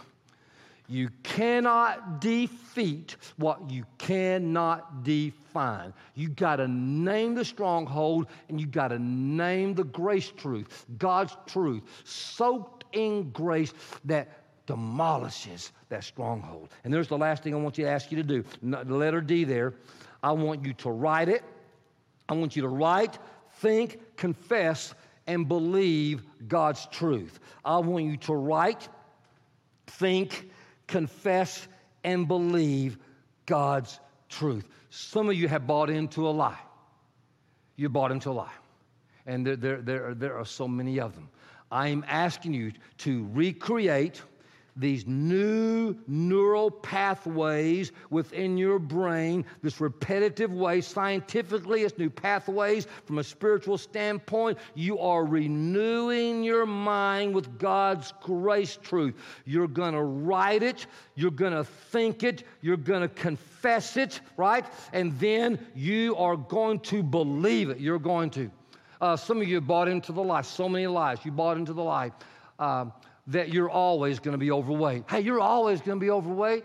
You 0.90 1.10
cannot 1.22 2.20
defeat 2.20 3.16
what 3.36 3.70
you 3.70 3.84
cannot 3.98 5.04
define. 5.04 5.92
You 6.14 6.30
got 6.30 6.56
to 6.56 6.68
name 6.68 7.34
the 7.34 7.44
stronghold 7.44 8.28
and 8.48 8.58
you 8.58 8.66
got 8.66 8.88
to 8.88 8.98
name 8.98 9.74
the 9.74 9.84
grace 9.84 10.32
truth, 10.34 10.86
God's 10.96 11.36
truth, 11.46 11.82
soaked 12.04 12.84
in 12.92 13.30
grace 13.32 13.74
that 14.06 14.28
demolishes 14.66 15.72
that 15.90 16.04
stronghold. 16.04 16.70
And 16.84 16.92
there's 16.92 17.08
the 17.08 17.18
last 17.18 17.42
thing 17.42 17.54
I 17.54 17.58
want 17.58 17.76
you 17.76 17.84
to 17.84 17.90
ask 17.90 18.10
you 18.10 18.16
to 18.16 18.22
do. 18.22 18.44
The 18.62 18.84
letter 18.84 19.20
D 19.20 19.44
there. 19.44 19.74
I 20.22 20.32
want 20.32 20.64
you 20.64 20.72
to 20.74 20.90
write 20.90 21.28
it. 21.28 21.42
I 22.30 22.34
want 22.34 22.56
you 22.56 22.62
to 22.62 22.68
write, 22.68 23.18
think, 23.60 24.00
confess, 24.16 24.94
and 25.26 25.46
believe 25.46 26.22
God's 26.48 26.86
truth. 26.86 27.40
I 27.64 27.76
want 27.78 28.04
you 28.06 28.16
to 28.18 28.34
write, 28.34 28.88
think, 29.88 30.50
confess, 30.86 31.66
and 32.04 32.28
believe 32.28 32.98
God's 33.46 34.00
truth. 34.28 34.68
Some 34.90 35.28
of 35.28 35.34
you 35.34 35.48
have 35.48 35.66
bought 35.66 35.90
into 35.90 36.28
a 36.28 36.30
lie. 36.30 36.58
You 37.76 37.88
bought 37.88 38.12
into 38.12 38.30
a 38.30 38.32
lie. 38.32 38.52
And 39.26 39.46
there, 39.46 39.56
there, 39.56 39.82
there, 39.82 40.14
there 40.14 40.38
are 40.38 40.44
so 40.44 40.66
many 40.66 41.00
of 41.00 41.14
them. 41.14 41.28
I'm 41.70 42.04
asking 42.08 42.54
you 42.54 42.72
to 42.98 43.28
recreate 43.32 44.22
these 44.78 45.06
new 45.06 45.96
neural 46.06 46.70
pathways 46.70 47.90
within 48.10 48.56
your 48.56 48.78
brain, 48.78 49.44
this 49.60 49.80
repetitive 49.80 50.52
way, 50.52 50.80
scientifically, 50.80 51.82
it's 51.82 51.98
new 51.98 52.08
pathways 52.08 52.86
from 53.04 53.18
a 53.18 53.24
spiritual 53.24 53.76
standpoint. 53.76 54.56
You 54.74 55.00
are 55.00 55.24
renewing 55.24 56.44
your 56.44 56.64
mind 56.64 57.34
with 57.34 57.58
God's 57.58 58.12
grace 58.22 58.78
truth. 58.80 59.14
You're 59.44 59.66
going 59.68 59.94
to 59.94 60.02
write 60.02 60.62
it, 60.62 60.86
you're 61.16 61.32
going 61.32 61.52
to 61.52 61.64
think 61.64 62.22
it, 62.22 62.44
you're 62.62 62.76
going 62.76 63.02
to 63.02 63.08
confess 63.08 63.96
it, 63.96 64.20
right? 64.36 64.64
And 64.92 65.18
then 65.18 65.58
you 65.74 66.14
are 66.16 66.36
going 66.36 66.78
to 66.80 67.02
believe 67.02 67.70
it. 67.70 67.80
You're 67.80 67.98
going 67.98 68.30
to. 68.30 68.50
Uh, 69.00 69.16
some 69.16 69.40
of 69.40 69.48
you 69.48 69.60
bought 69.60 69.88
into 69.88 70.12
the 70.12 70.22
lie, 70.22 70.42
so 70.42 70.68
many 70.68 70.86
lies. 70.86 71.18
You 71.24 71.32
bought 71.32 71.56
into 71.56 71.72
the 71.72 71.82
lie. 71.82 72.10
Uh, 72.58 72.86
that 73.28 73.52
you're 73.52 73.70
always 73.70 74.18
going 74.18 74.32
to 74.32 74.38
be 74.38 74.50
overweight. 74.50 75.04
Hey, 75.08 75.20
you're 75.20 75.40
always 75.40 75.80
going 75.80 75.98
to 75.98 76.04
be 76.04 76.10
overweight. 76.10 76.64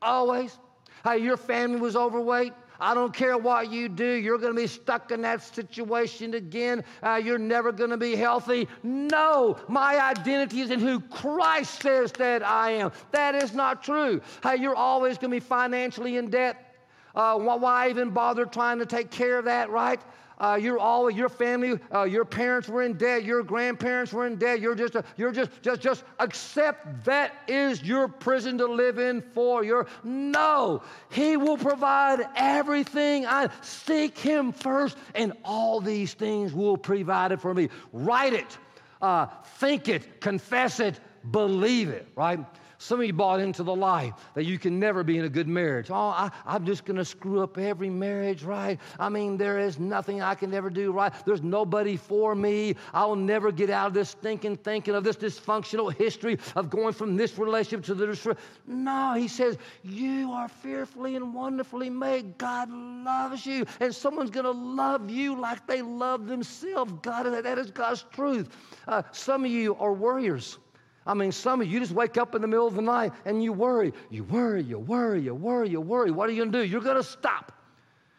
Always. 0.00 0.56
Hey, 1.02 1.18
your 1.18 1.36
family 1.36 1.80
was 1.80 1.96
overweight. 1.96 2.52
I 2.78 2.94
don't 2.94 3.14
care 3.14 3.38
what 3.38 3.72
you 3.72 3.88
do, 3.88 4.04
you're 4.04 4.38
going 4.38 4.54
to 4.54 4.60
be 4.60 4.66
stuck 4.66 5.10
in 5.10 5.22
that 5.22 5.42
situation 5.42 6.34
again. 6.34 6.84
Uh, 7.02 7.20
you're 7.22 7.38
never 7.38 7.72
going 7.72 7.88
to 7.88 7.96
be 7.96 8.14
healthy. 8.14 8.68
No, 8.82 9.56
my 9.68 9.98
identity 9.98 10.60
is 10.60 10.70
in 10.70 10.80
who 10.80 11.00
Christ 11.00 11.80
says 11.82 12.12
that 12.12 12.42
I 12.42 12.72
am. 12.72 12.92
That 13.12 13.34
is 13.34 13.54
not 13.54 13.82
true. 13.82 14.20
Hey, 14.42 14.56
you're 14.56 14.76
always 14.76 15.16
going 15.16 15.30
to 15.30 15.36
be 15.36 15.40
financially 15.40 16.18
in 16.18 16.28
debt. 16.28 16.74
Uh, 17.14 17.38
why 17.38 17.88
even 17.88 18.10
bother 18.10 18.44
trying 18.44 18.78
to 18.78 18.86
take 18.86 19.10
care 19.10 19.38
of 19.38 19.46
that, 19.46 19.70
right? 19.70 20.00
Uh, 20.38 20.58
you're 20.60 20.78
all 20.78 21.10
your 21.10 21.28
family, 21.28 21.78
uh, 21.94 22.02
your 22.02 22.24
parents 22.24 22.68
were 22.68 22.82
in 22.82 22.92
debt, 22.94 23.24
your 23.24 23.42
grandparents 23.42 24.12
were 24.12 24.26
in 24.26 24.36
debt. 24.36 24.60
You're 24.60 24.74
just, 24.74 24.94
a, 24.94 25.04
you're 25.16 25.32
just, 25.32 25.50
just, 25.62 25.80
just 25.80 26.04
accept 26.18 27.04
that 27.04 27.32
is 27.48 27.82
your 27.82 28.06
prison 28.06 28.58
to 28.58 28.66
live 28.66 28.98
in 28.98 29.22
for 29.22 29.64
your. 29.64 29.86
No, 30.04 30.82
He 31.10 31.36
will 31.36 31.56
provide 31.56 32.26
everything. 32.36 33.26
I 33.26 33.48
seek 33.62 34.18
Him 34.18 34.52
first, 34.52 34.98
and 35.14 35.32
all 35.44 35.80
these 35.80 36.12
things 36.12 36.52
will 36.52 36.76
provide 36.76 37.32
it 37.32 37.40
for 37.40 37.54
me. 37.54 37.70
Write 37.92 38.34
it, 38.34 38.58
uh, 39.00 39.26
think 39.58 39.88
it, 39.88 40.20
confess 40.20 40.80
it, 40.80 41.00
believe 41.30 41.88
it. 41.88 42.06
Right. 42.14 42.40
Some 42.78 43.00
of 43.00 43.06
you 43.06 43.12
bought 43.12 43.40
into 43.40 43.62
the 43.62 43.74
lie 43.74 44.12
that 44.34 44.44
you 44.44 44.58
can 44.58 44.78
never 44.78 45.02
be 45.02 45.18
in 45.18 45.24
a 45.24 45.28
good 45.28 45.48
marriage. 45.48 45.90
Oh, 45.90 45.94
I, 45.94 46.30
am 46.46 46.66
just 46.66 46.84
going 46.84 46.98
to 46.98 47.04
screw 47.04 47.42
up 47.42 47.56
every 47.58 47.88
marriage, 47.88 48.42
right? 48.42 48.78
I 48.98 49.08
mean, 49.08 49.36
there 49.36 49.58
is 49.58 49.78
nothing 49.78 50.20
I 50.20 50.34
can 50.34 50.52
ever 50.52 50.68
do 50.68 50.92
right. 50.92 51.12
There's 51.24 51.42
nobody 51.42 51.96
for 51.96 52.34
me. 52.34 52.76
I'll 52.92 53.16
never 53.16 53.50
get 53.50 53.70
out 53.70 53.88
of 53.88 53.94
this 53.94 54.14
thinking, 54.14 54.56
thinking 54.56 54.94
of 54.94 55.04
this 55.04 55.16
dysfunctional 55.16 55.92
history 55.92 56.38
of 56.54 56.70
going 56.70 56.92
from 56.92 57.16
this 57.16 57.38
relationship 57.38 57.84
to 57.86 57.94
this. 57.94 58.26
No, 58.66 59.14
he 59.14 59.28
says, 59.28 59.56
You 59.82 60.32
are 60.32 60.48
fearfully 60.48 61.16
and 61.16 61.32
wonderfully 61.32 61.90
made. 61.90 62.36
God 62.38 62.70
loves 62.70 63.46
you, 63.46 63.66
and 63.80 63.94
someone's 63.94 64.30
going 64.30 64.44
to 64.44 64.50
love 64.50 65.10
you 65.10 65.38
like 65.40 65.66
they 65.66 65.82
love 65.82 66.26
themselves. 66.26 66.92
God, 67.02 67.24
that 67.24 67.58
is 67.58 67.70
God's 67.70 68.04
truth. 68.12 68.48
Uh, 68.86 69.02
some 69.12 69.44
of 69.44 69.50
you 69.50 69.74
are 69.76 69.92
warriors. 69.92 70.58
I 71.06 71.14
mean, 71.14 71.30
some 71.30 71.60
of 71.60 71.68
you 71.68 71.78
just 71.78 71.92
wake 71.92 72.16
up 72.16 72.34
in 72.34 72.42
the 72.42 72.48
middle 72.48 72.66
of 72.66 72.74
the 72.74 72.82
night 72.82 73.12
and 73.24 73.42
you 73.42 73.52
worry. 73.52 73.92
You 74.10 74.24
worry, 74.24 74.62
you 74.62 74.78
worry, 74.78 75.20
you 75.20 75.34
worry, 75.34 75.68
you 75.68 75.80
worry. 75.80 76.10
What 76.10 76.28
are 76.28 76.32
you 76.32 76.44
to 76.44 76.50
do? 76.50 76.64
You're 76.64 76.80
to 76.96 77.04
stop 77.04 77.52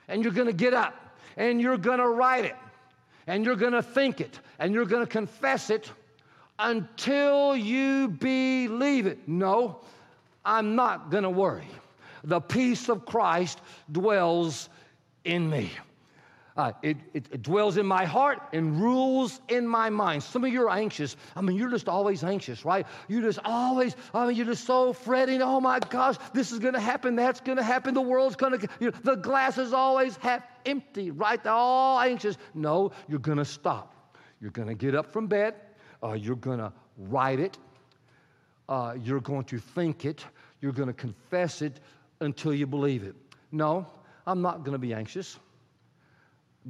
and 0.08 0.24
you're 0.24 0.34
to 0.48 0.54
get 0.54 0.74
up 0.74 1.18
and 1.36 1.60
you're 1.62 1.78
to 2.00 2.08
write 2.08 2.46
it 2.46 2.56
and 3.28 3.44
you're 3.44 3.58
to 3.74 3.84
think 3.84 4.22
it 4.22 4.40
and 4.58 4.74
you're 4.74 4.86
to 5.02 5.06
confess 5.06 5.70
it 5.70 5.92
until 6.60 7.56
you 7.56 8.08
believe 8.08 9.06
it. 9.06 9.28
No, 9.28 9.82
I'm 10.46 10.76
not 10.76 11.12
to 11.24 11.30
worry. 11.30 11.68
The 12.24 12.40
peace 12.40 12.90
of 12.90 13.06
Christ 13.06 13.60
dwells 13.92 14.70
in 15.26 15.50
me. 15.50 15.72
Uh, 16.58 16.72
it, 16.82 16.97
it, 17.14 17.28
it, 17.32 17.43
dwells 17.43 17.78
in 17.78 17.86
my 17.86 18.03
heart 18.03 18.39
and 18.51 18.82
rules 18.82 19.41
in 19.47 19.68
my 19.68 19.91
mind. 19.91 20.24
Some 20.24 20.43
of 20.43 20.51
you 20.51 20.64
are 20.64 20.72
anxious. 20.72 21.16
I 21.36 21.41
mean, 21.41 21.55
you're 21.55 21.70
just 21.70 21.88
always 21.88 22.24
anxious, 22.24 22.66
right? 22.66 22.88
You're 23.08 23.22
just 23.22 23.38
always, 23.45 23.95
I 24.12 24.26
mean, 24.26 24.36
you're 24.36 24.47
just 24.47 24.66
so 24.66 24.91
fretting. 24.91 25.43
Oh 25.43 25.62
my 25.62 25.78
gosh, 25.78 26.16
this 26.34 26.51
is 26.51 26.58
going 26.58 26.74
to 26.74 26.80
happen. 26.80 27.16
That's 27.16 27.41
going 27.41 27.58
to 27.60 27.64
happen. 27.64 27.93
The 27.93 28.01
world's 28.01 28.36
going 28.36 28.60
to, 28.60 28.68
you 28.80 28.89
know, 28.89 28.97
the 29.03 29.14
glass 29.14 29.60
is 29.60 29.72
always 29.72 30.18
half 30.18 30.41
empty, 30.66 31.12
right? 31.12 31.43
They're 31.43 31.53
all 31.53 31.99
anxious. 31.99 32.38
No, 32.55 32.91
you're 33.08 33.20
going 33.20 33.38
to 33.38 33.45
stop. 33.45 33.93
You're 34.41 34.49
going 34.51 34.68
to 34.68 34.76
get 34.76 34.95
up 34.95 35.14
from 35.14 35.28
bed. 35.28 35.53
Uh, 36.03 36.14
you're 36.14 36.36
going 36.36 36.60
to 36.60 36.74
write 36.97 37.39
it. 37.39 37.55
Uh, 38.68 38.95
you're 39.03 39.22
going 39.22 39.43
to 39.45 39.60
think 39.60 40.05
it. 40.05 40.26
You're 40.62 40.74
going 40.74 40.88
to 40.88 40.93
confess 40.93 41.62
it 41.62 41.82
until 42.20 42.51
you 42.51 42.66
believe 42.66 43.03
it. 43.03 43.14
No, 43.51 43.86
I'm 44.26 44.41
not 44.41 44.64
going 44.64 44.74
to 44.74 44.80
be 44.80 44.95
anxious. 44.95 45.38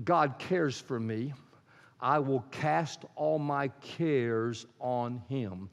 God 0.03 0.37
cares 0.39 0.79
for 0.79 0.99
me, 0.99 1.33
I 1.99 2.19
will 2.19 2.45
cast 2.51 3.05
all 3.15 3.39
my 3.39 3.69
cares 3.81 4.65
on 4.79 5.21
Him 5.27 5.69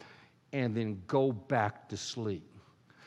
and 0.52 0.74
then 0.74 1.02
go 1.06 1.32
back 1.32 1.88
to 1.90 1.96
sleep. 1.96 2.48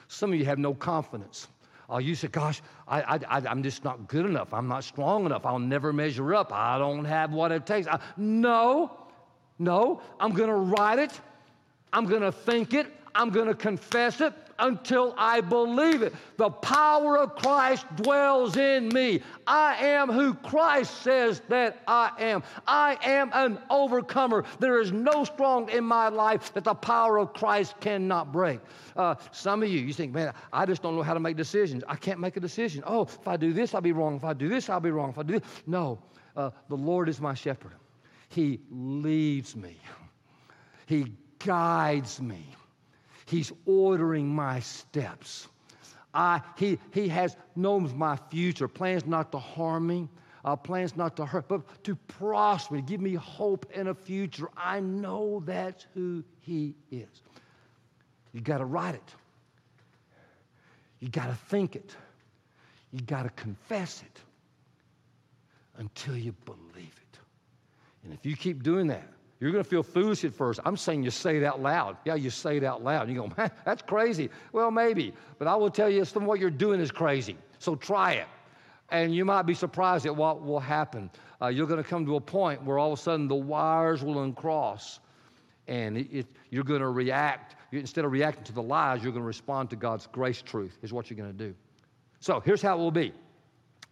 Some 0.08 0.32
of 0.34 0.40
you 0.40 0.46
have 0.46 0.60
no 0.60 0.74
confidence. 0.74 1.48
Oh, 1.90 2.00
you 2.00 2.16
say, 2.16 2.28
gosh, 2.28 2.62
I, 2.88 3.20
I'm 3.32 3.64
just 3.64 3.84
not 3.84 4.08
good 4.08 4.26
enough. 4.26 4.54
I'm 4.54 4.68
not 4.68 4.84
strong 4.84 5.26
enough. 5.26 5.46
I'll 5.46 5.58
never 5.58 5.94
measure 5.94 6.36
up. 6.36 6.52
I 6.52 6.78
don't 6.78 7.06
have 7.06 7.32
what 7.32 7.52
it 7.52 7.66
takes. 7.66 7.88
I, 7.88 8.00
no, 8.18 8.92
no, 9.58 10.02
I'm 10.20 10.34
going 10.34 10.50
to 10.50 10.56
write 10.56 11.00
it. 11.00 11.20
I'm 11.94 12.06
going 12.06 12.22
to 12.22 12.32
think 12.32 12.74
it. 12.74 12.88
I'm 13.16 13.30
going 13.30 13.48
to 13.48 13.56
confess 13.56 14.20
it 14.20 14.34
until 14.60 15.14
I 15.18 15.42
believe 15.42 16.02
it. 16.02 16.14
The 16.38 16.50
power 16.50 17.18
of 17.18 17.36
Christ 17.36 17.86
dwells 17.96 18.58
in 18.58 18.90
me. 18.90 19.22
I 19.46 19.76
am 19.76 20.10
who 20.10 20.34
Christ 20.34 21.02
says 21.02 21.42
that 21.50 21.82
I 21.88 22.12
am. 22.20 22.44
I 22.68 22.98
am 23.04 23.32
an 23.34 23.60
overcomer. 23.70 24.44
There 24.60 24.82
is 24.82 24.92
no 24.92 25.24
strong 25.24 25.70
in 25.70 25.84
my 25.84 26.10
life 26.10 26.54
that 26.54 26.64
the 26.64 26.74
power 26.74 27.18
of 27.18 27.34
Christ 27.34 27.76
cannot 27.80 28.32
break. 28.32 28.60
Uh, 28.96 29.16
some 29.32 29.64
of 29.64 29.70
you, 29.70 29.80
you 29.80 29.94
think, 29.94 30.14
man, 30.14 30.34
I 30.52 30.66
just 30.66 30.82
don't 30.82 30.96
know 30.96 31.04
how 31.04 31.14
to 31.14 31.20
make 31.20 31.38
decisions. 31.38 31.84
I 31.88 31.96
can't 31.96 32.20
make 32.20 32.38
a 32.38 32.40
decision. 32.40 32.84
Oh, 32.86 33.04
if 33.04 33.28
I 33.28 33.38
do 33.38 33.54
this, 33.54 33.74
I'll 33.74 33.82
be 33.82 33.92
wrong. 33.92 34.16
If 34.16 34.24
I 34.24 34.34
do 34.34 34.50
this, 34.50 34.70
I'll 34.70 34.80
be 34.80 34.92
wrong. 34.92 35.10
If 35.10 35.18
I 35.18 35.24
do 35.24 35.40
this, 35.40 35.50
no. 35.66 36.00
Uh, 36.36 36.52
the 36.70 36.76
Lord 36.76 37.10
is 37.10 37.20
my 37.20 37.34
shepherd. 37.34 37.74
He 38.30 38.60
leads 38.70 39.56
me. 39.56 39.78
He 40.86 41.14
guides 41.40 42.22
me. 42.22 42.46
He's 43.28 43.52
ordering 43.66 44.28
my 44.28 44.62
steps. 44.62 45.50
I, 46.14 46.42
he, 46.58 46.80
he 46.92 47.10
has 47.10 47.36
knows 47.56 47.94
my 47.94 48.18
future, 48.32 48.68
plans 48.68 49.06
not 49.06 49.32
to 49.34 49.38
harm 49.38 49.86
me, 49.86 50.08
uh, 50.46 50.56
plans 50.56 50.96
not 50.96 51.18
to 51.18 51.26
hurt, 51.26 51.50
but 51.50 51.62
to 51.84 51.96
prosper, 51.96 52.80
give 52.80 53.02
me 53.02 53.14
hope 53.16 53.66
and 53.76 53.90
a 53.90 53.94
future. 53.94 54.48
I 54.56 54.80
know 54.80 55.44
that's 55.46 55.86
who 55.94 56.24
He 56.40 56.74
is. 56.90 57.22
You 58.32 58.40
got 58.40 58.60
to 58.60 58.66
write 58.66 58.96
it. 58.96 59.16
You 61.02 61.10
got 61.10 61.28
to 61.28 61.36
think 61.36 61.76
it. 61.76 61.96
You 62.94 63.02
got 63.02 63.24
to 63.24 63.30
confess 63.32 64.02
it 64.02 64.22
until 65.78 66.16
you 66.16 66.34
believe 66.46 66.96
it. 67.12 67.20
And 68.06 68.14
if 68.14 68.26
you 68.26 68.38
keep 68.38 68.64
doing 68.64 68.88
that, 68.88 69.12
you're 69.40 69.52
going 69.52 69.64
to 69.64 69.70
feel 69.70 69.84
foolish 69.84 70.24
at 70.24 70.34
first. 70.34 70.60
I'm 70.66 70.78
saying 70.78 71.04
you 71.04 71.12
say 71.12 71.38
it 71.38 71.44
out 71.44 71.62
loud. 71.62 71.98
Yeah, 72.06 72.16
you 72.16 72.30
say 72.30 72.58
it 72.58 72.64
out 72.64 72.84
loud. 72.84 73.08
You 73.10 73.16
go, 73.16 73.32
man, 73.38 73.52
that's 73.66 73.82
crazy. 73.82 74.30
Well, 74.52 74.72
maybe. 74.72 75.14
But 75.38 75.48
I 75.48 75.56
will 75.56 75.70
tell 75.70 75.90
you, 75.90 76.04
some 76.06 76.26
what 76.26 76.40
you're 76.40 76.50
doing 76.50 76.80
is 76.80 76.92
crazy. 76.92 77.38
So 77.60 77.76
try 77.76 78.14
it. 78.14 78.28
And 78.90 79.14
you 79.14 79.26
might 79.26 79.44
be 79.44 79.54
surprised 79.54 80.06
at 80.06 80.16
what 80.16 80.44
will 80.44 80.60
happen. 80.60 81.12
Uh, 81.42 81.48
you're 81.48 81.68
going 81.68 81.82
to 81.82 81.88
come 81.88 82.06
to 82.06 82.16
a 82.16 82.22
point 82.22 82.64
where 82.64 82.80
all 82.80 82.94
of 82.94 83.00
a 83.00 83.02
sudden 83.02 83.28
the 83.28 83.36
wires 83.36 84.04
will 84.04 84.24
uncross 84.24 85.00
And 85.68 85.98
it, 85.98 86.08
it, 86.12 86.28
you're 86.50 86.64
going 86.64 86.82
to 86.82 86.90
react. 86.90 87.56
Instead 87.72 88.06
of 88.06 88.12
reacting 88.12 88.46
to 88.46 88.54
the 88.54 88.64
lies, 88.64 89.04
you're 89.04 89.12
going 89.12 89.24
to 89.24 89.28
respond 89.28 89.70
to 89.72 89.76
God's 89.76 90.08
grace 90.08 90.42
truth, 90.42 90.78
is 90.82 90.94
what 90.94 91.10
you're 91.10 91.18
going 91.18 91.38
to 91.38 91.46
do. 91.48 91.54
So 92.22 92.40
here's 92.40 92.62
how 92.62 92.76
it 92.76 92.80
will 92.80 92.92
be. 92.92 93.14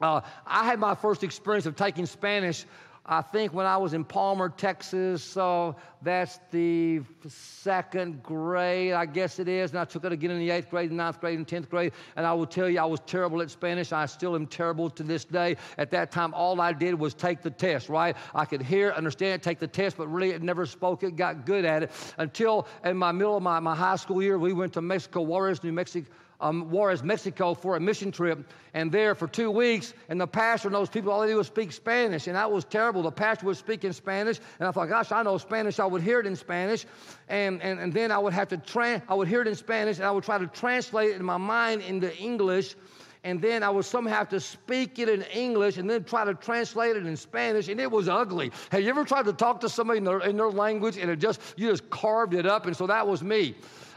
Uh, 0.01 0.21
I 0.45 0.65
had 0.65 0.79
my 0.79 0.95
first 0.95 1.23
experience 1.23 1.65
of 1.65 1.75
taking 1.75 2.05
Spanish 2.05 2.65
I 3.07 3.21
think 3.21 3.53
when 3.53 3.67
I 3.67 3.77
was 3.77 3.93
in 3.93 4.03
Palmer, 4.03 4.49
Texas, 4.49 5.23
so 5.23 5.75
that's 6.01 6.39
the 6.49 7.01
second 7.27 8.23
grade, 8.23 8.93
I 8.93 9.05
guess 9.05 9.37
it 9.37 9.47
is. 9.47 9.71
And 9.71 9.79
I 9.79 9.85
took 9.85 10.05
it 10.05 10.11
again 10.11 10.31
in 10.31 10.39
the 10.39 10.49
eighth 10.49 10.71
grade, 10.71 10.91
ninth 10.91 11.21
grade, 11.21 11.37
and 11.37 11.47
tenth 11.47 11.69
grade. 11.69 11.93
And 12.15 12.25
I 12.25 12.33
will 12.33 12.47
tell 12.47 12.67
you, 12.67 12.79
I 12.79 12.85
was 12.85 12.99
terrible 13.05 13.43
at 13.43 13.51
Spanish. 13.51 13.91
I 13.91 14.07
still 14.07 14.33
am 14.35 14.47
terrible 14.47 14.89
to 14.89 15.03
this 15.03 15.23
day. 15.23 15.57
At 15.77 15.91
that 15.91 16.11
time, 16.11 16.33
all 16.33 16.59
I 16.59 16.73
did 16.73 16.95
was 16.95 17.13
take 17.13 17.43
the 17.43 17.51
test, 17.51 17.89
right? 17.89 18.17
I 18.33 18.45
could 18.45 18.63
hear, 18.63 18.91
understand, 18.91 19.43
take 19.43 19.59
the 19.59 19.67
test, 19.67 19.97
but 19.97 20.07
really 20.07 20.31
it 20.31 20.41
never 20.41 20.65
spoke 20.65 21.03
it, 21.03 21.15
got 21.15 21.45
good 21.45 21.63
at 21.63 21.83
it. 21.83 21.91
Until 22.17 22.67
in 22.83 22.97
my 22.97 23.11
middle 23.11 23.37
of 23.37 23.43
my, 23.43 23.59
my 23.59 23.75
high 23.75 23.97
school 23.97 24.21
year, 24.23 24.39
we 24.39 24.51
went 24.51 24.73
to 24.73 24.81
Mexico, 24.81 25.21
Juarez, 25.21 25.63
New 25.63 25.73
Mexico 25.73 26.09
um, 26.41 26.69
Juarez, 26.69 27.03
Mexico 27.03 27.53
for 27.53 27.75
a 27.75 27.79
mission 27.79 28.11
trip, 28.11 28.51
and 28.73 28.91
there 28.91 29.15
for 29.15 29.27
two 29.27 29.49
weeks, 29.49 29.93
and 30.09 30.19
the 30.19 30.27
pastor 30.27 30.69
those 30.69 30.89
people, 30.89 31.11
all 31.11 31.21
they 31.21 31.27
do 31.27 31.39
is 31.39 31.47
speak 31.47 31.71
Spanish, 31.71 32.27
and 32.27 32.35
that 32.35 32.51
was 32.51 32.65
terrible. 32.65 33.01
The 33.03 33.11
pastor 33.11 33.45
was 33.45 33.57
speaking 33.57 33.93
Spanish, 33.93 34.39
and 34.59 34.67
I 34.67 34.71
thought, 34.71 34.89
gosh, 34.89 35.11
I 35.11 35.23
know 35.23 35.37
Spanish. 35.37 35.79
I 35.79 35.85
would 35.85 36.01
hear 36.01 36.19
it 36.19 36.25
in 36.25 36.35
Spanish, 36.35 36.85
and, 37.29 37.61
and, 37.61 37.79
and 37.79 37.93
then 37.93 38.11
I 38.11 38.17
would 38.17 38.33
have 38.33 38.49
to, 38.49 38.57
tra- 38.57 39.01
I 39.07 39.13
would 39.13 39.27
hear 39.27 39.41
it 39.41 39.47
in 39.47 39.55
Spanish, 39.55 39.97
and 39.97 40.05
I 40.05 40.11
would 40.11 40.23
try 40.23 40.37
to 40.37 40.47
translate 40.47 41.11
it 41.11 41.15
in 41.15 41.25
my 41.25 41.37
mind 41.37 41.81
into 41.81 42.15
English, 42.17 42.75
and 43.23 43.41
then 43.41 43.63
I 43.63 43.69
would 43.69 43.85
somehow 43.85 44.13
have 44.17 44.29
to 44.29 44.39
speak 44.39 44.99
it 44.99 45.09
in 45.09 45.23
English 45.23 45.77
and 45.77 45.89
then 45.89 46.03
try 46.03 46.25
to 46.25 46.35
translate 46.35 46.95
it 46.95 47.07
in 47.07 47.17
Spanish, 47.17 47.69
and 47.69 47.79
it 47.79 47.89
was 47.89 48.07
ugly. 48.07 48.51
Have 48.71 48.81
you 48.81 48.89
ever 48.89 49.03
tried 49.03 49.25
to 49.25 49.33
talk 49.33 49.61
to 49.61 49.69
somebody 49.69 49.97
in 49.97 50.03
their, 50.03 50.19
in 50.19 50.37
their 50.37 50.51
language 50.51 50.97
and 50.97 51.09
it 51.09 51.17
just 51.17 51.41
you 51.57 51.71
just 51.71 51.89
carved 51.89 52.35
it 52.35 52.45
up? 52.45 52.67
And 52.67 52.77
so 52.77 52.85
that 52.85 53.07
was 53.07 53.23
me 53.23 53.55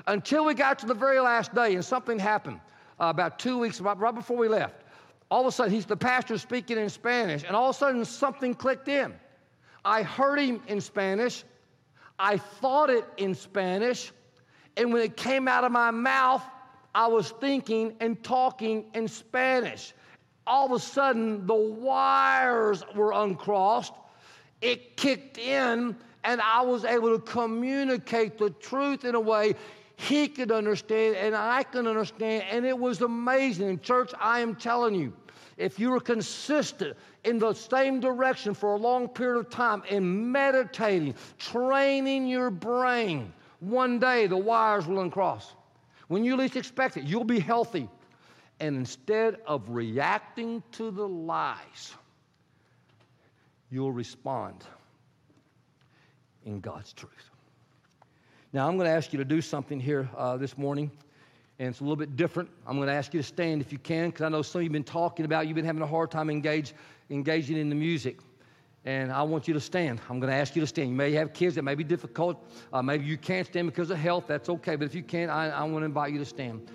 until 0.08 0.44
we 0.44 0.54
got 0.54 0.78
to 0.80 0.86
the 0.86 0.94
very 0.94 1.20
last 1.20 1.54
day, 1.54 1.74
and 1.74 1.84
something 1.84 2.18
happened 2.18 2.60
uh, 2.98 3.06
about 3.06 3.38
two 3.38 3.58
weeks 3.58 3.80
right, 3.80 3.96
right 3.98 4.14
before 4.14 4.36
we 4.36 4.48
left. 4.48 4.82
All 5.30 5.42
of 5.42 5.46
a 5.46 5.52
sudden, 5.52 5.72
he's 5.72 5.86
the 5.86 5.96
pastor 5.96 6.38
speaking 6.38 6.78
in 6.78 6.88
Spanish, 6.88 7.44
and 7.44 7.54
all 7.54 7.70
of 7.70 7.76
a 7.76 7.78
sudden, 7.78 8.04
something 8.04 8.54
clicked 8.54 8.88
in. 8.88 9.14
I 9.84 10.02
heard 10.02 10.40
him 10.40 10.62
in 10.66 10.80
Spanish, 10.80 11.44
I 12.18 12.38
thought 12.38 12.90
it 12.90 13.04
in 13.18 13.34
Spanish, 13.34 14.10
and 14.76 14.92
when 14.92 15.02
it 15.02 15.16
came 15.16 15.46
out 15.46 15.64
of 15.64 15.72
my 15.72 15.90
mouth, 15.90 16.42
I 16.94 17.06
was 17.06 17.30
thinking 17.32 17.94
and 18.00 18.20
talking 18.24 18.86
in 18.94 19.06
Spanish. 19.06 19.92
All 20.46 20.66
of 20.66 20.72
a 20.72 20.78
sudden, 20.78 21.46
the 21.46 21.54
wires 21.54 22.82
were 22.94 23.12
uncrossed. 23.12 23.92
It 24.62 24.96
kicked 24.96 25.36
in, 25.36 25.94
and 26.24 26.40
I 26.40 26.62
was 26.62 26.84
able 26.84 27.16
to 27.16 27.20
communicate 27.20 28.38
the 28.38 28.50
truth 28.50 29.04
in 29.04 29.14
a 29.14 29.20
way 29.20 29.54
he 29.98 30.28
could 30.28 30.52
understand 30.52 31.16
and 31.16 31.34
I 31.34 31.64
can 31.64 31.88
understand. 31.88 32.44
And 32.52 32.64
it 32.64 32.78
was 32.78 33.02
amazing. 33.02 33.68
In 33.68 33.80
church, 33.80 34.12
I 34.20 34.38
am 34.38 34.54
telling 34.54 34.94
you, 34.94 35.12
if 35.56 35.80
you 35.80 35.92
are 35.92 36.00
consistent 36.00 36.96
in 37.24 37.40
the 37.40 37.52
same 37.52 37.98
direction 37.98 38.54
for 38.54 38.74
a 38.74 38.76
long 38.76 39.08
period 39.08 39.40
of 39.40 39.50
time 39.50 39.82
in 39.90 40.30
meditating, 40.30 41.16
training 41.36 42.28
your 42.28 42.48
brain, 42.48 43.32
one 43.58 43.98
day 43.98 44.28
the 44.28 44.36
wires 44.36 44.86
will 44.86 45.00
uncross. 45.00 45.54
When 46.06 46.24
you 46.24 46.36
least 46.36 46.54
expect 46.54 46.96
it, 46.96 47.02
you'll 47.02 47.24
be 47.24 47.40
healthy. 47.40 47.88
And 48.60 48.76
instead 48.76 49.38
of 49.46 49.68
reacting 49.68 50.62
to 50.72 50.92
the 50.92 51.08
lies, 51.08 51.92
you'll 53.68 53.92
respond 53.92 54.64
in 56.44 56.60
God's 56.60 56.92
truth. 56.92 57.30
Now, 58.50 58.66
I'm 58.66 58.78
going 58.78 58.88
to 58.88 58.96
ask 58.96 59.12
you 59.12 59.18
to 59.18 59.26
do 59.26 59.42
something 59.42 59.78
here 59.78 60.08
uh, 60.16 60.38
this 60.38 60.56
morning, 60.56 60.90
and 61.58 61.68
it's 61.68 61.80
a 61.80 61.82
little 61.82 61.96
bit 61.96 62.16
different. 62.16 62.48
I'm 62.66 62.76
going 62.76 62.88
to 62.88 62.94
ask 62.94 63.12
you 63.12 63.20
to 63.20 63.26
stand 63.26 63.60
if 63.60 63.72
you 63.72 63.78
can, 63.78 64.08
because 64.08 64.22
I 64.22 64.30
know 64.30 64.40
some 64.40 64.60
of 64.60 64.62
you 64.62 64.68
have 64.68 64.72
been 64.72 64.84
talking 64.84 65.26
about, 65.26 65.46
you've 65.46 65.54
been 65.54 65.66
having 65.66 65.82
a 65.82 65.86
hard 65.86 66.10
time 66.10 66.30
engage, 66.30 66.72
engaging 67.10 67.58
in 67.58 67.68
the 67.68 67.74
music. 67.74 68.20
And 68.86 69.12
I 69.12 69.22
want 69.22 69.48
you 69.48 69.54
to 69.54 69.60
stand. 69.60 70.00
I'm 70.08 70.18
going 70.18 70.32
to 70.32 70.36
ask 70.36 70.56
you 70.56 70.62
to 70.62 70.66
stand. 70.66 70.88
You 70.88 70.94
may 70.94 71.12
have 71.12 71.34
kids 71.34 71.56
that 71.56 71.62
may 71.62 71.74
be 71.74 71.84
difficult. 71.84 72.42
Uh, 72.72 72.80
maybe 72.80 73.04
you 73.04 73.18
can't 73.18 73.46
stand 73.46 73.66
because 73.66 73.90
of 73.90 73.98
health. 73.98 74.24
That's 74.26 74.48
okay. 74.48 74.76
But 74.76 74.86
if 74.86 74.94
you 74.94 75.02
can, 75.02 75.28
I, 75.28 75.50
I 75.50 75.64
want 75.64 75.82
to 75.82 75.84
invite 75.84 76.14
you 76.14 76.18
to 76.18 76.24
stand. 76.24 76.70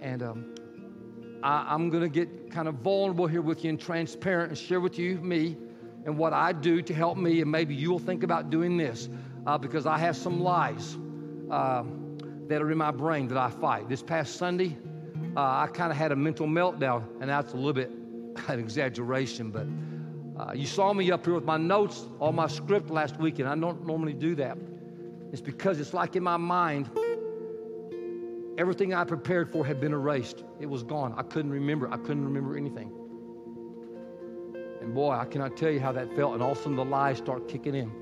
And 0.00 0.22
um, 0.22 0.54
I, 1.42 1.66
I'm 1.68 1.90
going 1.90 2.04
to 2.04 2.08
get 2.08 2.52
kind 2.52 2.68
of 2.68 2.76
vulnerable 2.76 3.26
here 3.26 3.42
with 3.42 3.64
you 3.64 3.70
and 3.70 3.80
transparent 3.80 4.50
and 4.50 4.58
share 4.58 4.78
with 4.78 5.00
you 5.00 5.16
me 5.16 5.56
and 6.04 6.16
what 6.16 6.32
I 6.32 6.52
do 6.52 6.80
to 6.80 6.94
help 6.94 7.16
me. 7.16 7.40
And 7.40 7.50
maybe 7.50 7.74
you'll 7.74 7.98
think 7.98 8.22
about 8.22 8.50
doing 8.50 8.76
this 8.76 9.08
uh, 9.46 9.58
because 9.58 9.86
I 9.86 9.98
have 9.98 10.16
some 10.16 10.40
lies 10.40 10.96
uh, 11.50 11.84
that 12.48 12.62
are 12.62 12.70
in 12.70 12.78
my 12.78 12.90
brain 12.90 13.28
that 13.28 13.38
I 13.38 13.50
fight. 13.50 13.88
This 13.88 14.02
past 14.02 14.36
Sunday, 14.36 14.76
uh, 15.36 15.40
I 15.40 15.68
kind 15.72 15.90
of 15.90 15.96
had 15.96 16.12
a 16.12 16.16
mental 16.16 16.46
meltdown, 16.46 17.04
and 17.20 17.28
that's 17.28 17.52
a 17.52 17.56
little 17.56 17.72
bit 17.72 17.90
an 18.48 18.58
exaggeration, 18.58 19.50
but 19.50 19.66
uh, 20.40 20.52
you 20.52 20.66
saw 20.66 20.92
me 20.92 21.10
up 21.10 21.24
here 21.24 21.34
with 21.34 21.44
my 21.44 21.56
notes, 21.56 22.06
all 22.18 22.32
my 22.32 22.46
script 22.46 22.90
last 22.90 23.18
week, 23.18 23.38
and 23.38 23.48
I 23.48 23.54
don't 23.54 23.86
normally 23.86 24.14
do 24.14 24.34
that. 24.36 24.56
It's 25.30 25.42
because 25.42 25.80
it's 25.80 25.94
like 25.94 26.16
in 26.16 26.22
my 26.22 26.36
mind, 26.36 26.90
everything 28.58 28.94
I 28.94 29.04
prepared 29.04 29.50
for 29.50 29.64
had 29.64 29.80
been 29.80 29.92
erased. 29.92 30.44
It 30.60 30.66
was 30.66 30.82
gone. 30.82 31.14
I 31.16 31.22
couldn't 31.22 31.50
remember. 31.50 31.92
I 31.92 31.96
couldn't 31.96 32.24
remember 32.24 32.56
anything. 32.56 32.90
And 34.80 34.94
boy, 34.94 35.12
I 35.12 35.24
cannot 35.24 35.56
tell 35.56 35.70
you 35.70 35.80
how 35.80 35.92
that 35.92 36.14
felt. 36.16 36.34
And 36.34 36.42
all 36.42 36.52
of 36.52 36.58
a 36.58 36.62
sudden 36.62 36.76
the 36.76 36.84
lies 36.84 37.18
start 37.18 37.48
kicking 37.48 37.74
in. 37.74 38.01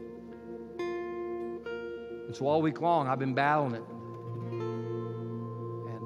And 2.31 2.37
so 2.37 2.47
all 2.47 2.63
week 2.63 2.81
long, 2.81 3.09
I've 3.09 3.19
been 3.19 3.35
battling 3.35 3.75
it. 3.75 3.83
And 5.89 6.05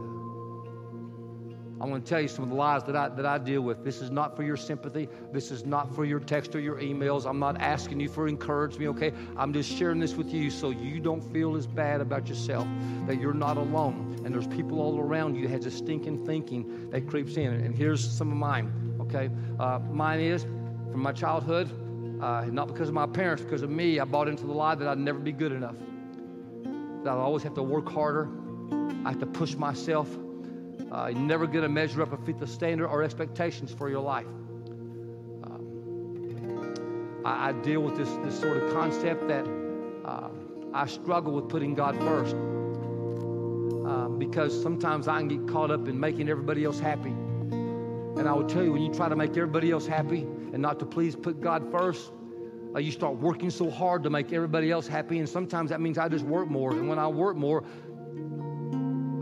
uh, 1.78 1.84
I 1.84 1.86
want 1.86 2.02
to 2.02 2.08
tell 2.08 2.18
you 2.18 2.28
some 2.28 2.44
of 2.44 2.48
the 2.48 2.56
lies 2.56 2.82
that 2.84 2.96
I, 2.96 3.10
that 3.10 3.26
I 3.26 3.36
deal 3.36 3.60
with. 3.60 3.84
This 3.84 4.00
is 4.00 4.10
not 4.10 4.34
for 4.34 4.42
your 4.42 4.56
sympathy. 4.56 5.06
This 5.34 5.50
is 5.50 5.66
not 5.66 5.94
for 5.94 6.06
your 6.06 6.20
text 6.20 6.54
or 6.54 6.60
your 6.60 6.76
emails. 6.76 7.26
I'm 7.28 7.38
not 7.38 7.60
asking 7.60 8.00
you 8.00 8.08
for 8.08 8.26
encouragement, 8.26 8.96
okay? 8.96 9.12
I'm 9.36 9.52
just 9.52 9.70
sharing 9.70 10.00
this 10.00 10.14
with 10.14 10.32
you 10.32 10.50
so 10.50 10.70
you 10.70 10.98
don't 10.98 11.20
feel 11.20 11.56
as 11.56 11.66
bad 11.66 12.00
about 12.00 12.26
yourself, 12.26 12.66
that 13.06 13.20
you're 13.20 13.34
not 13.34 13.58
alone. 13.58 14.18
And 14.24 14.34
there's 14.34 14.46
people 14.46 14.80
all 14.80 14.98
around 14.98 15.34
you 15.34 15.42
that 15.42 15.50
has 15.50 15.66
a 15.66 15.70
stinking 15.70 16.24
thinking 16.24 16.88
that 16.88 17.06
creeps 17.06 17.36
in. 17.36 17.52
And 17.52 17.76
here's 17.76 18.02
some 18.02 18.32
of 18.32 18.38
mine, 18.38 18.72
okay? 18.98 19.28
Uh, 19.60 19.78
mine 19.90 20.20
is 20.20 20.44
from 20.90 21.02
my 21.02 21.12
childhood, 21.12 21.70
uh, 22.22 22.46
not 22.46 22.68
because 22.68 22.88
of 22.88 22.94
my 22.94 23.04
parents, 23.04 23.42
because 23.42 23.60
of 23.60 23.68
me, 23.68 24.00
I 24.00 24.04
bought 24.06 24.26
into 24.26 24.46
the 24.46 24.54
lie 24.54 24.74
that 24.74 24.88
I'd 24.88 24.96
never 24.96 25.18
be 25.18 25.30
good 25.30 25.52
enough 25.52 25.76
that 27.04 27.10
I 27.10 27.16
always 27.16 27.42
have 27.42 27.54
to 27.54 27.62
work 27.62 27.88
harder. 27.88 28.28
I 29.04 29.10
have 29.10 29.20
to 29.20 29.26
push 29.26 29.54
myself. 29.54 30.08
Uh, 30.90 31.08
you're 31.12 31.20
never 31.20 31.46
going 31.46 31.62
to 31.62 31.68
measure 31.68 32.02
up 32.02 32.12
or 32.12 32.16
fit 32.18 32.38
the 32.38 32.46
standard 32.46 32.88
or 32.88 33.02
expectations 33.02 33.72
for 33.72 33.90
your 33.90 34.00
life. 34.00 34.26
Um, 35.44 36.72
I, 37.24 37.48
I, 37.48 37.52
deal 37.52 37.80
with 37.80 37.96
this, 37.96 38.10
this 38.24 38.38
sort 38.40 38.56
of 38.56 38.72
concept 38.72 39.28
that 39.28 39.46
uh, 40.04 40.28
I 40.72 40.86
struggle 40.86 41.32
with 41.34 41.48
putting 41.48 41.74
God 41.74 41.98
first 41.98 42.34
uh, 43.86 44.08
because 44.08 44.60
sometimes 44.62 45.06
I 45.08 45.18
can 45.18 45.28
get 45.28 45.46
caught 45.46 45.70
up 45.70 45.86
in 45.88 46.00
making 46.00 46.28
everybody 46.28 46.64
else 46.64 46.78
happy. 46.78 47.10
And 47.10 48.28
I 48.28 48.32
will 48.32 48.46
tell 48.46 48.64
you, 48.64 48.72
when 48.72 48.82
you 48.82 48.94
try 48.94 49.08
to 49.08 49.16
make 49.16 49.30
everybody 49.30 49.70
else 49.72 49.86
happy 49.86 50.20
and 50.20 50.58
not 50.62 50.78
to 50.78 50.86
please 50.86 51.16
put 51.16 51.40
God 51.40 51.70
first, 51.70 52.12
uh, 52.74 52.80
you 52.80 52.90
start 52.90 53.16
working 53.16 53.50
so 53.50 53.70
hard 53.70 54.02
to 54.02 54.10
make 54.10 54.32
everybody 54.32 54.70
else 54.70 54.88
happy, 54.88 55.18
and 55.18 55.28
sometimes 55.28 55.70
that 55.70 55.80
means 55.80 55.96
I 55.96 56.08
just 56.08 56.24
work 56.24 56.48
more. 56.48 56.72
And 56.72 56.88
when 56.88 56.98
I 56.98 57.06
work 57.06 57.36
more, 57.36 57.62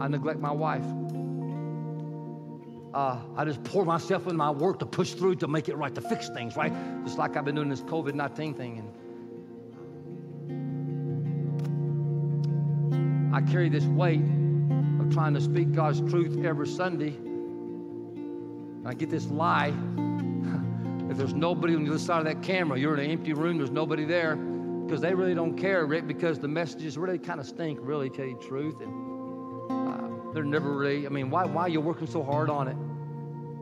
I 0.00 0.08
neglect 0.08 0.40
my 0.40 0.52
wife. 0.52 0.86
Uh, 2.94 3.18
I 3.36 3.44
just 3.44 3.62
pour 3.64 3.84
myself 3.84 4.26
in 4.26 4.36
my 4.36 4.50
work 4.50 4.78
to 4.78 4.86
push 4.86 5.12
through 5.12 5.36
to 5.36 5.48
make 5.48 5.68
it 5.68 5.76
right, 5.76 5.94
to 5.94 6.00
fix 6.00 6.30
things, 6.30 6.56
right? 6.56 6.72
Just 7.04 7.18
like 7.18 7.36
I've 7.36 7.44
been 7.44 7.54
doing 7.54 7.68
this 7.68 7.82
COVID 7.82 8.14
19 8.14 8.54
thing. 8.54 8.78
And 8.78 8.88
I 13.34 13.42
carry 13.42 13.68
this 13.68 13.84
weight 13.84 14.22
of 15.00 15.12
trying 15.12 15.34
to 15.34 15.40
speak 15.40 15.72
God's 15.72 16.00
truth 16.10 16.42
every 16.44 16.68
Sunday. 16.68 17.16
And 17.16 18.86
I 18.86 18.94
get 18.94 19.10
this 19.10 19.26
lie 19.26 19.72
if 21.12 21.18
there's 21.18 21.34
nobody 21.34 21.74
on 21.74 21.84
the 21.84 21.90
other 21.90 21.98
side 21.98 22.18
of 22.18 22.24
that 22.24 22.42
camera, 22.42 22.78
you're 22.78 22.94
in 22.94 23.00
an 23.04 23.10
empty 23.10 23.34
room, 23.34 23.58
there's 23.58 23.70
nobody 23.70 24.06
there, 24.06 24.34
because 24.34 25.02
they 25.02 25.14
really 25.14 25.34
don't 25.34 25.56
care, 25.56 25.84
Rick, 25.84 26.06
because 26.06 26.38
the 26.38 26.48
messages 26.48 26.96
really 26.96 27.18
kind 27.18 27.38
of 27.38 27.46
stink, 27.46 27.78
really, 27.82 28.08
tell 28.08 28.24
you 28.24 28.38
the 28.40 28.46
truth. 28.48 28.80
And 28.80 29.70
uh, 29.70 30.32
they're 30.32 30.42
never 30.42 30.72
really, 30.72 31.06
I 31.06 31.10
mean, 31.10 31.28
why, 31.28 31.44
why 31.44 31.62
are 31.62 31.68
you 31.68 31.82
working 31.82 32.06
so 32.06 32.22
hard 32.22 32.48
on 32.48 32.66
it? 32.66 32.76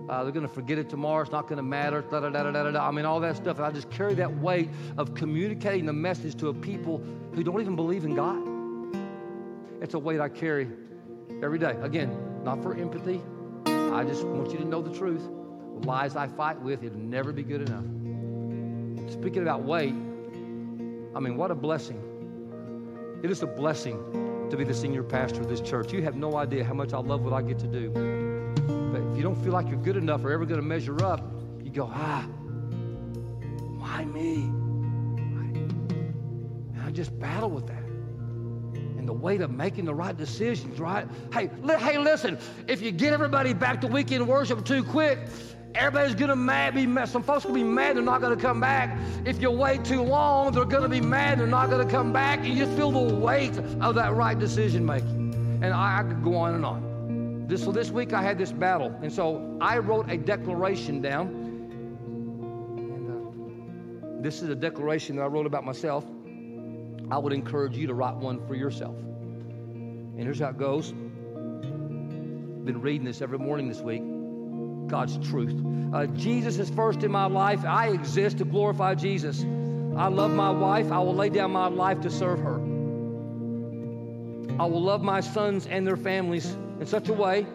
Uh, 0.09 0.23
they're 0.23 0.33
going 0.33 0.47
to 0.47 0.53
forget 0.53 0.79
it 0.79 0.89
tomorrow. 0.89 1.23
It's 1.23 1.33
not 1.33 1.49
going 1.49 1.57
to 1.57 1.63
matter. 1.63 2.03
Da, 2.03 2.21
da, 2.21 2.31
da, 2.31 2.51
da, 2.51 2.71
da, 2.71 2.87
I 2.87 2.91
mean, 2.93 3.05
all 3.05 3.19
that 3.21 3.37
stuff. 3.37 3.57
And 3.57 3.67
I 3.67 3.73
just 3.73 3.91
carry 3.91 4.15
that 4.15 4.33
weight 4.39 4.69
of 4.97 5.15
communicating 5.15 5.87
the 5.87 5.93
message 5.93 6.37
to 6.37 6.49
a 6.49 6.55
people 6.55 7.03
who 7.35 7.43
don't 7.43 7.61
even 7.61 7.77
believe 7.77 8.05
in 8.05 8.15
God. 8.15 8.47
It's 9.83 9.95
a 9.95 9.99
weight 9.99 10.21
I 10.21 10.29
carry 10.29 10.69
every 11.43 11.59
day. 11.59 11.77
Again, 11.83 12.45
not 12.45 12.63
for 12.63 12.77
empathy. 12.77 13.21
I 13.67 14.05
just 14.05 14.25
want 14.25 14.53
you 14.53 14.59
to 14.59 14.65
know 14.65 14.83
the 14.83 14.97
truth 14.97 15.29
lies 15.85 16.17
I 16.17 16.29
fight 16.29 16.61
with, 16.61 16.83
it'll 16.85 16.99
never 16.99 17.33
be 17.33 17.43
good 17.43 17.69
enough. 17.69 17.85
Speaking 19.13 19.43
about 19.43 19.65
weight, 19.65 19.95
I 21.15 21.21
mean, 21.21 21.37
what 21.37 21.51
a 21.51 21.55
blessing 21.55 22.01
It 23.23 23.31
is 23.31 23.43
a 23.43 23.47
blessing 23.47 24.47
to 24.51 24.57
be 24.57 24.65
the 24.65 24.75
senior 24.75 25.03
pastor 25.03 25.41
of 25.43 25.49
this 25.49 25.61
church. 25.61 25.93
You 25.93 26.03
have 26.03 26.17
no 26.17 26.37
idea 26.37 26.65
how 26.65 26.75
much 26.75 26.93
I 26.93 26.99
love 26.99 27.23
what 27.23 27.33
I 27.33 27.43
get 27.43 27.59
to 27.61 27.67
do. 27.67 27.91
But 28.93 29.03
if 29.11 29.17
you 29.17 29.23
don't 29.23 29.43
feel 29.43 29.53
like 29.53 29.69
you're 29.69 29.83
good 29.83 29.97
enough 29.97 30.25
or 30.25 30.33
ever 30.33 30.47
going 30.47 30.61
to 30.61 30.67
measure 30.67 31.05
up, 31.05 31.21
you 31.63 31.71
go, 31.71 31.91
ah, 31.93 32.27
why 33.79 34.05
me? 34.05 34.35
And 36.75 36.81
I 36.85 36.91
just 36.91 37.19
battle 37.19 37.51
with 37.51 37.67
that. 37.69 37.85
And 38.99 39.09
the 39.09 39.13
weight 39.13 39.41
of 39.41 39.51
making 39.51 39.85
the 39.85 39.95
right 39.95 40.17
decisions, 40.17 40.81
right? 40.81 41.07
Hey, 41.33 41.51
li- 41.63 41.77
hey, 41.79 41.99
listen, 41.99 42.39
if 42.69 42.83
you 42.83 42.91
get 42.93 43.13
everybody 43.13 43.55
back 43.55 43.81
to 43.83 43.87
weekend 43.87 44.27
worship 44.29 44.65
too 44.65 44.85
quick, 44.85 45.19
Everybody's 45.75 46.15
gonna 46.15 46.37
mad, 46.37 46.75
be 46.75 46.87
mad. 46.87 47.09
Some 47.09 47.23
folks 47.23 47.45
gonna 47.45 47.55
be 47.55 47.63
mad 47.63 47.97
they're 47.97 48.03
not 48.03 48.21
gonna 48.21 48.37
come 48.37 48.61
back. 48.61 48.99
If 49.25 49.41
you 49.41 49.51
wait 49.51 49.85
too 49.85 50.03
long, 50.03 50.53
they're 50.53 50.65
gonna 50.65 50.89
be 50.89 51.01
mad 51.01 51.39
they're 51.39 51.47
not 51.47 51.71
gonna 51.71 51.89
come 51.89 52.13
back. 52.13 52.41
And 52.41 52.49
You 52.49 52.65
just 52.65 52.77
feel 52.77 52.91
the 52.91 53.15
weight 53.15 53.57
of 53.81 53.95
that 53.95 54.15
right 54.15 54.39
decision 54.39 54.85
making. 54.85 55.61
And 55.63 55.73
I, 55.73 56.01
I 56.01 56.03
could 56.03 56.25
go 56.25 56.35
on 56.37 56.55
and 56.55 56.67
on. 56.67 57.47
This, 57.47 57.63
so 57.65 57.73
this 57.73 57.91
week 57.91 58.13
I 58.13 58.23
had 58.23 58.39
this 58.39 58.53
battle, 58.53 58.95
and 59.03 59.13
so 59.13 59.59
I 59.61 59.79
wrote 59.79 60.09
a 60.09 60.17
declaration 60.17 61.01
down. 61.03 61.29
And 62.77 63.11
uh, 63.11 64.23
this 64.23 64.43
is 64.43 64.49
a 64.49 64.55
declaration 64.55 65.17
that 65.17 65.23
I 65.23 65.27
wrote 65.27 65.47
about 65.47 65.65
myself. 65.65 66.05
I 67.11 67.19
would 67.19 67.33
encourage 67.33 67.77
you 67.77 67.87
to 67.89 67.95
write 67.95 68.15
one 68.17 68.47
for 68.47 68.55
yourself. 68.55 68.97
And 68.97 70.21
here's 70.21 70.39
how 70.39 70.51
it 70.51 70.59
goes. 70.59 70.93
Been 72.65 72.81
reading 72.81 73.05
this 73.05 73.21
every 73.21 73.39
morning 73.39 73.69
this 73.69 73.81
week. 73.81 74.03
God's 74.91 75.17
truth. 75.29 75.55
Uh, 75.95 76.07
Jesus 76.07 76.59
is 76.59 76.69
first 76.71 77.03
in 77.05 77.11
my 77.11 77.27
life. 77.27 77.65
I 77.65 77.89
exist 77.89 78.39
to 78.39 78.45
glorify 78.45 78.95
Jesus. 78.95 79.45
I 79.97 80.09
love 80.09 80.33
my 80.33 80.51
wife. 80.51 80.91
I 80.91 80.99
will 80.99 81.15
lay 81.15 81.29
down 81.29 81.53
my 81.53 81.69
life 81.69 82.01
to 82.03 82.11
serve 82.11 82.41
her. 82.41 82.57
I 84.61 84.67
will 84.67 84.83
love 84.83 85.03
my 85.03 85.21
sons 85.21 85.67
and 85.67 85.87
their 85.87 85.97
families 85.97 86.57
in 86.81 86.87
such 86.87 87.09
a 87.09 87.13
way 87.13 87.47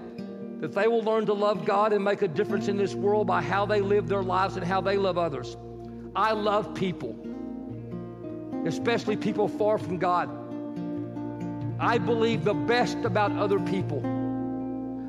that 0.59 0.73
they 0.73 0.87
will 0.87 1.03
learn 1.03 1.25
to 1.25 1.33
love 1.33 1.65
God 1.65 1.93
and 1.93 2.03
make 2.03 2.21
a 2.21 2.27
difference 2.27 2.67
in 2.67 2.77
this 2.77 2.95
world 2.95 3.27
by 3.27 3.41
how 3.41 3.65
they 3.65 3.81
live 3.81 4.07
their 4.07 4.23
lives 4.23 4.55
and 4.55 4.65
how 4.65 4.81
they 4.81 4.97
love 4.97 5.17
others. 5.17 5.57
I 6.15 6.31
love 6.31 6.73
people, 6.73 7.15
especially 8.65 9.17
people 9.17 9.47
far 9.47 9.77
from 9.77 9.97
God. 9.97 10.29
I 11.79 11.97
believe 11.97 12.45
the 12.45 12.53
best 12.53 12.97
about 12.99 13.33
other 13.33 13.59
people. 13.59 14.14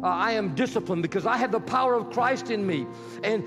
Uh, 0.06 0.10
I 0.10 0.30
am 0.34 0.54
disciplined 0.54 1.02
because 1.02 1.26
I 1.26 1.36
have 1.36 1.50
the 1.50 1.58
power 1.58 1.94
of 1.94 2.12
Christ 2.12 2.52
in 2.52 2.64
me. 2.64 2.86
And 3.24 3.42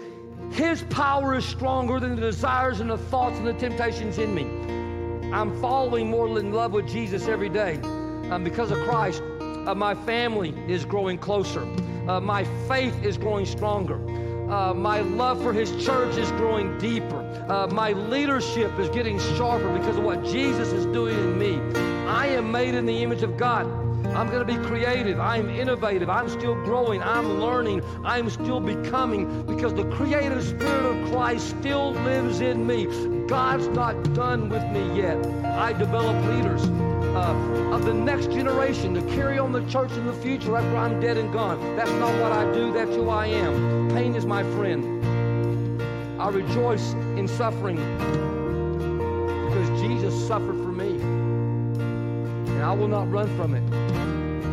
His 0.52 0.84
power 0.90 1.36
is 1.36 1.46
stronger 1.46 2.02
than 2.02 2.18
the 2.18 2.22
desires 2.22 2.82
and 2.82 2.90
the 2.90 2.98
thoughts 2.98 3.38
and 3.38 3.48
the 3.48 3.54
temptations 3.54 4.18
in 4.18 4.36
me. 4.36 4.44
I'm 5.32 5.58
falling 5.62 6.10
more 6.10 6.28
in 6.38 6.52
love 6.52 6.74
with 6.74 6.86
Jesus 6.86 7.30
every 7.30 7.48
day. 7.48 7.80
Um, 8.30 8.44
because 8.44 8.72
of 8.72 8.78
Christ, 8.80 9.22
uh, 9.40 9.74
my 9.74 9.96
family 9.96 10.54
is 10.68 10.84
growing 10.84 11.18
closer. 11.18 11.62
Uh, 12.10 12.20
my 12.20 12.44
faith 12.68 13.06
is 13.06 13.18
growing 13.18 13.46
stronger. 13.46 13.96
Uh, 14.52 14.74
my 14.74 15.00
love 15.00 15.42
for 15.42 15.54
his 15.54 15.72
church 15.86 16.18
is 16.18 16.30
growing 16.32 16.78
deeper. 16.78 17.22
Uh, 17.48 17.68
my 17.68 17.94
leadership 17.94 18.78
is 18.80 18.90
getting 18.90 19.18
sharper 19.38 19.72
because 19.78 19.96
of 19.96 20.04
what 20.04 20.26
Jesus 20.26 20.74
is 20.74 20.86
doing 20.88 21.18
in 21.18 21.40
me. 21.40 21.80
I 22.06 22.28
am 22.28 22.52
made 22.52 22.76
in 22.76 22.86
the 22.86 23.02
image 23.02 23.24
of 23.24 23.38
God. 23.38 23.89
I'm 24.08 24.30
going 24.30 24.46
to 24.46 24.54
be 24.54 24.58
creative. 24.68 25.20
I'm 25.20 25.50
innovative. 25.50 26.10
I'm 26.10 26.30
still 26.30 26.56
growing. 26.56 27.02
I'm 27.02 27.40
learning. 27.40 27.84
I'm 28.04 28.30
still 28.30 28.60
becoming 28.60 29.44
because 29.46 29.74
the 29.74 29.86
creative 29.92 30.44
spirit 30.44 30.86
of 30.86 31.12
Christ 31.12 31.50
still 31.60 31.92
lives 31.92 32.42
in 32.42 32.66
me. 32.66 32.86
God's 33.28 33.68
not 33.68 34.14
done 34.14 34.50
with 34.50 34.64
me 34.72 34.98
yet. 34.98 35.18
I 35.46 35.74
develop 35.74 36.16
leaders 36.34 36.64
uh, 37.16 37.74
of 37.74 37.86
the 37.86 37.94
next 37.94 38.32
generation 38.32 38.94
to 38.96 39.02
carry 39.16 39.40
on 39.40 39.52
the 39.52 39.66
church 39.68 39.92
in 39.92 40.06
the 40.06 40.14
future 40.14 40.58
after 40.58 40.78
I'm 40.78 41.00
dead 41.00 41.18
and 41.18 41.32
gone. 41.32 41.76
That's 41.76 41.92
not 41.92 42.12
what 42.22 42.32
I 42.32 42.52
do. 42.54 42.72
That's 42.74 42.96
who 42.96 43.10
I 43.10 43.28
am. 43.28 43.90
Pain 43.90 44.16
is 44.16 44.26
my 44.26 44.44
friend. 44.56 45.00
I 46.22 46.30
rejoice 46.30 46.94
in 47.16 47.28
suffering 47.28 47.78
because 49.48 49.82
Jesus 49.82 50.28
suffered 50.28 50.58
for 50.58 50.72
me 50.72 50.99
and 52.60 52.68
I 52.68 52.74
will 52.74 52.90
not 52.90 53.10
run 53.10 53.34
from 53.38 53.56
it. 53.56 53.64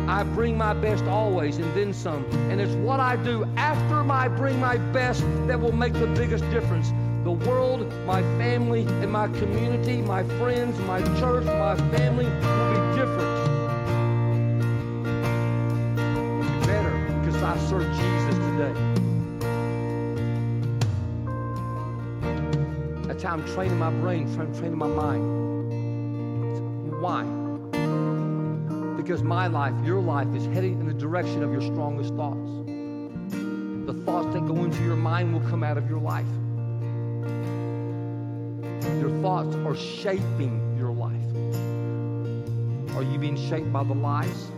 I 0.09 0.23
bring 0.23 0.57
my 0.57 0.73
best 0.73 1.03
always 1.03 1.57
and 1.57 1.75
then 1.75 1.93
some. 1.93 2.23
And 2.49 2.61
it's 2.61 2.71
what 2.75 3.01
I 3.01 3.17
do 3.17 3.43
after 3.57 4.09
I 4.09 4.29
bring 4.29 4.61
my 4.61 4.77
best 4.77 5.25
that 5.47 5.59
will 5.59 5.73
make 5.73 5.91
the 5.91 6.07
biggest 6.07 6.49
difference. 6.49 6.93
The 7.25 7.31
world, 7.31 7.91
my 8.05 8.21
family, 8.37 8.87
and 9.01 9.11
my 9.11 9.27
community, 9.27 9.97
my 9.97 10.23
friends, 10.39 10.79
my 10.79 11.01
church, 11.19 11.43
my 11.43 11.75
family 11.97 12.23
will 12.23 12.69
be 12.71 12.79
different. 12.95 13.27
It'll 15.99 16.39
be 16.39 16.47
better 16.65 16.95
because 17.19 17.43
I 17.43 17.57
serve 17.67 17.93
Jesus 17.97 18.35
today. 18.47 18.73
That's 23.05 23.21
how 23.21 23.33
I'm 23.33 23.45
training 23.53 23.77
my 23.77 23.89
brain, 23.89 24.29
I'm 24.39 24.53
training 24.57 24.77
my 24.77 24.87
mind. 24.87 25.35
Why? 27.01 27.46
Because 28.97 29.23
my 29.23 29.47
life, 29.47 29.73
your 29.85 30.01
life, 30.01 30.27
is 30.35 30.45
heading 30.47 30.79
in 30.79 30.87
the 30.87 30.93
direction 30.93 31.43
of 31.43 31.51
your 31.51 31.61
strongest 31.61 32.13
thoughts. 32.15 32.49
The 33.85 33.93
thoughts 34.03 34.33
that 34.33 34.45
go 34.45 34.65
into 34.65 34.83
your 34.83 34.97
mind 34.97 35.31
will 35.31 35.47
come 35.49 35.63
out 35.63 35.77
of 35.77 35.87
your 35.87 35.99
life. 35.99 36.27
Your 38.99 39.21
thoughts 39.21 39.55
are 39.55 39.75
shaping 39.75 40.75
your 40.77 40.91
life. 40.91 41.13
Are 42.97 43.03
you 43.03 43.19
being 43.19 43.37
shaped 43.37 43.71
by 43.71 43.83
the 43.83 43.93
lies 43.93 44.51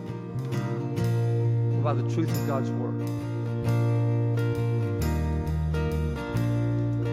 or 0.53 1.81
by 1.83 1.93
the 1.93 2.09
truth 2.13 2.31
of 2.31 2.47
God's 2.47 2.71
Word? 2.71 2.97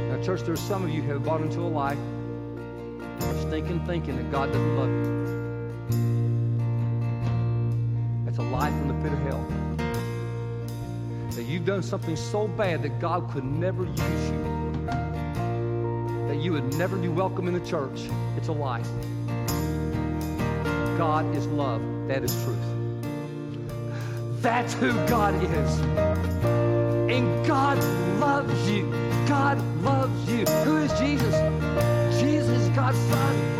Now, 0.08 0.22
church, 0.22 0.42
there's 0.42 0.60
some 0.60 0.84
of 0.84 0.90
you 0.90 1.02
who 1.02 1.12
have 1.14 1.24
bought 1.24 1.40
into 1.40 1.60
a 1.60 1.68
lie 1.68 1.96
or 3.20 3.34
stinking 3.48 3.84
thinking 3.84 4.16
that 4.16 4.30
God 4.30 4.52
doesn't 4.52 4.76
love 4.76 4.88
you. 4.88 6.25
Life 8.66 8.78
from 8.80 8.88
the 8.88 8.94
pit 9.02 9.12
of 9.12 9.20
hell. 9.20 9.46
That 11.36 11.44
you've 11.44 11.64
done 11.64 11.82
something 11.82 12.16
so 12.16 12.48
bad 12.48 12.82
that 12.82 12.98
God 13.00 13.30
could 13.30 13.44
never 13.44 13.84
use 13.84 14.30
you. 14.30 14.86
That 16.28 16.38
you 16.40 16.52
would 16.52 16.74
never 16.74 16.96
be 16.96 17.08
welcome 17.08 17.46
in 17.46 17.54
the 17.54 17.64
church. 17.64 18.08
It's 18.36 18.48
a 18.48 18.52
lie. 18.52 18.82
God 20.98 21.32
is 21.36 21.46
love. 21.48 21.80
That 22.08 22.24
is 22.24 22.32
truth. 22.42 22.58
That's 24.42 24.74
who 24.74 24.92
God 25.06 25.34
is. 25.40 25.80
And 27.14 27.46
God 27.46 27.78
loves 28.18 28.70
you. 28.70 28.90
God 29.28 29.58
loves 29.82 30.28
you. 30.28 30.44
Who 30.64 30.78
is 30.78 30.92
Jesus? 30.98 31.34
Jesus, 32.20 32.68
God's 32.74 32.98
Son 32.98 33.55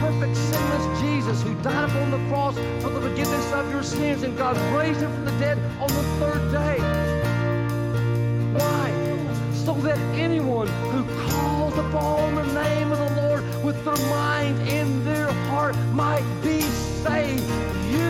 perfect 0.00 0.36
sinless 0.36 1.00
Jesus 1.00 1.42
who 1.42 1.54
died 1.62 1.88
upon 1.88 2.10
the 2.10 2.28
cross 2.28 2.54
for 2.82 2.90
the 2.90 3.00
forgiveness 3.00 3.52
of 3.52 3.70
your 3.70 3.82
sins 3.82 4.22
and 4.22 4.36
God 4.36 4.56
raised 4.76 5.00
him 5.00 5.12
from 5.12 5.24
the 5.24 5.38
dead 5.38 5.58
on 5.80 5.88
the 5.88 6.02
third 6.20 6.52
day. 6.52 6.78
Why? 8.58 8.90
So 9.52 9.74
that 9.86 9.98
anyone 10.16 10.68
who 10.68 11.04
calls 11.28 11.76
upon 11.78 12.34
the 12.34 12.46
name 12.62 12.92
of 12.92 12.98
the 12.98 13.22
Lord 13.22 13.42
with 13.64 13.84
their 13.84 13.96
mind 14.08 14.56
and 14.68 15.04
their 15.06 15.32
heart 15.50 15.76
might 15.92 16.26
be 16.42 16.60
saved. 16.60 17.48
You 17.90 18.05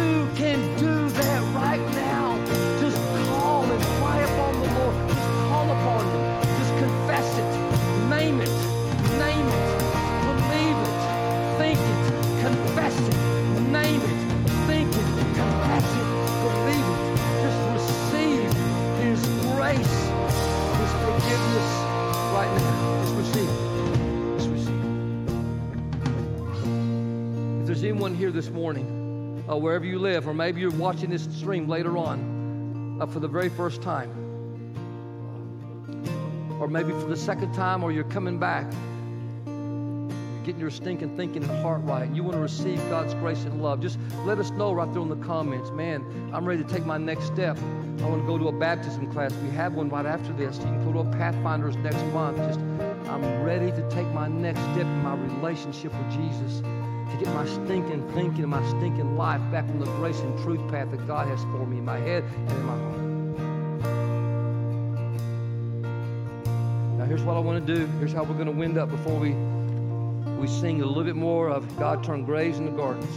anyone 27.89 28.17
here 28.17 28.33
this 28.33 28.51
morning, 28.51 29.45
uh, 29.49 29.55
wherever 29.55 29.85
you 29.85 30.01
live, 30.01 30.27
or 30.27 30.35
maybe 30.35 30.61
you're 30.61 30.73
watching 30.73 31.09
this 31.09 31.23
stream 31.37 31.69
later 31.69 31.97
on 31.97 32.99
uh, 33.01 33.07
for 33.07 33.21
the 33.21 33.29
very 33.29 33.49
first 33.49 33.81
time, 33.81 34.11
or 36.61 36.67
maybe 36.67 36.91
for 36.91 37.07
the 37.07 37.17
second 37.17 37.55
time, 37.55 37.85
or 37.85 37.93
you're 37.93 38.03
coming 38.03 38.41
back 38.41 38.67
you're 39.47 40.45
getting 40.45 40.61
your 40.61 40.71
stinking 40.71 41.17
thinking 41.17 41.45
and 41.45 41.63
heart 41.63 41.81
right, 41.85 42.11
you 42.11 42.25
want 42.25 42.35
to 42.35 42.41
receive 42.41 42.79
God's 42.91 43.15
grace 43.15 43.45
and 43.45 43.63
love, 43.63 43.81
just 43.81 44.01
let 44.25 44.39
us 44.39 44.51
know 44.51 44.73
right 44.73 44.93
there 44.93 45.03
in 45.03 45.09
the 45.09 45.25
comments. 45.25 45.71
Man, 45.71 46.05
I'm 46.35 46.45
ready 46.45 46.65
to 46.65 46.69
take 46.69 46.85
my 46.85 46.99
next 46.99 47.27
step. 47.27 47.57
I 47.57 48.09
want 48.09 48.21
to 48.21 48.27
go 48.27 48.37
to 48.37 48.49
a 48.49 48.53
baptism 48.53 49.13
class. 49.13 49.33
We 49.35 49.51
have 49.51 49.75
one 49.75 49.91
right 49.91 50.07
after 50.07 50.33
this. 50.33 50.59
You 50.59 50.65
can 50.65 50.85
go 50.85 51.05
to 51.05 51.09
a 51.09 51.13
Pathfinders 51.13 51.77
next 51.77 52.03
month. 52.07 52.39
Just, 52.39 52.59
I'm 53.09 53.45
ready 53.45 53.71
to 53.71 53.91
take 53.91 54.09
my 54.09 54.27
next 54.27 54.59
step 54.59 54.87
in 54.87 55.03
my 55.05 55.15
relationship 55.15 55.93
with 55.93 56.11
Jesus. 56.11 56.63
To 57.11 57.17
get 57.17 57.33
my 57.33 57.47
stinking 57.47 58.09
thinking 58.13 58.43
and 58.43 58.49
my 58.49 58.67
stinking 58.69 59.17
life 59.17 59.41
back 59.53 59.65
on 59.65 59.79
the 59.79 59.87
grace 59.97 60.19
and 60.21 60.39
truth 60.43 60.61
path 60.71 60.91
that 60.91 61.07
God 61.07 61.29
has 61.29 61.41
for 61.43 61.67
me 61.67 61.79
in 61.79 61.85
my 61.85 61.99
head 61.99 62.25
and 62.25 62.51
in 62.51 62.63
my 62.65 62.77
heart. 62.77 62.97
Now, 66.99 67.05
here's 67.05 67.23
what 67.23 67.37
I 67.37 67.39
want 67.39 67.65
to 67.65 67.75
do. 67.75 67.87
Here's 67.99 68.13
how 68.13 68.25
we're 68.25 68.35
going 68.35 68.47
to 68.47 68.53
wind 68.53 68.77
up 68.77 68.91
before 68.91 69.19
we, 69.19 69.31
we 70.41 70.49
sing 70.49 70.83
a 70.83 70.87
little 70.87 71.05
bit 71.05 71.15
more 71.15 71.49
of 71.49 71.79
God 71.79 72.03
turned 72.03 72.27
graves 72.27 72.59
into 72.59 72.73
gardens. 72.73 73.17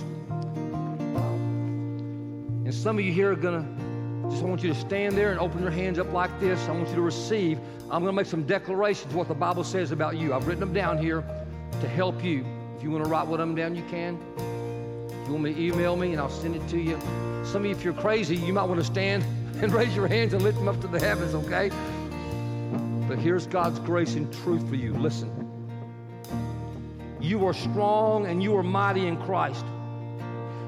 And 2.66 2.74
some 2.74 3.00
of 3.00 3.04
you 3.04 3.12
here 3.12 3.32
are 3.32 3.36
going 3.36 3.64
to, 3.64 4.30
just 4.30 4.44
I 4.44 4.46
want 4.46 4.62
you 4.62 4.70
to 4.70 4.80
stand 4.80 5.18
there 5.18 5.32
and 5.32 5.40
open 5.40 5.64
your 5.64 5.72
hands 5.72 5.98
up 5.98 6.14
like 6.14 6.40
this. 6.40 6.60
I 6.68 6.72
want 6.72 6.90
you 6.90 6.96
to 6.96 7.02
receive. 7.02 7.58
I'm 7.86 8.04
going 8.04 8.06
to 8.06 8.14
make 8.14 8.28
some 8.28 8.44
declarations 8.44 9.16
what 9.16 9.28
the 9.28 9.34
Bible 9.34 9.64
says 9.64 9.92
about 9.92 10.18
you. 10.18 10.36
I've 10.36 10.46
written 10.46 10.60
them 10.60 10.74
down 10.74 11.00
here 11.00 11.24
to 11.82 11.88
help 11.88 12.24
you. 12.24 12.46
If 12.80 12.84
you 12.84 12.92
want 12.92 13.04
to 13.04 13.10
write 13.10 13.28
of 13.28 13.38
them 13.38 13.56
down, 13.56 13.76
you 13.76 13.84
can. 13.90 14.18
If 15.10 15.28
you 15.28 15.34
want 15.34 15.44
me 15.44 15.54
to 15.54 15.62
email 15.62 15.98
me 15.98 16.14
and 16.14 16.22
I'll 16.22 16.30
send 16.30 16.56
it 16.56 16.66
to 16.70 16.80
you. 16.80 16.98
Some 17.44 17.64
of 17.64 17.66
you, 17.66 17.72
if 17.72 17.84
you're 17.84 17.94
crazy, 17.94 18.38
you 18.38 18.54
might 18.54 18.64
want 18.64 18.80
to 18.80 18.86
stand 18.86 19.26
and 19.62 19.74
raise 19.74 19.94
your 19.94 20.08
hands 20.08 20.32
and 20.32 20.42
lift 20.42 20.58
them 20.58 20.70
up 20.70 20.80
to 20.80 20.88
the 20.88 20.98
heavens, 20.98 21.36
okay? 21.36 21.72
But 23.06 23.20
here's 23.20 23.48
God's 23.48 23.80
grace 23.80 24.16
and 24.16 24.32
truth 24.32 24.66
for 24.70 24.76
you. 24.76 24.94
Listen. 24.94 25.30
You 27.20 27.46
are 27.48 27.54
strong 27.54 28.28
and 28.28 28.42
you 28.42 28.56
are 28.56 28.64
mighty 28.64 29.08
in 29.08 29.18
Christ. 29.24 29.66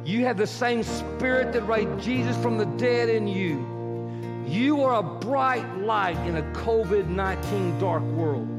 You 0.04 0.26
have 0.26 0.36
the 0.36 0.48
same 0.48 0.84
spirit 0.84 1.54
that 1.54 1.62
raised 1.62 1.98
Jesus 2.04 2.36
from 2.42 2.58
the 2.58 2.66
dead 2.66 3.08
in 3.08 3.26
you. 3.26 4.46
You 4.50 4.84
are 4.84 4.96
a 4.96 5.02
bright 5.02 5.78
light 5.78 6.18
in 6.28 6.36
a 6.36 6.42
COVID 6.52 7.08
19 7.08 7.80
dark 7.80 8.04
world. 8.04 8.50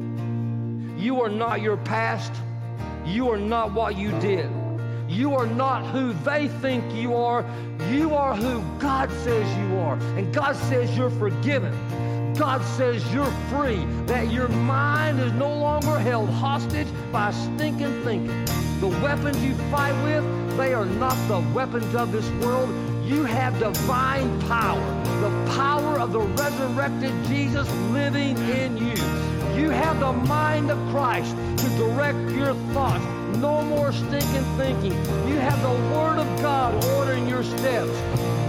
You 0.99 1.21
are 1.21 1.29
not 1.29 1.61
your 1.61 1.77
past. 1.77 2.33
You 3.05 3.31
are 3.31 3.39
not 3.39 3.73
what 3.73 3.97
you 3.97 4.11
did. 4.21 4.51
You 5.09 5.35
are 5.35 5.47
not 5.47 5.85
who 5.87 6.13
they 6.13 6.49
think 6.49 6.95
you 6.95 7.15
are. 7.15 7.45
You 7.91 8.15
are 8.15 8.35
who 8.35 8.63
God 8.79 9.11
says 9.11 9.59
you 9.59 9.77
are. 9.79 9.99
And 10.17 10.33
God 10.33 10.57
says 10.57 10.97
you're 10.97 11.11
forgiven. 11.11 11.73
God 12.35 12.65
says 12.77 13.05
you're 13.13 13.31
free, 13.51 13.85
that 14.07 14.33
your 14.33 14.49
mind 14.49 15.21
is 15.21 15.33
no 15.33 15.55
longer 15.55 15.99
held 15.99 16.31
hostage 16.31 16.89
by 17.13 17.31
stinking 17.31 18.03
thinking. 18.05 18.45
The 18.81 18.89
weapons 19.03 19.43
you 19.45 19.55
fight 19.71 19.93
with, 20.03 20.25
they 20.57 20.73
are 20.73 20.87
not 20.87 21.15
the 21.29 21.41
weapons 21.55 21.95
of 21.95 22.11
this 22.11 22.29
world. 22.45 22.71
You 23.05 23.25
have 23.25 23.59
divine 23.59 24.41
power, 24.43 24.81
the 25.21 25.53
power 25.53 26.01
of 26.01 26.13
the 26.13 26.21
resurrected 26.21 27.13
Jesus 27.27 27.71
living 27.91 28.39
in 28.39 28.79
you. 28.79 29.32
You 29.55 29.69
have 29.69 30.01
the 30.01 30.13
mind 30.13 30.71
of 30.71 30.79
Christ 30.91 31.37
to 31.37 31.69
direct 31.77 32.31
your 32.31 32.55
thoughts. 32.73 33.05
No 33.37 33.63
more 33.63 33.93
stinking 33.93 34.45
thinking. 34.57 34.93
You 35.29 35.37
have 35.37 35.61
the 35.61 35.95
Word 35.95 36.19
of 36.19 36.43
God 36.43 36.83
ordering 36.97 37.29
your 37.29 37.43
steps. 37.43 37.93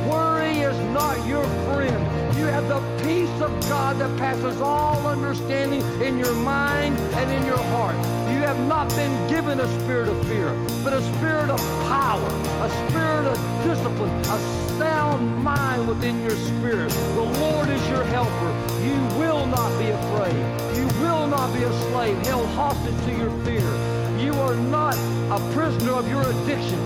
Worry 0.08 0.60
is 0.60 0.78
not 0.94 1.28
your 1.28 1.44
friend. 1.66 2.38
You 2.38 2.46
have 2.46 2.70
the 2.70 2.80
peace 3.04 3.42
of 3.42 3.52
God 3.68 4.00
that 4.00 4.18
passes 4.18 4.62
all 4.62 5.06
understanding 5.06 5.82
in 6.02 6.18
your 6.18 6.34
mind 6.36 6.98
and 7.16 7.30
in 7.32 7.46
your 7.46 7.58
heart. 7.58 7.96
Have 8.44 8.68
not 8.68 8.90
been 8.90 9.30
given 9.30 9.62
a 9.62 9.68
spirit 9.80 10.10
of 10.10 10.28
fear, 10.28 10.54
but 10.84 10.92
a 10.92 11.02
spirit 11.16 11.50
of 11.50 11.60
power, 11.88 12.28
a 12.62 12.70
spirit 12.90 13.26
of 13.26 13.38
discipline, 13.64 14.12
a 14.20 14.38
sound 14.78 15.44
mind 15.44 15.88
within 15.88 16.22
your 16.22 16.36
spirit. 16.36 16.92
The 16.92 17.22
Lord 17.40 17.70
is 17.70 17.82
your 17.90 18.04
helper. 18.04 18.52
You 18.84 19.00
will 19.18 19.48
not 19.48 19.72
be 19.80 19.88
afraid. 19.90 20.36
You 20.78 20.86
will 21.02 21.26
not 21.28 21.54
be 21.54 21.64
a 21.64 21.74
slave 21.90 22.18
held 22.28 22.46
hostage 22.50 23.00
to 23.06 23.12
your 23.18 23.32
fear. 23.46 23.66
You 24.20 24.34
are 24.34 24.56
not 24.56 24.96
a 25.32 25.40
prisoner 25.54 25.94
of 25.94 26.08
your 26.10 26.22
addiction. 26.22 26.80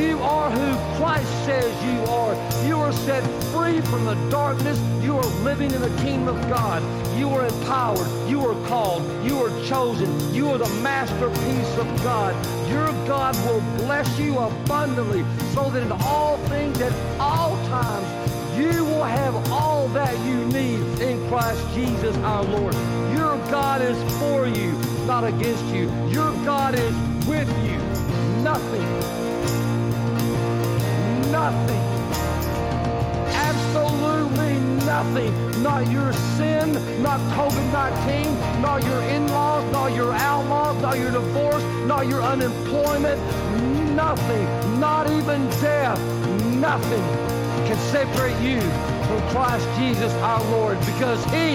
You 0.00 0.18
are 0.20 0.50
who 0.50 0.96
Christ 0.96 1.28
says 1.44 1.84
you 1.84 2.00
are. 2.10 2.34
You 2.66 2.78
are 2.78 2.92
set 2.92 3.22
free 3.52 3.82
from 3.82 4.06
the 4.06 4.14
darkness. 4.30 4.78
You 5.04 5.18
are 5.18 5.26
living 5.44 5.72
in 5.72 5.82
the 5.82 5.94
kingdom 6.00 6.34
of 6.34 6.48
God. 6.48 6.82
You 7.18 7.28
are 7.28 7.44
empowered. 7.44 8.08
You 8.26 8.40
are 8.46 8.66
called. 8.66 9.02
You 9.22 9.36
are 9.44 9.66
chosen. 9.66 10.08
You 10.34 10.48
are 10.52 10.58
the 10.58 10.68
masterpiece 10.80 11.76
of 11.76 11.86
God. 12.02 12.34
Your 12.70 12.86
God 13.06 13.36
will 13.44 13.60
bless 13.76 14.18
you 14.18 14.38
abundantly 14.38 15.22
so 15.52 15.68
that 15.68 15.82
in 15.82 15.92
all 15.92 16.38
things 16.48 16.80
at 16.80 16.92
all 17.20 17.56
times 17.66 18.06
you 18.56 18.84
will 18.86 19.04
have 19.04 19.34
all 19.52 19.86
that 19.88 20.18
you 20.26 20.46
need 20.46 20.80
in 21.02 21.28
Christ 21.28 21.62
Jesus 21.74 22.16
our 22.18 22.44
Lord. 22.44 22.74
Your 23.12 23.36
God 23.50 23.82
is 23.82 23.98
for 24.18 24.46
you, 24.46 24.72
not 25.06 25.24
against 25.24 25.64
you. 25.66 25.90
Your 26.08 26.32
God 26.44 26.74
is 26.74 26.94
with 27.26 27.48
you. 27.66 27.78
Nothing 28.42 29.19
nothing. 31.40 31.84
Absolutely 33.48 34.54
nothing. 34.84 35.32
Not 35.62 35.90
your 35.90 36.12
sin, 36.36 36.66
not 37.02 37.18
COVID-19, 37.38 38.60
not 38.60 38.84
your 38.84 39.00
in-laws, 39.16 39.64
not 39.72 39.94
your 39.94 40.12
outlaws, 40.12 40.76
not 40.82 40.98
your 40.98 41.12
divorce, 41.12 41.62
not 41.86 42.06
your 42.06 42.22
unemployment. 42.22 43.18
Nothing, 43.96 44.46
not 44.78 45.10
even 45.10 45.40
death, 45.64 46.00
nothing 46.68 47.04
can 47.66 47.78
separate 47.96 48.38
you 48.40 48.60
from 49.06 49.20
Christ 49.32 49.66
Jesus 49.78 50.12
our 50.30 50.44
Lord 50.50 50.78
because 50.80 51.22
he 51.36 51.48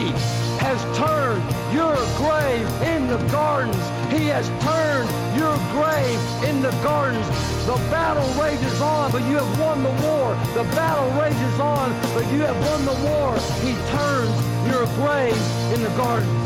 has 0.65 0.79
turned 0.97 1.43
your 1.73 1.95
grave 2.17 2.67
into 2.93 3.17
gardens. 3.31 3.85
He 4.15 4.27
has 4.27 4.47
turned 4.63 5.09
your 5.35 5.57
grave 5.75 6.19
into 6.47 6.71
gardens. 6.81 7.27
The 7.65 7.75
battle 7.91 8.23
rages 8.41 8.79
on, 8.79 9.11
but 9.11 9.21
you 9.23 9.35
have 9.35 9.59
won 9.59 9.83
the 9.83 9.91
war. 10.07 10.33
The 10.53 10.63
battle 10.71 11.11
rages 11.19 11.59
on, 11.59 11.91
but 12.13 12.23
you 12.31 12.39
have 12.39 12.55
won 12.65 12.85
the 12.85 12.95
war. 13.09 13.35
He 13.59 13.73
turns 13.91 14.31
your 14.71 14.85
grave 14.95 15.35
into 15.73 15.89
gardens. 15.97 16.44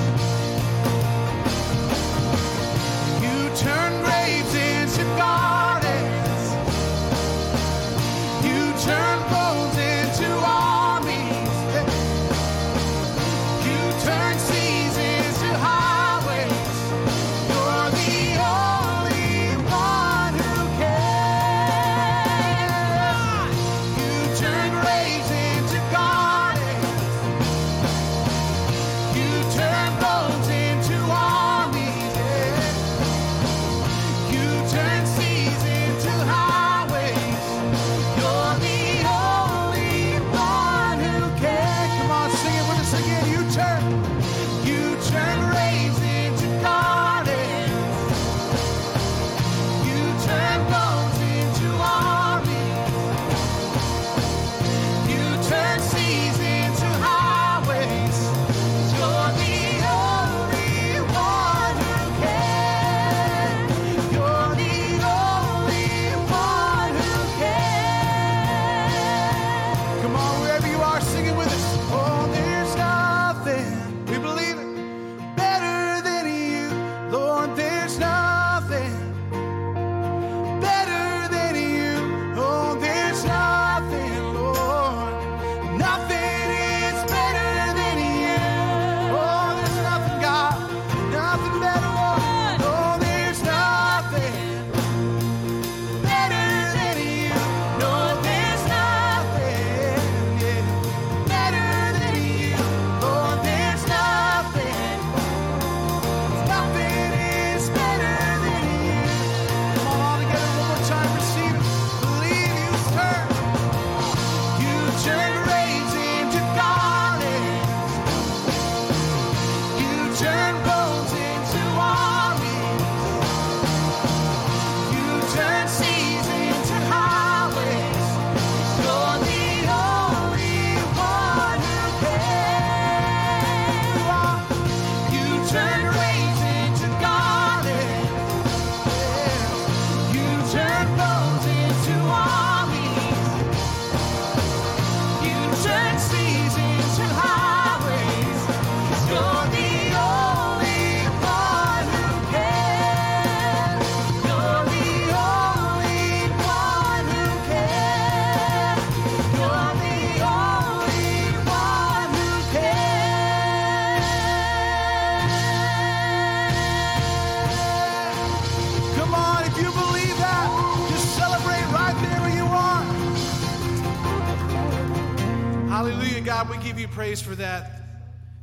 Praise 177.00 177.22
for 177.22 177.36
that. 177.36 177.82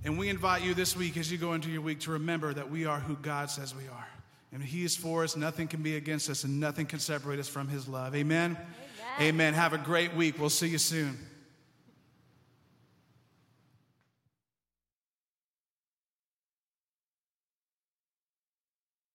And 0.02 0.16
we 0.16 0.30
invite 0.30 0.62
you 0.62 0.72
this 0.72 0.96
week 0.96 1.18
as 1.18 1.30
you 1.30 1.36
go 1.36 1.52
into 1.52 1.68
your 1.68 1.82
week 1.82 2.00
to 2.00 2.12
remember 2.12 2.54
that 2.54 2.70
we 2.70 2.86
are 2.86 2.98
who 2.98 3.14
God 3.16 3.50
says 3.50 3.74
we 3.74 3.86
are. 3.86 4.08
And 4.50 4.62
He 4.62 4.82
is 4.82 4.96
for 4.96 5.24
us, 5.24 5.36
nothing 5.36 5.68
can 5.68 5.82
be 5.82 5.96
against 5.96 6.30
us, 6.30 6.42
and 6.44 6.58
nothing 6.58 6.86
can 6.86 6.98
separate 6.98 7.38
us 7.38 7.48
from 7.48 7.68
His 7.68 7.86
love. 7.86 8.14
Amen. 8.16 8.56
Amen. 8.56 9.28
Amen. 9.28 9.52
Have 9.52 9.74
a 9.74 9.78
great 9.78 10.14
week. 10.14 10.40
We'll 10.40 10.48
see 10.48 10.68
you 10.68 10.78
soon. 10.78 11.18